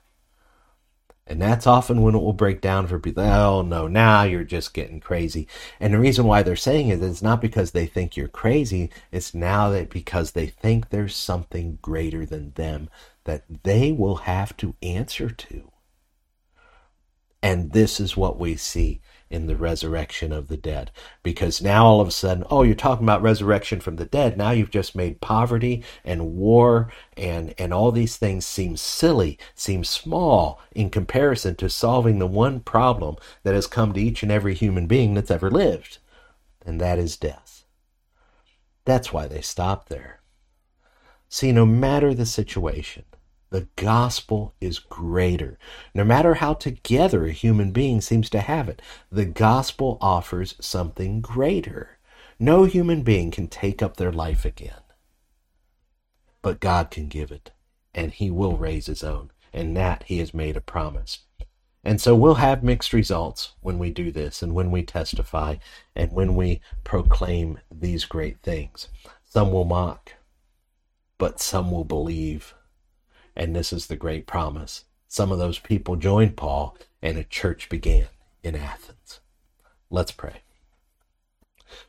And 1.32 1.42
that's 1.42 1.66
often 1.66 2.02
when 2.02 2.14
it 2.14 2.22
will 2.22 2.34
break 2.34 2.60
down 2.60 2.88
for 2.88 3.00
people. 3.00 3.24
Oh, 3.24 3.62
no, 3.62 3.88
now 3.88 4.24
you're 4.24 4.44
just 4.44 4.74
getting 4.74 5.00
crazy. 5.00 5.48
And 5.80 5.94
the 5.94 6.00
reason 6.00 6.26
why 6.26 6.44
they're 6.44 6.58
saying 6.58 6.90
it 6.90 7.02
is 7.02 7.24
not 7.24 7.40
because 7.40 7.72
they 7.72 7.86
think 7.86 8.18
you're 8.18 8.28
crazy. 8.28 8.90
It's 9.14 9.34
now 9.34 9.70
that 9.70 9.90
because 9.90 10.32
they 10.32 10.48
think 10.48 10.90
there's 10.90 11.16
something 11.16 11.80
greater 11.82 12.26
than 12.26 12.52
them 12.56 12.90
that 13.24 13.46
they 13.64 13.94
will 13.94 14.18
have 14.18 14.58
to 14.58 14.76
answer 14.84 15.30
to. 15.30 15.72
And 17.42 17.72
this 17.72 18.02
is 18.02 18.18
what 18.18 18.38
we 18.38 18.58
see 18.58 19.00
in 19.32 19.48
the 19.48 19.56
resurrection 19.56 20.32
of 20.32 20.48
the 20.48 20.58
dead. 20.58 20.92
Because 21.24 21.62
now 21.62 21.86
all 21.86 22.02
of 22.02 22.08
a 22.08 22.12
sudden, 22.12 22.44
oh, 22.50 22.64
you're 22.64 22.76
talking 22.76 23.06
about 23.06 23.22
resurrection 23.22 23.80
from 23.80 23.96
the 23.96 24.06
dead. 24.06 24.38
Now 24.38 24.52
you've 24.52 24.72
just 24.72 24.96
made 24.96 25.22
poverty 25.22 25.84
and 26.04 26.36
war 26.36 26.92
and, 27.16 27.54
and 27.58 27.74
all 27.74 27.92
these 27.92 28.18
things 28.18 28.46
seem 28.46 28.78
silly, 28.78 29.40
seem 29.56 29.84
small 29.84 30.60
in 30.74 30.90
comparison 30.90 31.56
to 31.56 31.70
solving 31.70 32.20
the 32.20 32.28
one 32.28 32.60
problem 32.60 33.16
that 33.44 33.56
has 33.56 33.68
come 33.68 33.94
to 33.94 34.02
each 34.02 34.24
and 34.24 34.32
every 34.32 34.54
human 34.54 34.88
being 34.88 35.14
that's 35.14 35.32
ever 35.32 35.50
lived, 35.50 36.00
and 36.66 36.80
that 36.82 37.00
is 37.00 37.18
death. 37.18 37.66
That's 38.86 39.14
why 39.14 39.28
they 39.28 39.42
stop 39.42 39.90
there. 39.90 40.22
See, 41.30 41.52
no 41.52 41.66
matter 41.66 42.14
the 42.14 42.26
situation, 42.26 43.04
the 43.52 43.68
gospel 43.76 44.56
is 44.62 44.80
greater. 44.80 45.60
No 45.94 46.06
matter 46.06 46.36
how 46.36 46.54
together 46.54 47.26
a 47.26 47.34
human 47.34 47.72
being 47.72 48.00
seems 48.00 48.30
to 48.30 48.40
have 48.40 48.70
it, 48.70 48.82
the 49.12 49.26
gospel 49.26 49.98
offers 50.00 50.56
something 50.62 51.20
greater. 51.20 52.00
No 52.40 52.64
human 52.64 53.04
being 53.04 53.30
can 53.30 53.48
take 53.48 53.84
up 53.84 53.98
their 53.98 54.12
life 54.12 54.46
again. 54.46 54.82
But 56.42 56.62
God 56.62 56.92
can 56.92 57.10
give 57.10 57.30
it, 57.30 57.52
and 57.94 58.14
He 58.14 58.32
will 58.32 58.56
raise 58.56 58.86
His 58.86 59.04
own, 59.04 59.32
and 59.54 59.76
that 59.76 60.04
He 60.04 60.20
has 60.20 60.34
made 60.34 60.56
a 60.56 60.62
promise. 60.62 61.20
And 61.84 62.00
so 62.00 62.16
we'll 62.16 62.36
have 62.36 62.64
mixed 62.64 62.94
results 62.94 63.52
when 63.60 63.78
we 63.78 63.90
do 63.90 64.12
this, 64.12 64.42
and 64.42 64.56
when 64.56 64.72
we 64.72 64.82
testify, 64.82 65.58
and 65.94 66.14
when 66.14 66.36
we 66.36 66.62
proclaim 66.86 67.60
these 67.70 68.06
great 68.06 68.40
things. 68.42 68.88
Some 69.26 69.52
will 69.52 69.66
mock, 69.66 70.14
but 71.18 71.42
some 71.42 71.70
will 71.70 71.84
believe 71.84 72.56
and 73.36 73.56
this 73.56 73.72
is 73.72 73.88
the 73.88 73.96
great 73.96 74.28
promise. 74.28 74.86
Some 75.08 75.32
of 75.32 75.40
those 75.40 75.60
people 75.60 75.96
joined 75.96 76.38
Paul, 76.38 76.78
and 77.02 77.18
a 77.18 77.24
church 77.24 77.70
began 77.70 78.08
in 78.44 78.56
Athens. 78.56 79.20
Let's 79.90 80.12
pray. 80.12 80.42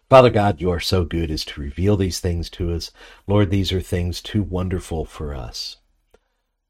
Father 0.09 0.31
God, 0.31 0.61
you 0.61 0.71
are 0.71 0.81
so 0.81 1.05
good 1.05 1.31
as 1.31 1.45
to 1.47 1.61
reveal 1.61 1.97
these 1.97 2.21
things 2.21 2.51
to 2.51 2.73
us. 2.73 2.91
Lord, 3.27 3.51
these 3.51 3.73
are 3.73 3.81
things 3.81 4.21
too 4.21 4.43
wonderful 4.43 5.05
for 5.05 5.35
us. 5.35 5.79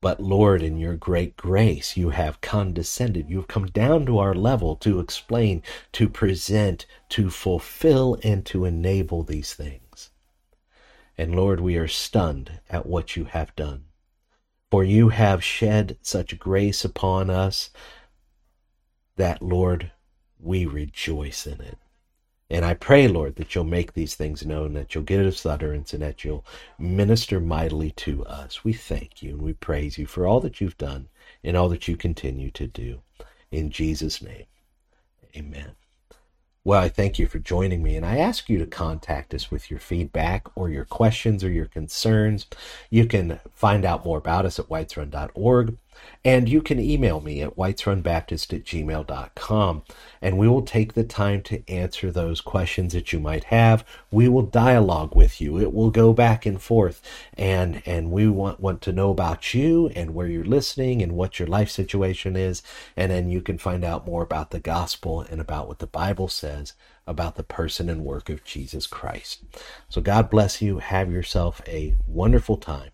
But 0.00 0.20
Lord, 0.20 0.62
in 0.62 0.78
your 0.78 0.96
great 0.96 1.36
grace, 1.36 1.96
you 1.96 2.10
have 2.10 2.40
condescended. 2.40 3.30
You 3.30 3.36
have 3.36 3.48
come 3.48 3.66
down 3.66 4.04
to 4.06 4.18
our 4.18 4.34
level 4.34 4.74
to 4.76 4.98
explain, 4.98 5.62
to 5.92 6.08
present, 6.08 6.86
to 7.10 7.30
fulfill, 7.30 8.18
and 8.24 8.44
to 8.46 8.64
enable 8.64 9.22
these 9.22 9.54
things. 9.54 10.10
And 11.16 11.36
Lord, 11.36 11.60
we 11.60 11.76
are 11.76 11.88
stunned 11.88 12.60
at 12.68 12.86
what 12.86 13.16
you 13.16 13.24
have 13.26 13.54
done. 13.54 13.84
For 14.72 14.82
you 14.82 15.10
have 15.10 15.44
shed 15.44 15.98
such 16.00 16.38
grace 16.38 16.82
upon 16.82 17.28
us 17.28 17.68
that, 19.16 19.42
Lord, 19.42 19.92
we 20.38 20.64
rejoice 20.64 21.46
in 21.46 21.60
it. 21.60 21.76
And 22.48 22.64
I 22.64 22.72
pray, 22.72 23.06
Lord, 23.06 23.36
that 23.36 23.54
you'll 23.54 23.64
make 23.64 23.92
these 23.92 24.14
things 24.14 24.46
known, 24.46 24.72
that 24.72 24.94
you'll 24.94 25.04
give 25.04 25.26
us 25.26 25.44
utterance, 25.44 25.92
and 25.92 26.02
that 26.02 26.24
you'll 26.24 26.46
minister 26.78 27.38
mightily 27.38 27.90
to 27.96 28.24
us. 28.24 28.64
We 28.64 28.72
thank 28.72 29.22
you 29.22 29.32
and 29.32 29.42
we 29.42 29.52
praise 29.52 29.98
you 29.98 30.06
for 30.06 30.26
all 30.26 30.40
that 30.40 30.58
you've 30.62 30.78
done 30.78 31.10
and 31.44 31.54
all 31.54 31.68
that 31.68 31.86
you 31.86 31.94
continue 31.94 32.50
to 32.52 32.66
do. 32.66 33.02
In 33.50 33.68
Jesus' 33.68 34.22
name, 34.22 34.46
amen. 35.36 35.72
Well, 36.64 36.80
I 36.80 36.88
thank 36.88 37.18
you 37.18 37.26
for 37.26 37.40
joining 37.40 37.82
me, 37.82 37.96
and 37.96 38.06
I 38.06 38.18
ask 38.18 38.48
you 38.48 38.58
to 38.58 38.66
contact 38.66 39.34
us 39.34 39.50
with 39.50 39.68
your 39.68 39.80
feedback 39.80 40.46
or 40.54 40.68
your 40.68 40.84
questions 40.84 41.42
or 41.42 41.50
your 41.50 41.66
concerns. 41.66 42.46
You 42.88 43.06
can 43.06 43.40
find 43.52 43.84
out 43.84 44.04
more 44.04 44.18
about 44.18 44.46
us 44.46 44.60
at 44.60 44.68
whitesrun.org. 44.68 45.76
And 46.24 46.48
you 46.48 46.62
can 46.62 46.78
email 46.78 47.20
me 47.20 47.42
at 47.42 47.56
whitesrunbaptist 47.56 48.52
at 48.52 48.64
gmail.com, 48.64 49.82
and 50.20 50.38
we 50.38 50.48
will 50.48 50.62
take 50.62 50.94
the 50.94 51.04
time 51.04 51.42
to 51.42 51.68
answer 51.68 52.10
those 52.10 52.40
questions 52.40 52.92
that 52.92 53.12
you 53.12 53.18
might 53.18 53.44
have. 53.44 53.84
We 54.10 54.28
will 54.28 54.42
dialogue 54.42 55.16
with 55.16 55.40
you. 55.40 55.58
It 55.58 55.72
will 55.72 55.90
go 55.90 56.12
back 56.12 56.46
and 56.46 56.62
forth, 56.62 57.02
and, 57.34 57.82
and 57.84 58.12
we 58.12 58.28
want, 58.28 58.60
want 58.60 58.82
to 58.82 58.92
know 58.92 59.10
about 59.10 59.52
you 59.52 59.88
and 59.96 60.14
where 60.14 60.28
you're 60.28 60.44
listening 60.44 61.02
and 61.02 61.12
what 61.12 61.38
your 61.38 61.48
life 61.48 61.70
situation 61.70 62.36
is. 62.36 62.62
And 62.96 63.10
then 63.10 63.28
you 63.28 63.40
can 63.40 63.58
find 63.58 63.84
out 63.84 64.06
more 64.06 64.22
about 64.22 64.52
the 64.52 64.60
gospel 64.60 65.22
and 65.22 65.40
about 65.40 65.66
what 65.66 65.80
the 65.80 65.86
Bible 65.86 66.28
says 66.28 66.74
about 67.04 67.34
the 67.34 67.42
person 67.42 67.90
and 67.90 68.04
work 68.04 68.30
of 68.30 68.44
Jesus 68.44 68.86
Christ. 68.86 69.42
So 69.88 70.00
God 70.00 70.30
bless 70.30 70.62
you. 70.62 70.78
Have 70.78 71.10
yourself 71.10 71.60
a 71.66 71.96
wonderful 72.06 72.56
time 72.56 72.91